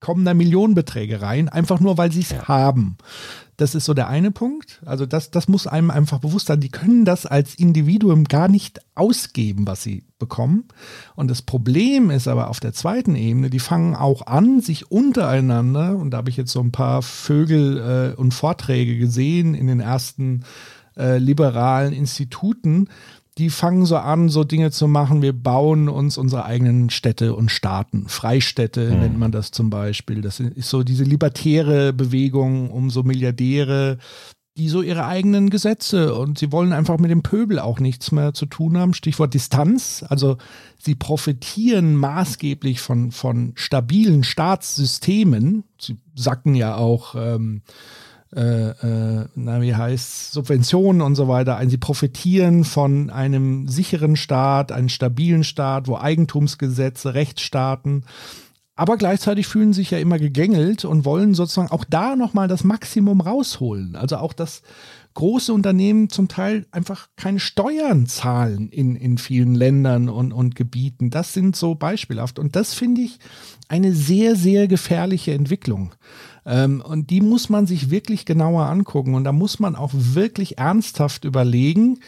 [0.00, 2.48] kommen da Millionenbeträge rein, einfach nur, weil sie es ja.
[2.48, 2.96] haben.
[3.62, 4.82] Das ist so der eine Punkt.
[4.84, 6.58] Also das, das muss einem einfach bewusst sein.
[6.58, 10.64] Die können das als Individuum gar nicht ausgeben, was sie bekommen.
[11.14, 15.96] Und das Problem ist aber auf der zweiten Ebene, die fangen auch an, sich untereinander,
[15.96, 19.78] und da habe ich jetzt so ein paar Vögel äh, und Vorträge gesehen in den
[19.78, 20.42] ersten
[20.96, 22.88] äh, liberalen Instituten,
[23.38, 25.22] die fangen so an, so Dinge zu machen.
[25.22, 28.06] Wir bauen uns unsere eigenen Städte und Staaten.
[28.08, 29.00] Freistädte mhm.
[29.00, 30.20] nennt man das zum Beispiel.
[30.20, 33.98] Das ist so diese libertäre Bewegung um so Milliardäre,
[34.58, 38.34] die so ihre eigenen Gesetze und sie wollen einfach mit dem Pöbel auch nichts mehr
[38.34, 38.92] zu tun haben.
[38.92, 40.04] Stichwort Distanz.
[40.06, 40.36] Also
[40.76, 45.64] sie profitieren maßgeblich von, von stabilen Staatssystemen.
[45.80, 47.62] Sie sacken ja auch ähm,
[48.34, 51.70] äh, äh, na, wie heißt Subventionen und so weiter ein.
[51.70, 58.04] Sie profitieren von einem sicheren Staat, einem stabilen Staat, wo Eigentumsgesetze, Rechtsstaaten,
[58.74, 63.20] aber gleichzeitig fühlen sich ja immer gegängelt und wollen sozusagen auch da nochmal das Maximum
[63.20, 63.96] rausholen.
[63.96, 64.62] Also auch das
[65.14, 71.10] große Unternehmen zum Teil einfach keine Steuern zahlen in, in vielen Ländern und, und Gebieten.
[71.10, 72.38] Das sind so beispielhaft.
[72.38, 73.18] Und das finde ich
[73.68, 75.94] eine sehr, sehr gefährliche Entwicklung.
[76.44, 79.14] Ähm, und die muss man sich wirklich genauer angucken.
[79.14, 82.00] Und da muss man auch wirklich ernsthaft überlegen,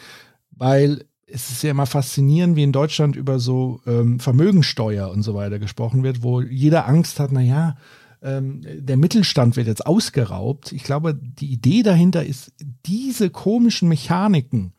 [0.50, 5.34] weil es ist ja immer faszinierend, wie in Deutschland über so ähm, Vermögensteuer und so
[5.34, 7.76] weiter gesprochen wird, wo jeder Angst hat, naja,
[8.22, 10.72] ähm, der Mittelstand wird jetzt ausgeraubt.
[10.72, 12.52] Ich glaube, die Idee dahinter ist,
[12.86, 14.72] diese komischen Mechaniken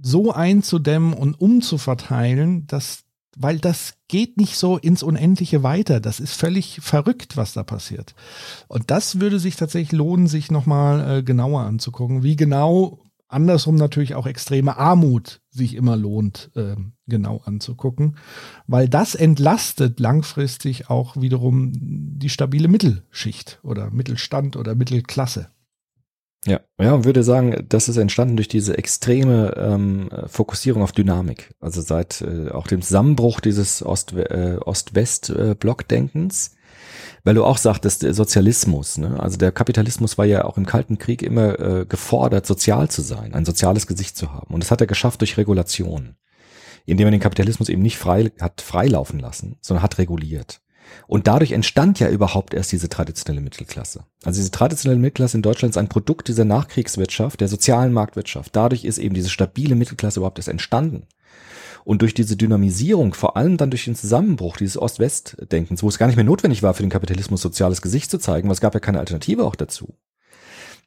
[0.00, 3.03] so einzudämmen und umzuverteilen, dass
[3.36, 6.00] weil das geht nicht so ins Unendliche weiter.
[6.00, 8.14] Das ist völlig verrückt, was da passiert.
[8.68, 14.14] Und das würde sich tatsächlich lohnen, sich nochmal äh, genauer anzugucken, wie genau andersrum natürlich
[14.14, 18.16] auch extreme Armut sich immer lohnt, äh, genau anzugucken,
[18.66, 25.48] weil das entlastet langfristig auch wiederum die stabile Mittelschicht oder Mittelstand oder Mittelklasse.
[26.46, 31.54] Ja, ja, und würde sagen, das ist entstanden durch diese extreme ähm, Fokussierung auf Dynamik.
[31.58, 36.54] Also seit äh, auch dem Zusammenbruch dieses Ost, äh, Ost-West-Blockdenkens,
[37.24, 39.18] weil du auch sagtest, Sozialismus, ne?
[39.18, 43.32] also der Kapitalismus war ja auch im Kalten Krieg immer äh, gefordert, sozial zu sein,
[43.32, 44.52] ein soziales Gesicht zu haben.
[44.52, 46.16] Und das hat er geschafft durch Regulation,
[46.84, 50.60] indem er den Kapitalismus eben nicht frei hat freilaufen lassen, sondern hat reguliert.
[51.06, 54.04] Und dadurch entstand ja überhaupt erst diese traditionelle Mittelklasse.
[54.24, 58.54] Also diese traditionelle Mittelklasse in Deutschland ist ein Produkt dieser Nachkriegswirtschaft, der sozialen Marktwirtschaft.
[58.56, 61.06] Dadurch ist eben diese stabile Mittelklasse überhaupt erst entstanden.
[61.84, 66.06] Und durch diese Dynamisierung, vor allem dann durch den Zusammenbruch dieses Ost-West-Denkens, wo es gar
[66.06, 68.80] nicht mehr notwendig war, für den Kapitalismus soziales Gesicht zu zeigen, weil es gab ja
[68.80, 69.94] keine Alternative auch dazu.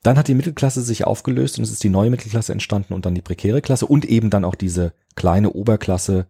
[0.03, 3.15] Dann hat die Mittelklasse sich aufgelöst und es ist die neue Mittelklasse entstanden und dann
[3.15, 6.27] die prekäre Klasse und eben dann auch diese kleine Oberklasse,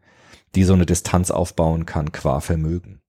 [0.55, 3.01] die so eine Distanz aufbauen kann qua Vermögen.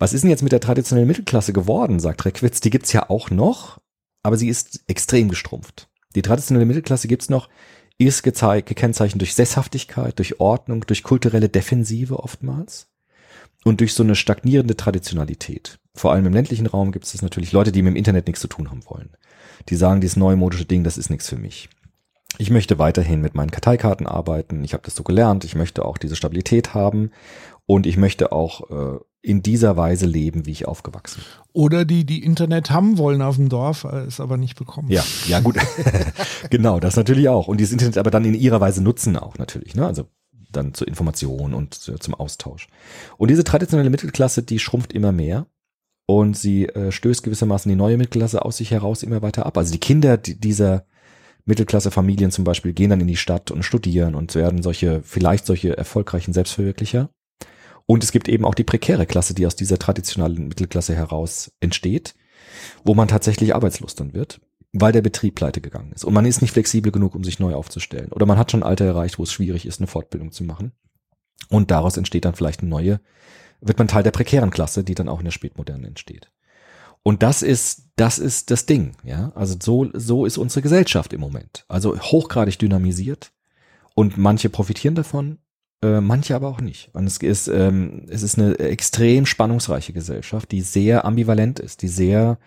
[0.00, 2.60] Was ist denn jetzt mit der traditionellen Mittelklasse geworden, sagt Reckwitz.
[2.60, 3.78] Die gibt's ja auch noch,
[4.22, 5.88] aber sie ist extrem gestrumpft.
[6.16, 7.48] Die traditionelle Mittelklasse gibt's noch
[7.98, 12.88] ist gekennzeichnet durch Sesshaftigkeit, durch Ordnung, durch kulturelle Defensive oftmals
[13.64, 15.78] und durch so eine stagnierende Traditionalität.
[15.94, 18.48] Vor allem im ländlichen Raum gibt es natürlich Leute, die mit dem Internet nichts zu
[18.48, 19.10] tun haben wollen.
[19.68, 21.68] Die sagen, dieses neumodische Ding, das ist nichts für mich.
[22.38, 24.64] Ich möchte weiterhin mit meinen Karteikarten arbeiten.
[24.64, 25.44] Ich habe das so gelernt.
[25.44, 27.10] Ich möchte auch diese Stabilität haben
[27.66, 31.52] und ich möchte auch äh, in dieser Weise leben, wie ich aufgewachsen bin.
[31.52, 34.90] Oder die, die Internet haben wollen auf dem Dorf, äh, es aber nicht bekommen.
[34.90, 35.56] Ja, ja gut.
[36.50, 37.48] genau, das natürlich auch.
[37.48, 39.74] Und dieses Internet aber dann in ihrer Weise nutzen auch natürlich.
[39.74, 39.86] Ne?
[39.86, 40.06] Also
[40.52, 42.68] dann zur Information und zum Austausch.
[43.18, 45.46] Und diese traditionelle Mittelklasse, die schrumpft immer mehr
[46.06, 49.56] und sie äh, stößt gewissermaßen die neue Mittelklasse aus sich heraus immer weiter ab.
[49.56, 50.84] Also die Kinder dieser
[51.44, 55.76] Mittelklasse-Familien zum Beispiel gehen dann in die Stadt und studieren und werden solche, vielleicht solche
[55.76, 57.10] erfolgreichen Selbstverwirklicher.
[57.90, 62.14] Und es gibt eben auch die prekäre Klasse, die aus dieser traditionellen Mittelklasse heraus entsteht,
[62.84, 64.40] wo man tatsächlich arbeitslos dann wird,
[64.72, 66.04] weil der Betrieb pleite gegangen ist.
[66.04, 68.12] Und man ist nicht flexibel genug, um sich neu aufzustellen.
[68.12, 70.70] Oder man hat schon Alter erreicht, wo es schwierig ist, eine Fortbildung zu machen.
[71.48, 73.00] Und daraus entsteht dann vielleicht eine neue,
[73.60, 76.30] wird man Teil der prekären Klasse, die dann auch in der Spätmoderne entsteht.
[77.02, 79.32] Und das ist, das ist das Ding, ja.
[79.34, 81.64] Also so, so ist unsere Gesellschaft im Moment.
[81.66, 83.32] Also hochgradig dynamisiert.
[83.96, 85.38] Und manche profitieren davon,
[85.82, 86.90] äh, manche aber auch nicht.
[86.94, 91.88] Und es ist, ähm, es ist eine extrem spannungsreiche Gesellschaft, die sehr ambivalent ist, die
[91.88, 92.38] sehr,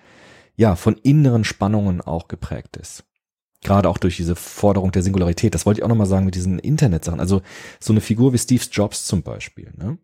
[0.55, 3.03] ja, von inneren Spannungen auch geprägt ist.
[3.61, 5.55] Gerade auch durch diese Forderung der Singularität.
[5.55, 7.19] Das wollte ich auch nochmal sagen mit diesen Internetsachen.
[7.19, 7.41] Also
[7.79, 9.97] so eine Figur wie Steve Jobs zum Beispiel, ne?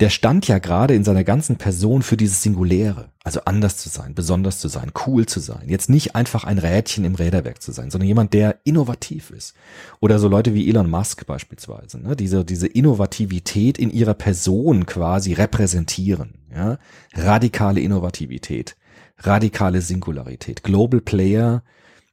[0.00, 4.14] Der stand ja gerade in seiner ganzen Person für dieses Singuläre, also anders zu sein,
[4.14, 5.68] besonders zu sein, cool zu sein.
[5.68, 9.54] Jetzt nicht einfach ein Rädchen im Räderwerk zu sein, sondern jemand, der innovativ ist.
[10.00, 12.16] Oder so Leute wie Elon Musk beispielsweise, ne?
[12.16, 16.34] diese, diese Innovativität in ihrer Person quasi repräsentieren.
[16.54, 16.78] Ja?
[17.14, 18.76] Radikale Innovativität,
[19.18, 21.62] radikale Singularität, Global Player,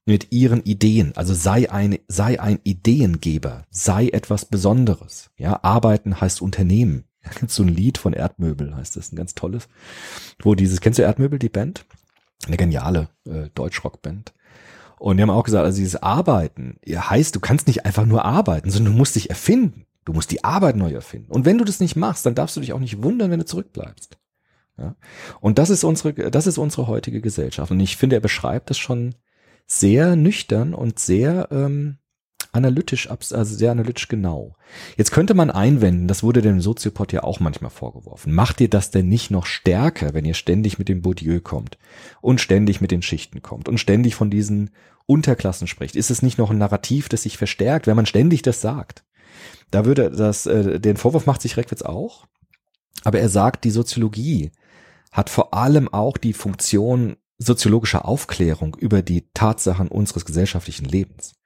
[0.09, 1.13] mit ihren Ideen.
[1.15, 5.29] Also sei ein, sei ein Ideengeber, sei etwas Besonderes.
[5.37, 7.05] Ja, arbeiten heißt Unternehmen.
[7.47, 9.67] so ein Lied von Erdmöbel heißt das, ein ganz tolles.
[10.41, 11.85] Wo dieses, kennst du Erdmöbel, die Band?
[12.47, 14.33] Eine geniale äh, Deutschrockband.
[14.97, 18.69] Und die haben auch gesagt, also dieses Arbeiten heißt, du kannst nicht einfach nur arbeiten,
[18.69, 19.85] sondern du musst dich erfinden.
[20.05, 21.31] Du musst die Arbeit neu erfinden.
[21.31, 23.45] Und wenn du das nicht machst, dann darfst du dich auch nicht wundern, wenn du
[23.45, 24.17] zurückbleibst.
[24.77, 24.95] Ja?
[25.39, 27.71] Und das ist unsere, das ist unsere heutige Gesellschaft.
[27.71, 29.15] Und ich finde, er beschreibt das schon
[29.67, 31.98] sehr nüchtern und sehr ähm,
[32.51, 34.55] analytisch, also sehr analytisch genau.
[34.97, 38.33] Jetzt könnte man einwenden, das wurde dem Soziopod ja auch manchmal vorgeworfen.
[38.33, 41.77] Macht ihr das denn nicht noch stärker, wenn ihr ständig mit dem Bourdieu kommt
[42.21, 44.71] und ständig mit den Schichten kommt und ständig von diesen
[45.05, 45.95] Unterklassen spricht?
[45.95, 49.03] Ist es nicht noch ein Narrativ, das sich verstärkt, wenn man ständig das sagt?
[49.71, 52.25] Da würde das, äh, den Vorwurf macht sich Reckwitz auch,
[53.03, 54.51] aber er sagt, die Soziologie
[55.11, 61.38] hat vor allem auch die Funktion soziologischer Aufklärung über die Tatsachen unseres gesellschaftlichen Lebens.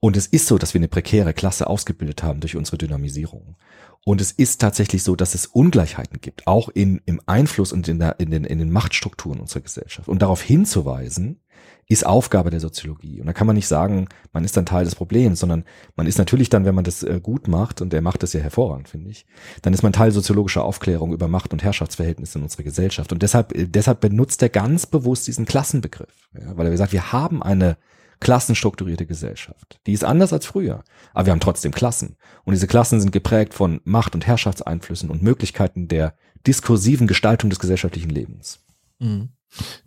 [0.00, 3.56] Und es ist so, dass wir eine prekäre Klasse ausgebildet haben durch unsere Dynamisierung.
[4.04, 7.98] Und es ist tatsächlich so, dass es Ungleichheiten gibt, auch in, im Einfluss und in,
[7.98, 10.08] der, in, den, in den Machtstrukturen unserer Gesellschaft.
[10.08, 11.40] Und darauf hinzuweisen,
[11.88, 13.20] ist Aufgabe der Soziologie.
[13.20, 15.64] Und da kann man nicht sagen, man ist dann Teil des Problems, sondern
[15.96, 18.40] man ist natürlich dann, wenn man das äh, gut macht, und er macht das ja
[18.40, 19.26] hervorragend, finde ich,
[19.62, 23.10] dann ist man Teil soziologischer Aufklärung über Macht- und Herrschaftsverhältnisse in unserer Gesellschaft.
[23.12, 27.12] Und deshalb, äh, deshalb benutzt er ganz bewusst diesen Klassenbegriff, ja, weil er sagt, wir
[27.12, 27.78] haben eine
[28.20, 29.80] klassenstrukturierte Gesellschaft.
[29.86, 30.82] Die ist anders als früher,
[31.14, 32.16] aber wir haben trotzdem Klassen.
[32.44, 36.14] Und diese Klassen sind geprägt von Macht- und Herrschaftseinflüssen und Möglichkeiten der
[36.46, 38.60] diskursiven Gestaltung des gesellschaftlichen Lebens.
[38.98, 39.30] Mhm.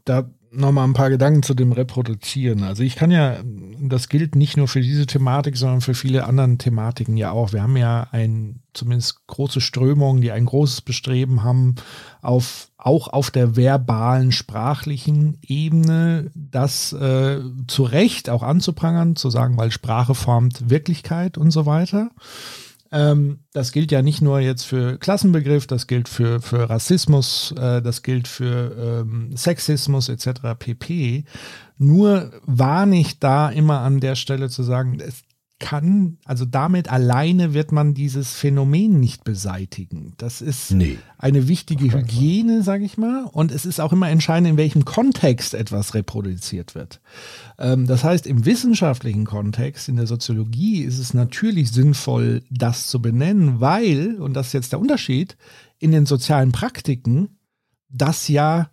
[0.06, 2.64] Da nochmal ein paar Gedanken zu dem Reproduzieren.
[2.64, 3.38] Also ich kann ja,
[3.80, 7.54] das gilt nicht nur für diese Thematik, sondern für viele anderen Thematiken ja auch.
[7.54, 11.76] Wir haben ja ein, zumindest große Strömungen, die ein großes Bestreben haben,
[12.22, 19.58] auf, auch auf der verbalen, sprachlichen Ebene das äh, zu Recht auch anzuprangern, zu sagen,
[19.58, 22.12] weil Sprache formt Wirklichkeit und so weiter.
[22.92, 27.82] Ähm, das gilt ja nicht nur jetzt für Klassenbegriff, das gilt für, für Rassismus, äh,
[27.82, 30.58] das gilt für ähm, Sexismus etc.
[30.60, 31.24] pp.
[31.78, 35.24] Nur war nicht da immer an der Stelle zu sagen, es
[35.62, 40.14] kann, also damit alleine wird man dieses Phänomen nicht beseitigen.
[40.18, 43.26] Das ist nee, eine wichtige Hygiene, sage ich mal.
[43.32, 47.00] Und es ist auch immer entscheidend, in welchem Kontext etwas reproduziert wird.
[47.60, 53.02] Ähm, das heißt, im wissenschaftlichen Kontext, in der Soziologie, ist es natürlich sinnvoll, das zu
[53.02, 55.38] benennen, weil, und das ist jetzt der Unterschied,
[55.78, 57.38] in den sozialen Praktiken
[57.88, 58.72] das ja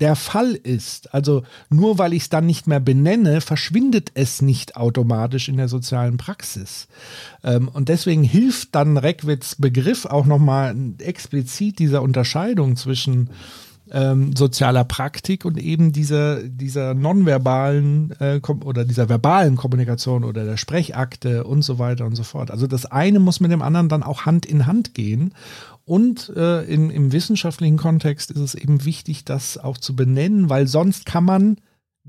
[0.00, 1.14] der Fall ist.
[1.14, 5.68] Also nur weil ich es dann nicht mehr benenne, verschwindet es nicht automatisch in der
[5.68, 6.88] sozialen Praxis.
[7.42, 13.30] Ähm, und deswegen hilft dann Reckwitz Begriff auch nochmal explizit dieser Unterscheidung zwischen
[13.90, 20.56] ähm, sozialer Praktik und eben dieser, dieser nonverbalen äh, oder dieser verbalen Kommunikation oder der
[20.56, 22.50] Sprechakte und so weiter und so fort.
[22.50, 25.34] Also das eine muss mit dem anderen dann auch Hand in Hand gehen.
[25.84, 30.66] Und äh, in, im wissenschaftlichen Kontext ist es eben wichtig, das auch zu benennen, weil
[30.66, 31.58] sonst kann man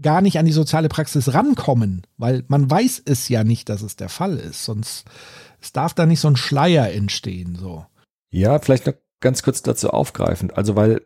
[0.01, 3.95] gar nicht an die soziale Praxis rankommen, weil man weiß es ja nicht, dass es
[3.95, 4.63] der Fall ist.
[4.65, 5.05] Sonst
[5.61, 7.57] es darf da nicht so ein Schleier entstehen.
[7.59, 7.85] So.
[8.29, 10.57] Ja, vielleicht noch ganz kurz dazu aufgreifend.
[10.57, 11.01] Also weil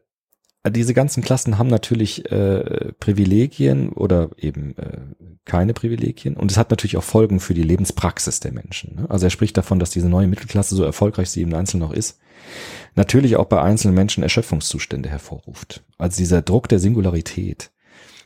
[0.68, 5.00] diese ganzen Klassen haben natürlich äh, Privilegien oder eben äh,
[5.49, 8.95] keine Privilegien und es hat natürlich auch Folgen für die Lebenspraxis der Menschen.
[8.95, 9.05] Ne?
[9.09, 12.19] Also er spricht davon, dass diese neue Mittelklasse, so erfolgreich sie im Einzelnen noch ist,
[12.95, 15.84] natürlich auch bei einzelnen Menschen Erschöpfungszustände hervorruft.
[15.97, 17.71] Also dieser Druck der Singularität,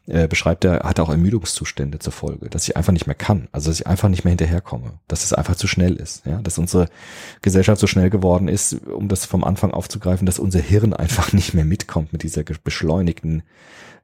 [0.06, 3.70] äh, beschreibt er, hat auch Ermüdungszustände zur Folge, dass ich einfach nicht mehr kann, also
[3.70, 6.90] dass ich einfach nicht mehr hinterherkomme, dass es einfach zu schnell ist, ja, dass unsere
[7.42, 11.54] Gesellschaft so schnell geworden ist, um das vom Anfang aufzugreifen, dass unser Hirn einfach nicht
[11.54, 13.44] mehr mitkommt mit dieser beschleunigten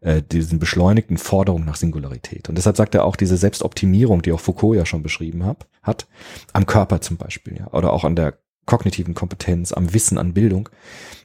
[0.01, 2.49] äh, diesen beschleunigten Forderung nach Singularität.
[2.49, 6.07] Und deshalb sagt er auch diese Selbstoptimierung, die auch Foucault ja schon beschrieben hat, hat
[6.53, 10.69] am Körper zum Beispiel, ja, oder auch an der kognitiven Kompetenz, am Wissen, an Bildung,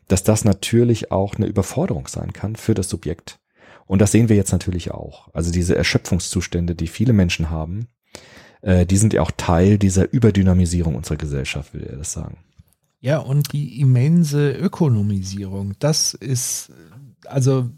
[0.09, 3.39] dass das natürlich auch eine Überforderung sein kann für das Subjekt
[3.87, 5.29] und das sehen wir jetzt natürlich auch.
[5.33, 7.89] Also diese Erschöpfungszustände, die viele Menschen haben,
[8.63, 12.39] äh, die sind ja auch Teil dieser Überdynamisierung unserer Gesellschaft, würde er das sagen.
[13.01, 16.73] Ja, und die immense Ökonomisierung, das ist,
[17.27, 17.69] also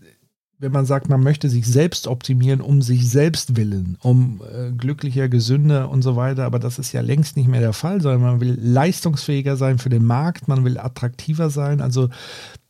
[0.59, 5.29] wenn man sagt, man möchte sich selbst optimieren, um sich selbst willen, um äh, glücklicher,
[5.29, 8.41] gesünder und so weiter, aber das ist ja längst nicht mehr der Fall, sondern man
[8.41, 11.83] will leistungsfähiger sein für den Markt, man will attraktiver sein.
[11.83, 12.09] Also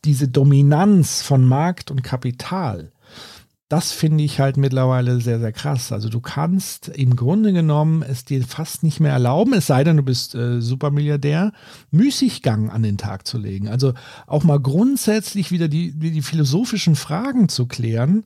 [0.04, 2.90] diese Dominanz von Markt und Kapital,
[3.68, 5.90] das finde ich halt mittlerweile sehr, sehr krass.
[5.90, 9.96] Also du kannst im Grunde genommen es dir fast nicht mehr erlauben, es sei denn,
[9.96, 11.52] du bist äh, Supermilliardär,
[11.90, 13.68] Müßiggang an den Tag zu legen.
[13.68, 13.94] Also
[14.28, 18.24] auch mal grundsätzlich wieder die, die philosophischen Fragen zu klären.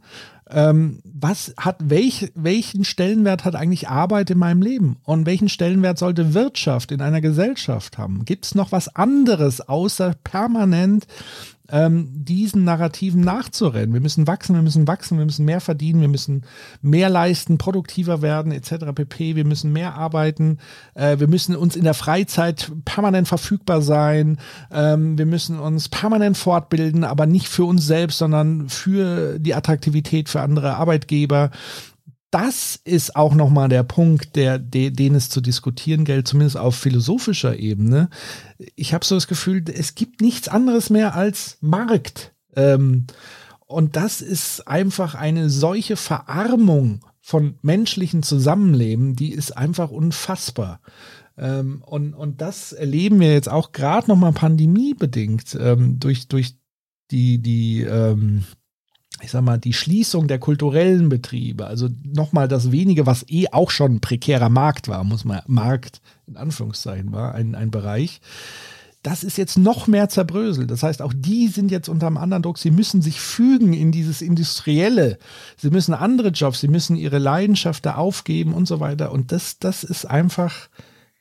[0.51, 4.99] Ähm, was hat, welch, welchen Stellenwert hat eigentlich Arbeit in meinem Leben?
[5.05, 8.27] Und welchen Stellenwert sollte Wirtschaft in einer Gesellschaft haben?
[8.27, 11.07] Gibt es noch was anderes außer permanent
[11.73, 13.93] ähm, diesen Narrativen nachzurennen.
[13.93, 16.45] Wir müssen wachsen, wir müssen wachsen, wir müssen mehr verdienen, wir müssen
[16.83, 18.93] mehr leisten, produktiver werden, etc.
[18.95, 19.37] pp.
[19.37, 20.59] Wir müssen mehr arbeiten,
[20.95, 24.39] äh, wir müssen uns in der Freizeit permanent verfügbar sein,
[24.73, 30.29] ähm, wir müssen uns permanent fortbilden, aber nicht für uns selbst, sondern für die Attraktivität
[30.29, 31.51] für andere Arbeitgeber
[32.31, 36.77] das ist auch nochmal der Punkt, der, der, den es zu diskutieren gilt, zumindest auf
[36.77, 38.09] philosophischer Ebene.
[38.77, 42.33] Ich habe so das Gefühl, es gibt nichts anderes mehr als Markt.
[42.55, 43.07] Ähm,
[43.67, 50.81] und das ist einfach eine solche Verarmung von menschlichen Zusammenleben, die ist einfach unfassbar.
[51.37, 56.57] Ähm, und, und das erleben wir jetzt auch gerade nochmal pandemiebedingt ähm, durch, durch
[57.11, 58.45] die, die, ähm,
[59.23, 63.71] ich sag mal, die Schließung der kulturellen Betriebe, also nochmal das wenige, was eh auch
[63.71, 68.21] schon ein prekärer Markt war, muss man, Markt in Anführungszeichen war, ein, ein Bereich,
[69.03, 70.71] das ist jetzt noch mehr zerbröselt.
[70.71, 72.59] Das heißt, auch die sind jetzt unter einem anderen Druck.
[72.59, 75.19] Sie müssen sich fügen in dieses Industrielle.
[75.57, 79.11] Sie müssen andere Jobs, sie müssen ihre Leidenschaft da aufgeben und so weiter.
[79.11, 80.69] Und das, das ist einfach,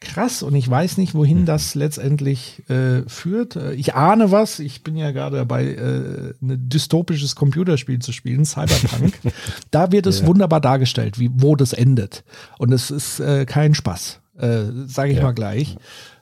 [0.01, 3.55] krass und ich weiß nicht, wohin das letztendlich äh, führt.
[3.55, 4.59] Äh, ich ahne was.
[4.59, 9.13] Ich bin ja gerade dabei, äh, ein dystopisches Computerspiel zu spielen, Cyberpunk.
[9.71, 10.27] da wird es ja.
[10.27, 12.23] wunderbar dargestellt, wie wo das endet.
[12.57, 15.23] Und es ist äh, kein Spaß, äh, sage ich ja.
[15.23, 15.77] mal gleich.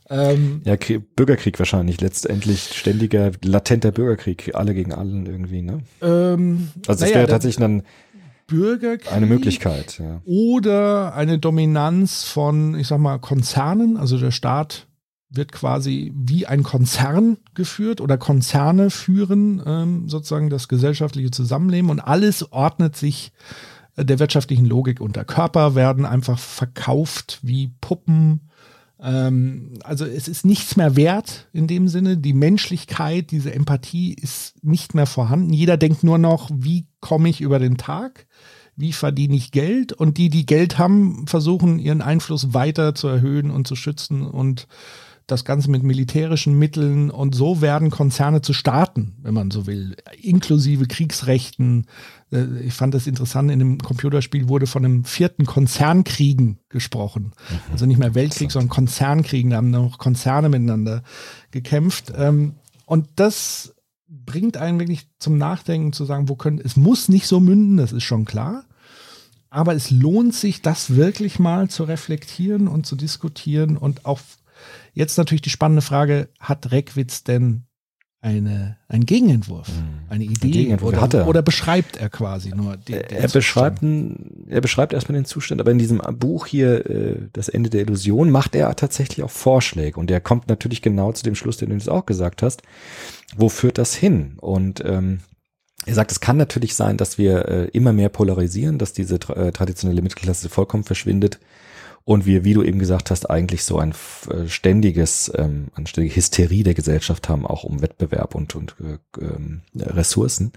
[0.09, 0.75] Ähm, ja,
[1.15, 5.79] Bürgerkrieg wahrscheinlich, letztendlich ständiger, latenter Bürgerkrieg, alle gegen allen irgendwie, ne?
[6.01, 7.83] Ähm, also es naja, wäre tatsächlich dann
[8.47, 9.11] Bürgerkrieg.
[9.11, 10.21] Eine Möglichkeit, ja.
[10.25, 13.97] Oder eine Dominanz von, ich sag mal, Konzernen.
[13.97, 14.87] Also der Staat
[15.29, 21.99] wird quasi wie ein Konzern geführt oder Konzerne führen ähm, sozusagen das gesellschaftliche Zusammenleben und
[21.99, 23.33] alles ordnet sich
[23.97, 25.25] äh, der wirtschaftlichen Logik unter.
[25.25, 28.49] Körper werden einfach verkauft wie Puppen.
[28.99, 32.17] Ähm, also es ist nichts mehr wert in dem Sinne.
[32.17, 35.53] Die Menschlichkeit, diese Empathie ist nicht mehr vorhanden.
[35.53, 38.27] Jeder denkt nur noch, wie komme ich über den Tag?
[38.77, 43.49] wie verdiene ich Geld und die, die Geld haben, versuchen ihren Einfluss weiter zu erhöhen
[43.49, 44.67] und zu schützen und
[45.27, 49.97] das Ganze mit militärischen Mitteln und so werden Konzerne zu Staaten, wenn man so will,
[50.21, 51.85] inklusive Kriegsrechten.
[52.31, 57.33] Äh, ich fand das interessant, in dem Computerspiel wurde von einem vierten Konzernkriegen gesprochen.
[57.49, 57.71] Mhm.
[57.73, 59.51] Also nicht mehr Weltkrieg, sondern Konzernkriegen.
[59.51, 61.03] Da haben noch Konzerne miteinander
[61.51, 62.13] gekämpft.
[62.15, 62.55] Ähm,
[62.85, 63.75] und das
[64.07, 67.91] bringt einen wirklich zum Nachdenken zu sagen, wo können, es muss nicht so münden, das
[67.91, 68.63] ist schon klar.
[69.49, 73.75] Aber es lohnt sich, das wirklich mal zu reflektieren und zu diskutieren.
[73.75, 74.19] Und auch
[74.93, 77.67] jetzt natürlich die spannende Frage, hat Reckwitz denn
[78.19, 80.09] eine, ein Gegenentwurf, hm.
[80.09, 81.27] eine Idee Gegenentwurf oder, hat er.
[81.27, 85.71] oder beschreibt er quasi nur den, den er beschreibt er beschreibt erstmal den Zustand, aber
[85.71, 90.09] in diesem Buch hier äh, das Ende der Illusion macht er tatsächlich auch Vorschläge und
[90.09, 92.63] er kommt natürlich genau zu dem Schluss, den du jetzt auch gesagt hast.
[93.35, 94.37] Wo führt das hin?
[94.41, 95.19] Und ähm,
[95.85, 99.35] er sagt, es kann natürlich sein, dass wir äh, immer mehr polarisieren, dass diese tra
[99.35, 101.39] äh, traditionelle Mittelklasse vollkommen verschwindet
[102.07, 103.93] und wir, wie du eben gesagt hast, eigentlich so ein
[104.29, 109.21] äh, ständiges, ähm, eine ständige Hysterie der Gesellschaft haben, auch um Wettbewerb und, und äh,
[109.21, 110.53] ähm, Ressourcen.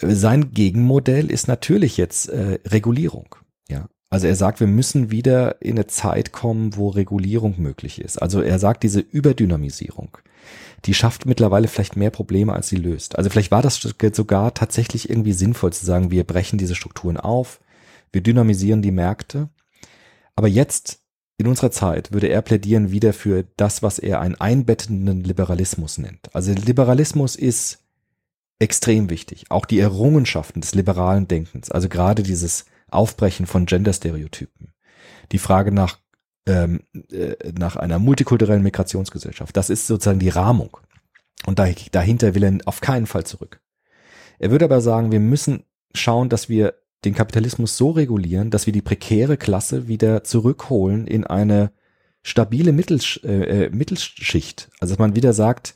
[0.00, 3.36] Sein Gegenmodell ist natürlich jetzt äh, Regulierung.
[3.68, 8.20] Ja, also er sagt, wir müssen wieder in eine Zeit kommen, wo Regulierung möglich ist.
[8.20, 10.18] Also er sagt, diese Überdynamisierung,
[10.86, 13.16] die schafft mittlerweile vielleicht mehr Probleme, als sie löst.
[13.16, 13.80] Also vielleicht war das
[14.12, 17.60] sogar tatsächlich irgendwie sinnvoll zu sagen, wir brechen diese Strukturen auf,
[18.10, 19.50] wir dynamisieren die Märkte
[20.36, 21.00] aber jetzt,
[21.36, 26.34] in unserer Zeit, würde er plädieren wieder für das, was er einen einbettenden Liberalismus nennt.
[26.34, 27.84] Also Liberalismus ist
[28.58, 29.46] extrem wichtig.
[29.50, 34.72] Auch die Errungenschaften des liberalen Denkens, also gerade dieses Aufbrechen von Genderstereotypen,
[35.32, 35.98] die Frage nach,
[36.46, 36.80] ähm,
[37.10, 40.76] äh, nach einer multikulturellen Migrationsgesellschaft, das ist sozusagen die Rahmung.
[41.46, 43.60] Und da, dahinter will er auf keinen Fall zurück.
[44.38, 46.74] Er würde aber sagen, wir müssen schauen, dass wir
[47.04, 51.70] den Kapitalismus so regulieren, dass wir die prekäre Klasse wieder zurückholen in eine
[52.22, 54.70] stabile Mittelsch äh, äh, Mittelschicht.
[54.80, 55.74] Also dass man wieder sagt,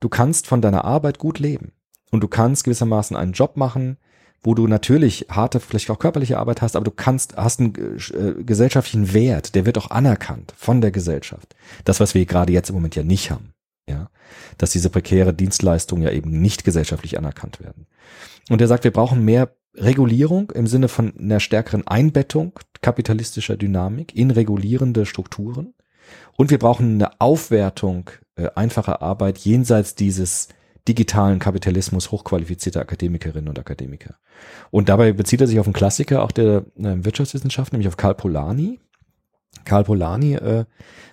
[0.00, 1.72] du kannst von deiner Arbeit gut leben
[2.10, 3.98] und du kannst gewissermaßen einen Job machen,
[4.42, 8.42] wo du natürlich harte, vielleicht auch körperliche Arbeit hast, aber du kannst, hast einen äh,
[8.42, 11.54] gesellschaftlichen Wert, der wird auch anerkannt von der Gesellschaft.
[11.84, 13.52] Das, was wir gerade jetzt im Moment ja nicht haben.
[13.88, 14.10] Ja,
[14.58, 17.86] dass diese prekäre Dienstleistungen ja eben nicht gesellschaftlich anerkannt werden.
[18.48, 24.14] Und er sagt, wir brauchen mehr Regulierung im Sinne von einer stärkeren Einbettung kapitalistischer Dynamik
[24.14, 25.74] in regulierende Strukturen.
[26.36, 30.48] Und wir brauchen eine Aufwertung äh, einfacher Arbeit jenseits dieses
[30.88, 34.16] digitalen Kapitalismus hochqualifizierter Akademikerinnen und Akademiker.
[34.70, 38.14] Und dabei bezieht er sich auf einen Klassiker auch der äh, Wirtschaftswissenschaft, nämlich auf Karl
[38.14, 38.80] Polanyi.
[39.64, 40.64] Karl Polanyi äh,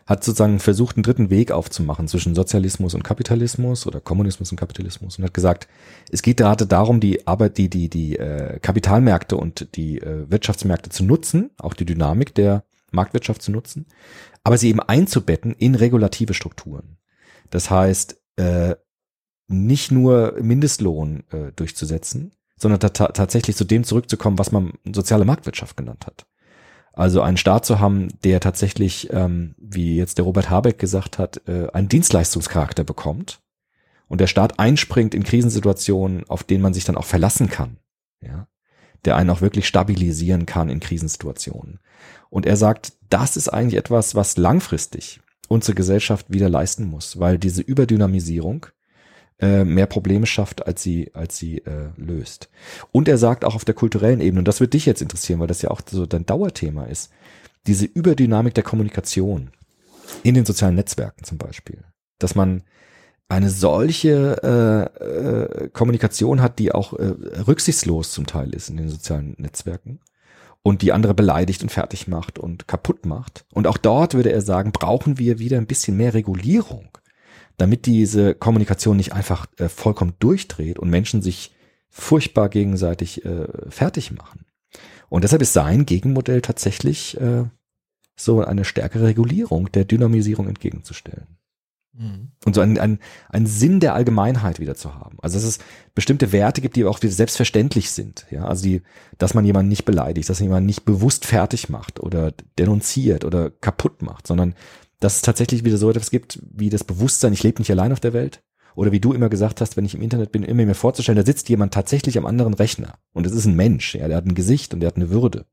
[0.06, 5.18] hat sozusagen versucht, einen dritten Weg aufzumachen zwischen Sozialismus und Kapitalismus oder Kommunismus und Kapitalismus
[5.18, 5.68] und hat gesagt,
[6.12, 10.90] es geht gerade darum, die Arbeit, die die die äh, Kapitalmärkte und die äh, Wirtschaftsmärkte
[10.90, 13.86] zu nutzen, auch die Dynamik der Marktwirtschaft zu nutzen,
[14.44, 16.98] aber sie eben einzubetten in regulative Strukturen.
[17.52, 18.76] Das heißt, äh,
[19.48, 26.06] nicht nur Mindestlohn äh, durchzusetzen, sondern tatsächlich zu dem zurückzukommen, was man soziale Marktwirtschaft genannt
[26.06, 26.26] hat.
[27.00, 31.42] Also einen Staat zu haben, der tatsächlich, ähm, wie jetzt der Robert Habeck gesagt hat,
[31.48, 33.40] äh, einen Dienstleistungscharakter bekommt
[34.10, 37.78] und der Staat einspringt in Krisensituationen, auf denen man sich dann auch verlassen kann,
[38.20, 38.50] ja,
[39.06, 41.80] der einen auch wirklich stabilisieren kann in Krisensituationen.
[42.30, 47.38] Und er sagt, das ist eigentlich etwas, was langfristig unsere Gesellschaft wieder leisten muss, weil
[47.38, 48.66] diese Überdynamisierung
[49.40, 52.50] äh, mehr Probleme schafft, als sie, als sie äh, löst.
[52.92, 55.48] Und er sagt auch auf der kulturellen Ebene, und das wird dich jetzt interessieren, weil
[55.48, 57.12] das ja auch so dein Dauerthema ist,
[57.68, 59.52] diese Überdynamik der Kommunikation
[60.24, 61.84] in den sozialen Netzwerken zum Beispiel,
[62.18, 62.64] dass man
[63.30, 67.14] eine solche äh, äh, Kommunikation hat, die auch äh,
[67.48, 70.00] rücksichtslos zum Teil ist in den sozialen Netzwerken
[70.64, 73.46] und die andere beleidigt und fertig macht und kaputt macht.
[73.54, 76.90] Und auch dort würde er sagen, brauchen wir wieder ein bisschen mehr Regulierung
[77.60, 81.54] damit diese Kommunikation nicht einfach äh, vollkommen durchdreht und Menschen sich
[81.90, 84.46] furchtbar gegenseitig äh, fertig machen.
[85.10, 87.46] Und deshalb ist sein Gegenmodell tatsächlich äh,
[88.16, 91.40] so eine stärkere Regulierung der Dynamisierung entgegenzustellen.
[91.94, 92.32] Mhm.
[92.46, 93.00] Und so einen, einen,
[93.30, 95.18] einen Sinn der Allgemeinheit wieder zu haben.
[95.22, 95.60] Also dass es
[95.96, 98.26] bestimmte Werte gibt, die auch wieder selbstverständlich sind.
[98.30, 98.82] Ja, also die,
[99.18, 103.50] dass man jemanden nicht beleidigt, dass man jemanden nicht bewusst fertig macht oder denunziert oder
[103.50, 104.54] kaputt macht, sondern
[105.00, 108.00] dass es tatsächlich wieder so etwas gibt wie das Bewusstsein, ich lebe nicht allein auf
[108.00, 108.44] der Welt.
[108.76, 111.26] Oder wie du immer gesagt hast, wenn ich im Internet bin, immer mir vorzustellen, da
[111.26, 113.00] sitzt jemand tatsächlich am anderen Rechner.
[113.14, 115.46] Und es ist ein Mensch, ja, der hat ein Gesicht und der hat eine Würde.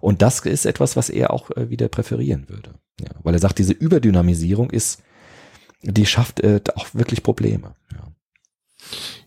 [0.00, 2.74] Und das ist etwas, was er auch äh, wieder präferieren würde.
[3.00, 5.02] Ja, weil er sagt, diese Überdynamisierung ist,
[5.82, 7.74] die schafft äh, auch wirklich Probleme.
[7.92, 8.12] Ja.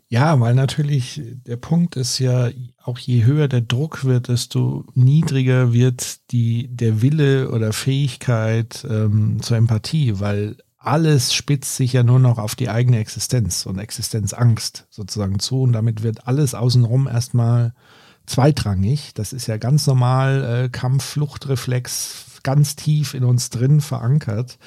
[0.10, 2.50] Ja, weil natürlich der Punkt ist ja,
[2.82, 9.42] auch je höher der Druck wird, desto niedriger wird die, der Wille oder Fähigkeit ähm,
[9.42, 14.88] zur Empathie, weil alles spitzt sich ja nur noch auf die eigene Existenz und Existenzangst
[14.90, 17.74] sozusagen zu und damit wird alles außenrum erstmal
[18.26, 19.14] zweitrangig.
[19.14, 24.58] Das ist ja ganz normal äh, Kampf-Fluchtreflex ganz tief in uns drin verankert.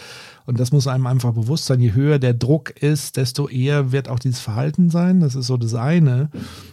[0.51, 1.79] Und das muss einem einfach bewusst sein.
[1.79, 5.21] Je höher der Druck ist, desto eher wird auch dieses Verhalten sein.
[5.21, 6.29] Das ist so das eine.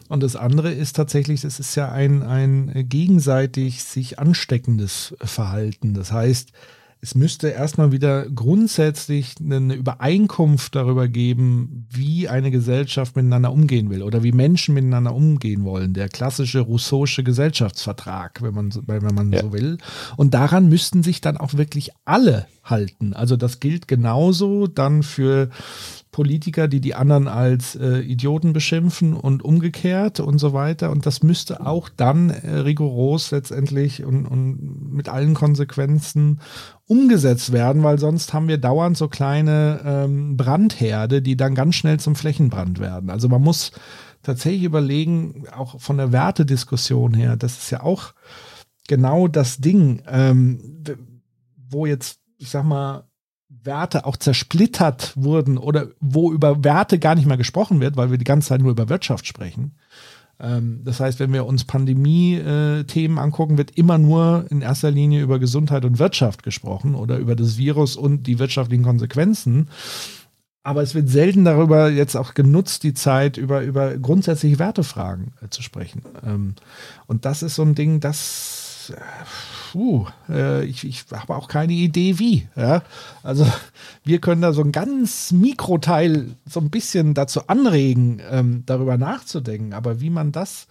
[0.10, 5.94] Und das andere ist tatsächlich, es ist ja ein, ein gegenseitig sich ansteckendes Verhalten.
[5.94, 6.54] Das heißt,
[7.00, 14.02] es müsste erstmal wieder grundsätzlich eine Übereinkunft darüber geben, wie eine Gesellschaft miteinander umgehen will
[14.02, 15.94] oder wie Menschen miteinander umgehen wollen.
[15.94, 19.42] Der klassische russische Gesellschaftsvertrag, wenn man, wenn man ja.
[19.42, 19.78] so will.
[20.16, 23.14] Und daran müssten sich dann auch wirklich alle halten.
[23.14, 25.50] Also das gilt genauso dann für
[26.18, 30.90] Politiker, die die anderen als äh, Idioten beschimpfen und umgekehrt und so weiter.
[30.90, 36.42] Und das müsste auch dann äh, rigoros letztendlich und, und mit allen Konsequenzen
[36.88, 42.00] umgesetzt werden, weil sonst haben wir dauernd so kleine ähm, Brandherde, die dann ganz schnell
[42.00, 43.12] zum Flächenbrand werden.
[43.12, 43.72] Also man muss
[44.24, 48.16] tatsächlich überlegen, auch von der Wertediskussion her, das ist ja auch
[48.88, 50.84] genau das Ding, ähm,
[51.70, 53.07] wo jetzt, ich sag mal,
[53.68, 58.18] Werte auch zersplittert wurden oder wo über Werte gar nicht mehr gesprochen wird, weil wir
[58.18, 59.76] die ganze Zeit nur über Wirtschaft sprechen.
[60.40, 65.38] Ähm, das heißt, wenn wir uns Pandemie-Themen angucken, wird immer nur in erster Linie über
[65.38, 69.70] Gesundheit und Wirtschaft gesprochen oder über das Virus und die wirtschaftlichen Konsequenzen.
[70.64, 75.50] Aber es wird selten darüber jetzt auch genutzt, die Zeit über, über grundsätzliche Wertefragen äh,
[75.50, 76.02] zu sprechen.
[76.26, 76.56] Ähm,
[77.06, 79.00] und das ist so ein Ding, das äh,
[79.72, 82.48] puh, äh, ich, ich habe auch keine Idee wie.
[82.56, 82.84] Ja?
[83.24, 83.46] Also
[84.04, 89.74] wir können da so ein ganz Mikroteil so ein bisschen dazu anregen, ähm, darüber nachzudenken.
[89.74, 90.68] Aber wie man das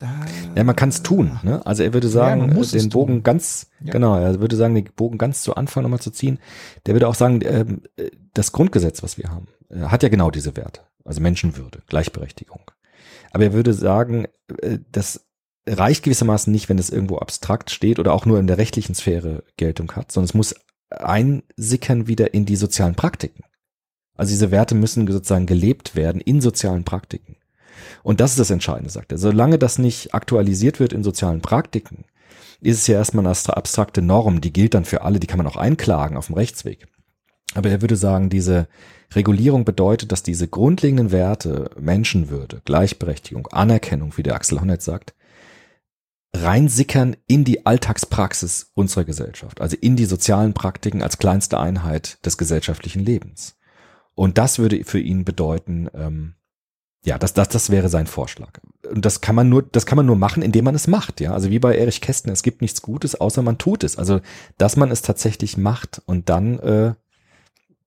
[0.00, 0.08] da,
[0.56, 1.38] ja, man kann es tun.
[1.42, 1.64] Ne?
[1.66, 3.22] Also er würde sagen, ja, den Bogen tun.
[3.22, 3.92] ganz, ja.
[3.92, 6.38] genau, er würde sagen, den Bogen ganz zu Anfang nochmal zu ziehen.
[6.86, 7.66] Der würde auch sagen, äh,
[8.32, 10.80] das Grundgesetz, was wir haben, äh, hat ja genau diese Werte.
[11.04, 12.62] Also Menschenwürde, Gleichberechtigung.
[13.30, 14.26] Aber er würde sagen,
[14.62, 15.26] äh, das
[15.66, 19.44] reicht gewissermaßen nicht, wenn es irgendwo abstrakt steht oder auch nur in der rechtlichen Sphäre
[19.56, 20.54] Geltung hat, sondern es muss
[20.90, 23.44] einsickern wieder in die sozialen Praktiken.
[24.16, 27.36] Also diese Werte müssen sozusagen gelebt werden in sozialen Praktiken.
[28.02, 29.18] Und das ist das Entscheidende, sagt er.
[29.18, 32.04] Solange das nicht aktualisiert wird in sozialen Praktiken,
[32.60, 35.46] ist es ja erstmal eine abstrakte Norm, die gilt dann für alle, die kann man
[35.46, 36.86] auch einklagen auf dem Rechtsweg.
[37.54, 38.68] Aber er würde sagen, diese
[39.14, 45.14] Regulierung bedeutet, dass diese grundlegenden Werte, Menschenwürde, Gleichberechtigung, Anerkennung, wie der Axel Honneth sagt,
[46.32, 52.38] reinsickern in die Alltagspraxis unserer Gesellschaft, also in die sozialen Praktiken als kleinste Einheit des
[52.38, 53.56] gesellschaftlichen Lebens.
[54.14, 56.34] Und das würde für ihn bedeuten, ähm,
[57.04, 58.60] ja, das, das, das wäre sein Vorschlag.
[58.88, 61.32] Und das kann man nur, das kann man nur machen, indem man es macht, ja.
[61.32, 63.96] Also wie bei Erich Kästner, es gibt nichts Gutes, außer man tut es.
[63.96, 64.20] Also,
[64.58, 66.94] dass man es tatsächlich macht und dann äh,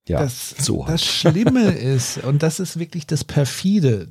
[0.08, 0.96] ja, das, so halt.
[0.96, 4.08] das Schlimme ist, und das ist wirklich das Perfide,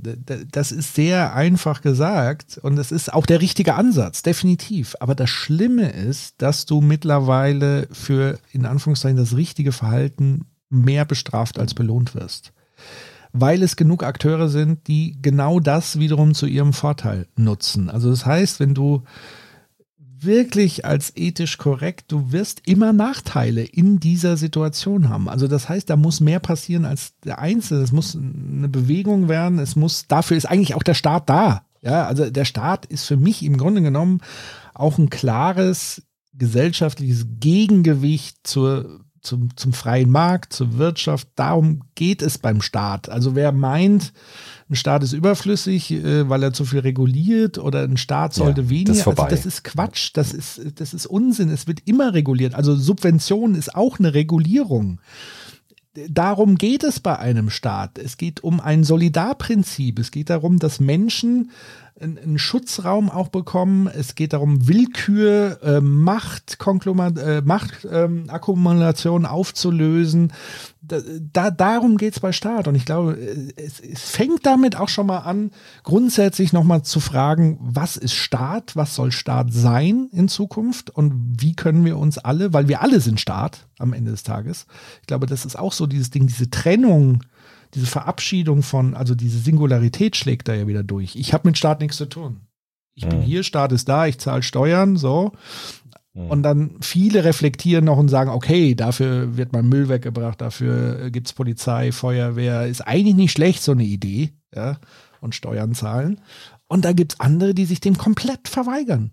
[0.51, 4.97] das ist sehr einfach gesagt und das ist auch der richtige Ansatz, definitiv.
[5.01, 11.59] Aber das Schlimme ist, dass du mittlerweile für in Anführungszeichen das richtige Verhalten mehr bestraft
[11.59, 12.53] als belohnt wirst.
[13.35, 17.91] Weil es genug Akteure sind, die genau das wiederum zu ihrem Vorteil nutzen.
[17.91, 19.05] Also das heißt, wenn du
[20.25, 25.29] wirklich als ethisch korrekt, du wirst immer Nachteile in dieser Situation haben.
[25.29, 27.83] Also das heißt, da muss mehr passieren als der Einzelne.
[27.83, 29.59] Es muss eine Bewegung werden.
[29.59, 31.65] Es muss, dafür ist eigentlich auch der Staat da.
[31.83, 34.21] Ja, also der Staat ist für mich im Grunde genommen
[34.73, 41.29] auch ein klares gesellschaftliches Gegengewicht zur, zum, zum freien Markt, zur Wirtschaft.
[41.35, 43.09] Darum geht es beim Staat.
[43.09, 44.13] Also wer meint,
[44.73, 48.71] ein Staat ist überflüssig, äh, weil er zu viel reguliert oder ein Staat sollte ja,
[48.71, 48.93] weniger.
[48.95, 51.51] Das, also das ist Quatsch, das ist, das ist Unsinn.
[51.51, 52.55] Es wird immer reguliert.
[52.55, 55.01] Also Subvention ist auch eine Regulierung.
[56.09, 57.99] Darum geht es bei einem Staat.
[57.99, 59.99] Es geht um ein Solidarprinzip.
[59.99, 61.51] Es geht darum, dass Menschen
[62.01, 63.87] einen Schutzraum auch bekommen.
[63.87, 70.33] Es geht darum, Willkür, äh, Macht, äh, Machtakkumulation ähm, aufzulösen.
[70.85, 70.99] Da,
[71.33, 72.67] da, darum geht es bei Staat.
[72.67, 73.13] Und ich glaube,
[73.57, 75.53] es, es fängt damit auch schon mal an,
[75.85, 81.55] grundsätzlich nochmal zu fragen, was ist Staat, was soll Staat sein in Zukunft und wie
[81.55, 84.67] können wir uns alle, weil wir alle sind Staat am Ende des Tages.
[85.01, 87.23] Ich glaube, das ist auch so dieses Ding, diese Trennung
[87.75, 91.17] diese Verabschiedung von, also diese Singularität schlägt da ja wieder durch.
[91.17, 92.41] Ich habe mit Staat nichts zu tun.
[92.95, 93.11] Ich mhm.
[93.11, 95.33] bin hier, Staat ist da, ich zahle Steuern, so.
[96.15, 96.31] Mhm.
[96.31, 101.29] Und dann viele reflektieren noch und sagen, okay, dafür wird mein Müll weggebracht, dafür gibt
[101.29, 104.79] es Polizei, Feuerwehr, ist eigentlich nicht schlecht, so eine Idee, ja,
[105.21, 106.21] und Steuern zahlen.
[106.69, 109.13] Und da gibt es andere, die sich dem komplett verweigern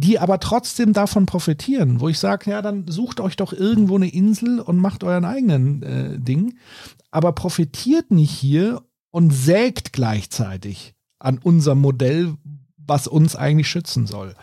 [0.00, 4.08] die aber trotzdem davon profitieren, wo ich sage, ja, dann sucht euch doch irgendwo eine
[4.08, 6.56] Insel und macht euren eigenen äh, Ding,
[7.10, 8.80] aber profitiert nicht hier
[9.10, 12.34] und sägt gleichzeitig an unserem Modell,
[12.78, 14.34] was uns eigentlich schützen soll.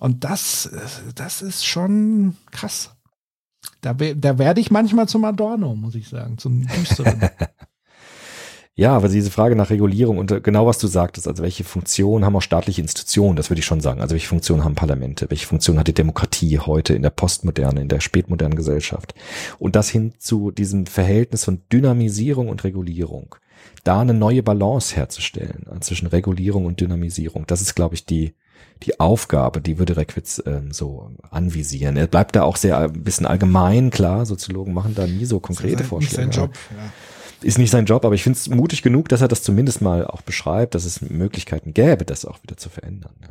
[0.00, 0.68] Und das,
[1.14, 2.90] das ist schon krass.
[3.82, 7.20] Da, da werde ich manchmal zum Adorno, muss ich sagen, zum Düsteren.
[8.76, 12.24] Ja, aber diese Frage nach Regulierung und äh, genau was du sagtest, also welche Funktion
[12.24, 14.00] haben auch staatliche Institutionen, das würde ich schon sagen.
[14.00, 17.88] Also welche Funktion haben Parlamente, welche Funktion hat die Demokratie heute in der Postmoderne, in
[17.88, 19.12] der spätmodernen Gesellschaft?
[19.58, 23.34] Und das hin zu diesem Verhältnis von Dynamisierung und Regulierung.
[23.84, 27.44] Da eine neue Balance herzustellen äh, zwischen Regulierung und Dynamisierung.
[27.46, 28.32] Das ist, glaube ich, die,
[28.82, 31.96] die Aufgabe, die würde Reckwitz ähm, so anvisieren.
[31.96, 35.38] Er bleibt da auch sehr ein äh, bisschen allgemein, klar, Soziologen machen da nie so
[35.38, 36.14] konkrete Vorschläge.
[36.14, 36.90] Sein Job, ja
[37.42, 40.06] ist nicht sein Job, aber ich finde es mutig genug, dass er das zumindest mal
[40.06, 43.14] auch beschreibt, dass es Möglichkeiten gäbe, das auch wieder zu verändern.
[43.22, 43.28] Ja.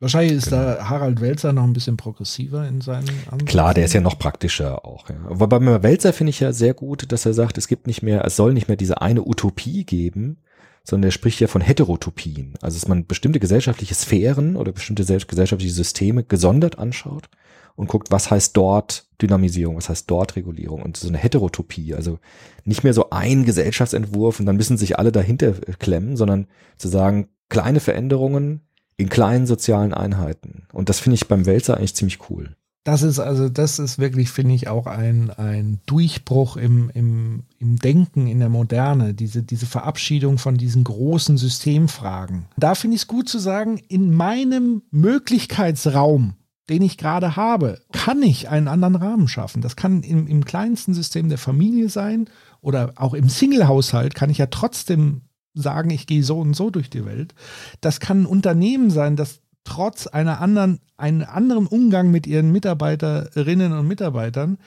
[0.00, 0.62] Wahrscheinlich ist genau.
[0.62, 3.46] da Harald Welzer noch ein bisschen progressiver in seinen Ansätzen.
[3.46, 5.08] Klar, der ist ja noch praktischer auch.
[5.08, 5.16] Ja.
[5.30, 8.24] Aber beim Welzer finde ich ja sehr gut, dass er sagt, es gibt nicht mehr,
[8.24, 10.38] es soll nicht mehr diese eine Utopie geben,
[10.84, 12.54] sondern er spricht ja von Heterotopien.
[12.60, 17.28] Also dass man bestimmte gesellschaftliche Sphären oder bestimmte gesellschaftliche Systeme gesondert anschaut
[17.74, 22.18] und guckt, was heißt dort Dynamisierung, was heißt dort Regulierung und so eine Heterotopie, also
[22.64, 26.46] nicht mehr so ein Gesellschaftsentwurf und dann müssen sich alle dahinter klemmen, sondern
[26.76, 28.60] zu sagen, kleine Veränderungen
[28.96, 30.68] in kleinen sozialen Einheiten.
[30.72, 32.56] Und das finde ich beim Wälzer eigentlich ziemlich cool.
[32.84, 37.78] Das ist also, das ist wirklich, finde ich, auch ein, ein Durchbruch im, im, im
[37.78, 42.44] Denken in der Moderne, diese, diese Verabschiedung von diesen großen Systemfragen.
[42.58, 46.34] Da finde ich es gut zu sagen, in meinem Möglichkeitsraum
[46.70, 49.60] den ich gerade habe, kann ich einen anderen Rahmen schaffen.
[49.60, 52.30] Das kann im, im kleinsten System der Familie sein
[52.60, 56.90] oder auch im Single-Haushalt kann ich ja trotzdem sagen, ich gehe so und so durch
[56.90, 57.34] die Welt.
[57.80, 63.72] Das kann ein Unternehmen sein, das trotz einer anderen, einen anderen Umgang mit ihren Mitarbeiterinnen
[63.72, 64.58] und Mitarbeitern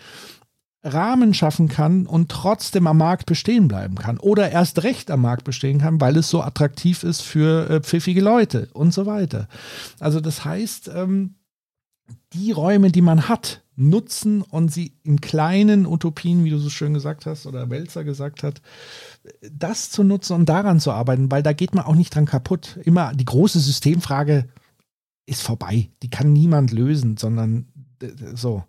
[0.83, 5.43] Rahmen schaffen kann und trotzdem am Markt bestehen bleiben kann oder erst recht am Markt
[5.43, 9.47] bestehen kann, weil es so attraktiv ist für äh, pfiffige Leute und so weiter.
[9.99, 11.35] Also das heißt, ähm,
[12.33, 16.93] die Räume, die man hat, nutzen und sie in kleinen Utopien, wie du so schön
[16.93, 18.61] gesagt hast oder Welzer gesagt hat,
[19.51, 22.79] das zu nutzen und daran zu arbeiten, weil da geht man auch nicht dran kaputt.
[22.83, 24.47] Immer die große Systemfrage
[25.27, 25.89] ist vorbei.
[26.01, 27.67] Die kann niemand lösen, sondern
[28.33, 28.63] so.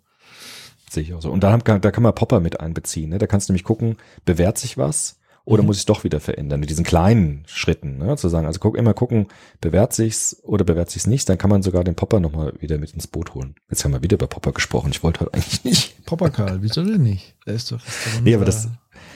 [0.89, 1.31] Sehe ich auch so.
[1.31, 3.09] Und da, da kann man Popper mit einbeziehen.
[3.09, 3.17] Ne?
[3.17, 5.19] Da kannst du nämlich gucken, bewährt sich was?
[5.45, 5.67] Oder mhm.
[5.67, 6.59] muss ich es doch wieder verändern?
[6.59, 8.15] Mit diesen kleinen Schritten, ne?
[8.17, 9.27] zu sagen, also guck immer gucken,
[9.61, 12.93] bewährt sich's oder bewährt sich's nicht, dann kann man sogar den Popper nochmal wieder mit
[12.93, 13.55] ins Boot holen.
[13.69, 14.91] Jetzt haben wir wieder über Popper gesprochen.
[14.91, 16.05] Ich wollte heute eigentlich nicht.
[16.05, 17.35] Popper Karl, wieso denn nicht?
[17.47, 18.67] Der ist doch, ist doch unser, nee, aber das,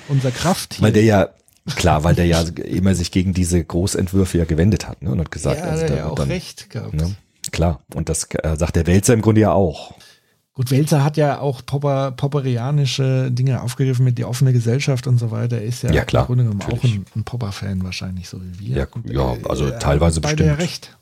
[0.07, 0.83] unser Kraft hier.
[0.83, 1.29] Weil der ja,
[1.75, 5.11] klar, weil der ja immer sich gegen diese Großentwürfe ja gewendet hat, ne?
[5.11, 6.93] Und hat gesagt, ja, also, der ja auch dann, recht gehabt.
[6.93, 7.15] Ne?
[7.53, 9.93] Klar, und das äh, sagt der Wälzer im Grunde ja auch.
[10.55, 15.29] Gut, Welzer hat ja auch Popper, popperianische Dinge aufgegriffen mit die offene Gesellschaft und so
[15.29, 15.57] weiter.
[15.57, 18.59] Er ist ja, ja klar, im Grunde genommen auch ein, ein Popper-Fan wahrscheinlich, so wie
[18.59, 18.77] wir.
[18.77, 20.47] Ja, Gut, ja also äh, teilweise bestimmt.
[20.47, 20.97] Ja recht.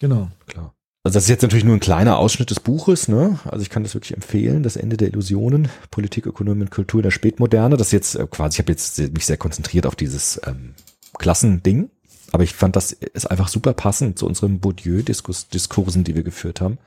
[0.00, 0.28] Genau.
[0.46, 0.74] Klar.
[1.04, 3.38] Also das ist jetzt natürlich nur ein kleiner Ausschnitt des Buches, ne?
[3.44, 7.04] Also ich kann das wirklich empfehlen, das Ende der Illusionen, Politik, Ökonomie und Kultur in
[7.04, 7.76] der Spätmoderne.
[7.76, 10.74] Das ist jetzt äh, quasi, ich habe jetzt mich sehr konzentriert auf dieses ähm,
[11.18, 11.90] Klassending,
[12.32, 16.78] aber ich fand, das ist einfach super passend zu unseren Bourdieu-Diskursen, die wir geführt haben.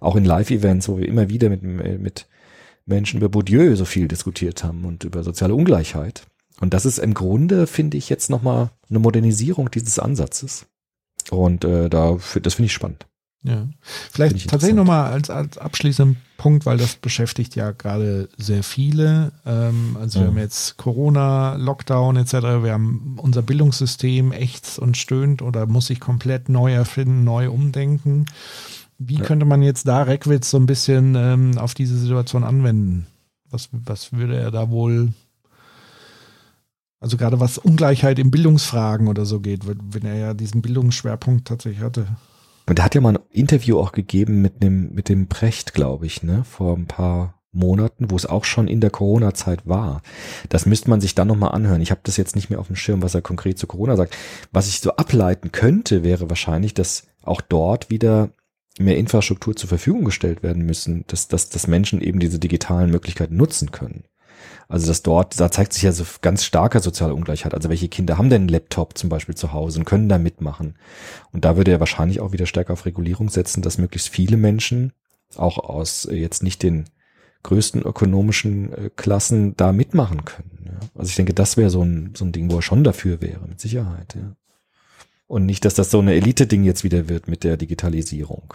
[0.00, 2.26] Auch in Live-Events, wo wir immer wieder mit, mit
[2.86, 6.26] Menschen über Bourdieu so viel diskutiert haben und über soziale Ungleichheit.
[6.60, 10.66] Und das ist im Grunde, finde ich, jetzt nochmal eine Modernisierung dieses Ansatzes.
[11.30, 13.06] Und äh, da, das finde ich spannend.
[13.46, 13.68] Ja,
[14.10, 19.32] vielleicht tatsächlich nochmal als, als abschließenden Punkt, weil das beschäftigt ja gerade sehr viele.
[19.44, 22.32] Ähm, also wir haben jetzt Corona, Lockdown etc.
[22.32, 28.24] Wir haben unser Bildungssystem ächzt und stöhnt oder muss sich komplett neu erfinden, neu umdenken.
[28.96, 29.24] Wie ja.
[29.24, 33.06] könnte man jetzt da Reckwitz so ein bisschen ähm, auf diese Situation anwenden?
[33.50, 35.12] Was, was würde er da wohl
[36.98, 41.84] also gerade was Ungleichheit in Bildungsfragen oder so geht, wenn er ja diesen Bildungsschwerpunkt tatsächlich
[41.84, 42.06] hatte.
[42.66, 46.06] Und er hat ja mal ein Interview auch gegeben mit dem, mit dem Precht, glaube
[46.06, 50.02] ich, ne, vor ein paar Monaten, wo es auch schon in der Corona-Zeit war.
[50.48, 51.80] Das müsste man sich dann nochmal anhören.
[51.80, 54.16] Ich habe das jetzt nicht mehr auf dem Schirm, was er konkret zu Corona sagt.
[54.52, 58.30] Was ich so ableiten könnte, wäre wahrscheinlich, dass auch dort wieder
[58.78, 63.36] mehr Infrastruktur zur Verfügung gestellt werden müssen, dass, dass, dass Menschen eben diese digitalen Möglichkeiten
[63.36, 64.04] nutzen können.
[64.68, 67.54] Also dass dort, da zeigt sich ja so ganz starke soziale Ungleichheit.
[67.54, 70.76] Also welche Kinder haben denn einen Laptop zum Beispiel zu Hause und können da mitmachen?
[71.32, 74.92] Und da würde er wahrscheinlich auch wieder stärker auf Regulierung setzen, dass möglichst viele Menschen
[75.36, 76.84] auch aus äh, jetzt nicht den
[77.42, 80.54] größten ökonomischen äh, Klassen da mitmachen können.
[80.94, 83.46] Also ich denke, das wäre so ein, so ein Ding, wo er schon dafür wäre,
[83.46, 84.14] mit Sicherheit.
[84.14, 84.34] Ja.
[85.26, 88.54] Und nicht, dass das so eine Elite-Ding jetzt wieder wird mit der Digitalisierung.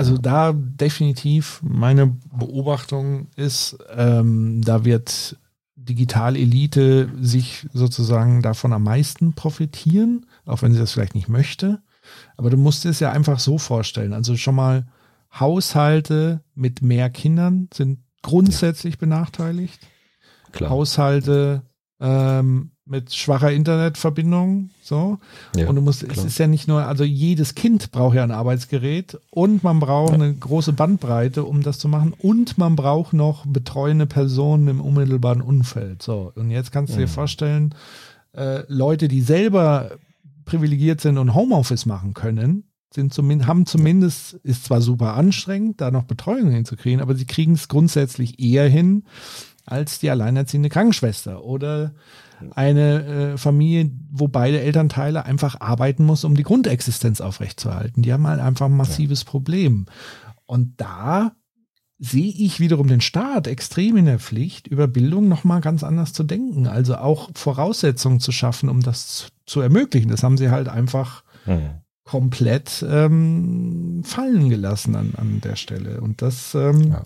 [0.00, 5.36] Also da definitiv meine Beobachtung ist, ähm, da wird
[5.76, 11.82] Digitalelite sich sozusagen davon am meisten profitieren, auch wenn sie das vielleicht nicht möchte.
[12.38, 14.14] Aber du musst es ja einfach so vorstellen.
[14.14, 14.86] Also schon mal
[15.38, 19.00] Haushalte mit mehr Kindern sind grundsätzlich ja.
[19.00, 19.86] benachteiligt.
[20.52, 20.70] Klar.
[20.70, 21.60] Haushalte
[22.00, 25.18] ähm, mit schwacher Internetverbindung, so.
[25.56, 26.18] Ja, und du musst, klar.
[26.18, 30.10] es ist ja nicht nur, also jedes Kind braucht ja ein Arbeitsgerät und man braucht
[30.10, 30.16] ja.
[30.16, 35.40] eine große Bandbreite, um das zu machen und man braucht noch betreuende Personen im unmittelbaren
[35.40, 36.32] Umfeld, so.
[36.34, 37.10] Und jetzt kannst du dir mhm.
[37.10, 37.74] vorstellen,
[38.32, 39.92] äh, Leute, die selber
[40.44, 45.92] privilegiert sind und Homeoffice machen können, sind zumindest, haben zumindest, ist zwar super anstrengend, da
[45.92, 49.04] noch Betreuung hinzukriegen, aber sie kriegen es grundsätzlich eher hin
[49.64, 51.92] als die alleinerziehende Krankenschwester oder
[52.54, 58.02] eine äh, Familie, wo beide Elternteile einfach arbeiten muss, um die Grundexistenz aufrechtzuerhalten.
[58.02, 59.86] Die haben halt einfach ein massives Problem.
[60.46, 61.32] Und da
[61.98, 66.22] sehe ich wiederum den Staat extrem in der Pflicht, über Bildung nochmal ganz anders zu
[66.22, 66.66] denken.
[66.66, 70.10] Also auch Voraussetzungen zu schaffen, um das zu, ermöglichen.
[70.10, 71.80] Das haben sie halt einfach mhm
[72.10, 76.00] komplett ähm, fallen gelassen an, an der Stelle.
[76.00, 77.04] Und das ähm, ja.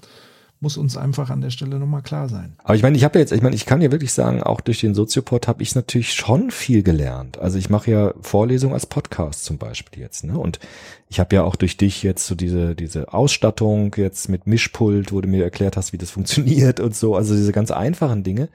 [0.64, 2.56] Muss uns einfach an der Stelle nochmal klar sein.
[2.64, 4.60] Aber ich meine, ich habe ja jetzt, ich meine, ich kann ja wirklich sagen, auch
[4.60, 7.38] durch den Soziopod habe ich natürlich schon viel gelernt.
[7.38, 10.36] Also ich mache ja Vorlesungen als Podcast zum Beispiel jetzt, ne?
[10.36, 10.58] Und
[11.08, 15.20] ich habe ja auch durch dich jetzt so diese, diese Ausstattung jetzt mit Mischpult, wo
[15.20, 18.48] du mir erklärt hast, wie das funktioniert und so, also diese ganz einfachen Dinge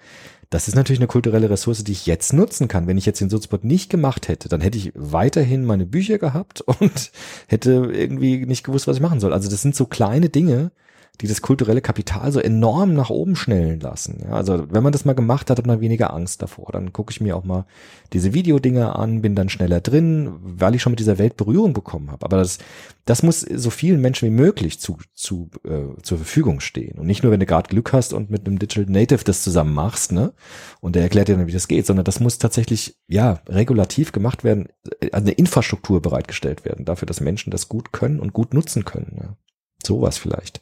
[0.49, 2.87] das ist natürlich eine kulturelle Ressource, die ich jetzt nutzen kann.
[2.87, 6.61] Wenn ich jetzt den Soziopod nicht gemacht hätte, dann hätte ich weiterhin meine Bücher gehabt
[6.79, 7.11] und
[7.47, 9.33] hätte irgendwie nicht gewusst, was ich machen soll.
[9.33, 10.71] Also das sind so kleine Dinge,
[11.21, 14.21] die das kulturelle Kapital so enorm nach oben schnellen lassen.
[14.23, 16.69] Ja, also wenn man das mal gemacht hat, hat man weniger Angst davor.
[16.71, 17.65] Dann gucke ich mir auch mal
[18.13, 22.09] diese Videodinger an, bin dann schneller drin, weil ich schon mit dieser Welt Berührung bekommen
[22.09, 22.25] habe.
[22.25, 22.59] Aber das,
[23.03, 26.97] das muss so vielen Menschen wie möglich zu, zu, äh, zur Verfügung stehen.
[26.97, 29.73] Und nicht nur, wenn du gerade Glück hast und mit einem Digital Native das zusammen
[29.73, 30.31] machst, ne?
[30.79, 34.45] Und der erklärt dir dann, wie das geht, sondern das muss tatsächlich, ja, regulativ gemacht
[34.45, 34.69] werden,
[35.01, 39.17] äh, eine Infrastruktur bereitgestellt werden, dafür, dass Menschen das gut können und gut nutzen können.
[39.19, 39.35] Ja.
[39.83, 40.61] Sowas vielleicht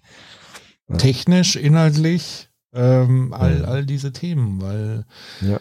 [0.96, 5.06] technisch, inhaltlich, ähm, all, all diese Themen, weil
[5.42, 5.60] ja.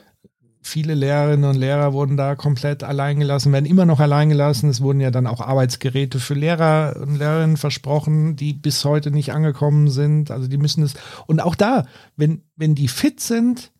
[0.61, 4.69] viele Lehrerinnen und Lehrer wurden da komplett allein gelassen, werden immer noch allein gelassen.
[4.69, 9.32] Es wurden ja dann auch Arbeitsgeräte für Lehrer und Lehrerinnen versprochen, die bis heute nicht
[9.32, 10.31] angekommen sind.
[10.31, 10.94] Also die müssen es,
[11.27, 11.86] und auch da,
[12.16, 13.73] wenn, wenn die fit sind,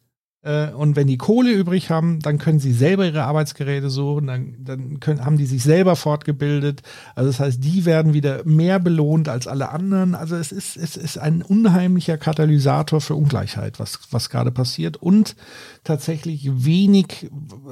[0.77, 5.01] und wenn die Kohle übrig haben, dann können sie selber ihre Arbeitsgeräte suchen, dann, dann
[5.01, 6.82] können, haben die sich selber fortgebildet.
[7.16, 10.14] Also das heißt, die werden wieder mehr belohnt als alle anderen.
[10.14, 14.97] Also es ist, es ist ein unheimlicher Katalysator für Ungleichheit, was, was gerade passiert.
[14.97, 15.35] Und
[15.82, 17.28] tatsächlich wenig,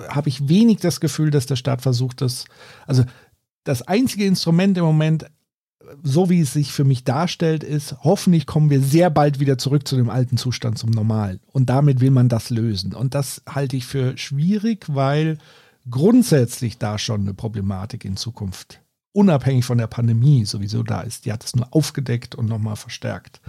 [0.08, 2.44] habe ich wenig das Gefühl, dass der Staat versucht, das,
[2.88, 3.04] also
[3.62, 5.26] das einzige Instrument im Moment,
[6.02, 9.86] so wie es sich für mich darstellt, ist, hoffentlich kommen wir sehr bald wieder zurück
[9.86, 11.40] zu dem alten Zustand, zum Normal.
[11.52, 12.94] Und damit will man das lösen.
[12.94, 15.38] Und das halte ich für schwierig, weil
[15.90, 18.80] grundsätzlich da schon eine Problematik in Zukunft,
[19.12, 21.24] unabhängig von der Pandemie, sowieso da ist.
[21.24, 23.40] Die hat es nur aufgedeckt und nochmal verstärkt.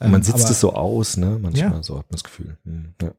[0.00, 1.38] man ähm, sitzt es so aus, ne?
[1.40, 1.82] Manchmal ja.
[1.82, 2.56] so hat man das Gefühl.
[2.64, 3.12] Hm, ja.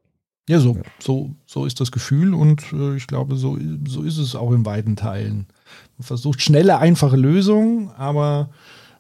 [0.50, 4.34] Ja, so, so, so ist das Gefühl und äh, ich glaube, so, so ist es
[4.34, 5.48] auch in weiten Teilen.
[6.00, 8.50] Versucht schnelle, einfache Lösungen, aber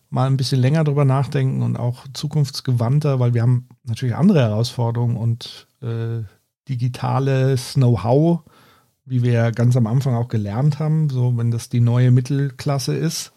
[0.10, 5.18] mal ein bisschen länger drüber nachdenken und auch zukunftsgewandter, weil wir haben natürlich andere Herausforderungen
[5.18, 6.24] und äh,
[6.69, 8.41] digitales Know-how,
[9.06, 13.32] wie wir ganz am Anfang auch gelernt haben, so wenn das die neue Mittelklasse ist,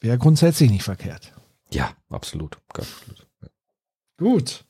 [0.00, 1.32] wäre grundsätzlich nicht verkehrt.
[1.70, 2.58] Ja, absolut.
[2.68, 3.26] absolut.
[4.18, 4.64] Gut.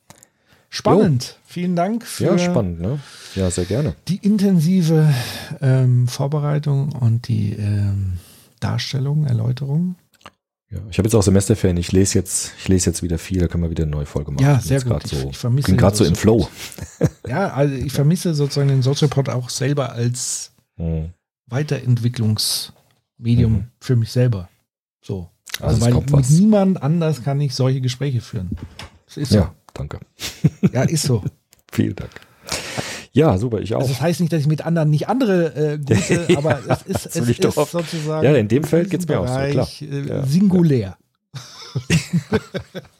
[0.75, 1.25] Spannend.
[1.25, 1.35] Jo.
[1.45, 2.99] Vielen Dank für ja, spannend, ne?
[3.37, 3.95] ja, sehr gerne.
[4.09, 5.15] die intensive
[5.61, 8.15] ähm, Vorbereitung und die ähm,
[8.59, 9.95] Darstellung, Erläuterung.
[10.73, 11.77] Ja, ich habe jetzt auch Semesterferien.
[11.77, 13.39] Ich lese jetzt, ich lese jetzt wieder viel.
[13.39, 14.43] Da können wir wieder eine neue Folge machen.
[14.43, 15.07] Ja, sehr gut.
[15.07, 16.49] So, ich, vermisse bin gerade so im Flow.
[17.29, 21.11] ja, also ich vermisse sozusagen den Soziopod auch selber als mhm.
[21.47, 23.69] Weiterentwicklungsmedium mhm.
[23.81, 24.49] für mich selber.
[25.01, 25.31] So.
[25.61, 28.51] Also, also weil mit niemand anders kann ich solche Gespräche führen.
[29.07, 29.47] Das ist so.
[29.75, 29.79] Ja.
[29.79, 30.01] Danke.
[30.73, 31.23] Ja, ist so.
[31.73, 32.11] Vielen Dank.
[33.13, 33.81] Ja, super, ich auch.
[33.81, 37.17] Also das heißt nicht, dass ich mit anderen nicht andere äh, gute, aber es ist,
[37.17, 38.25] es ist sozusagen.
[38.25, 39.69] Ja, in dem Feld geht es mir auch so, klar.
[39.81, 40.99] Äh, ja, singulär.
[42.31, 42.39] Ja.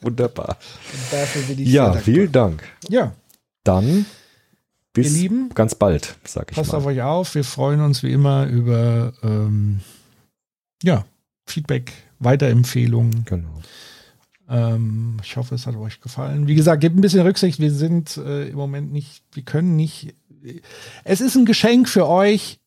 [0.01, 0.57] Wunderbar.
[1.59, 2.61] ja, vielen Dank.
[2.89, 3.13] Ja.
[3.63, 4.05] Dann
[4.91, 6.73] bis Lieben, ganz bald, sag ich passt mal.
[6.73, 7.35] Passt auf euch auf.
[7.35, 9.79] Wir freuen uns wie immer über ähm,
[10.83, 11.05] ja,
[11.45, 13.23] Feedback, Weiterempfehlungen.
[13.23, 13.61] Genau.
[14.49, 16.47] Ähm, ich hoffe, es hat euch gefallen.
[16.47, 17.59] Wie gesagt, gebt ein bisschen Rücksicht.
[17.59, 20.15] Wir sind äh, im Moment nicht, wir können nicht.
[21.03, 22.59] Es ist ein Geschenk für euch.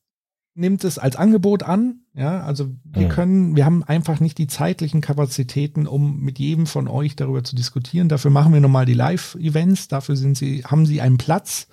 [0.55, 2.01] Nimmt es als Angebot an.
[2.15, 3.09] Ja, also wir ja.
[3.09, 7.55] können, wir haben einfach nicht die zeitlichen Kapazitäten, um mit jedem von euch darüber zu
[7.55, 8.09] diskutieren.
[8.09, 9.87] Dafür machen wir nochmal die Live-Events.
[9.87, 11.69] Dafür sind sie, haben sie einen Platz.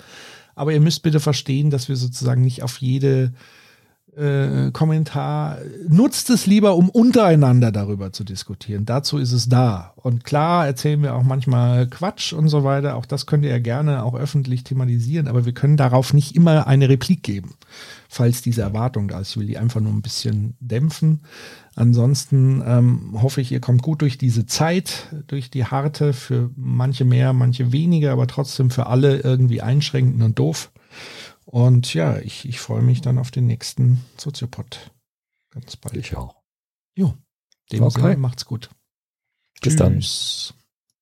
[0.53, 3.33] Aber ihr müsst bitte verstehen, dass wir sozusagen nicht auf jede
[4.15, 5.57] äh, Kommentar.
[5.87, 8.85] Nutzt es lieber, um untereinander darüber zu diskutieren.
[8.85, 9.93] Dazu ist es da.
[9.95, 12.95] Und klar erzählen wir auch manchmal Quatsch und so weiter.
[12.95, 16.67] Auch das könnt ihr ja gerne auch öffentlich thematisieren, aber wir können darauf nicht immer
[16.67, 17.55] eine Replik geben,
[18.07, 19.31] falls diese Erwartung da ist.
[19.31, 21.21] Ich will die einfach nur ein bisschen dämpfen.
[21.75, 27.03] Ansonsten ähm, hoffe ich, ihr kommt gut durch diese Zeit, durch die harte, für manche
[27.03, 30.71] mehr, manche weniger, aber trotzdem für alle irgendwie einschränkend und doof.
[31.45, 34.91] Und ja, ich, ich freue mich dann auf den nächsten Soziopod.
[35.51, 35.95] Ganz bald.
[35.95, 36.35] Ich auch.
[36.95, 37.13] Jo,
[37.71, 38.01] dem okay.
[38.01, 38.69] Sinne macht's gut.
[39.61, 40.53] Bis Tschüss.
[40.53, 40.64] dann.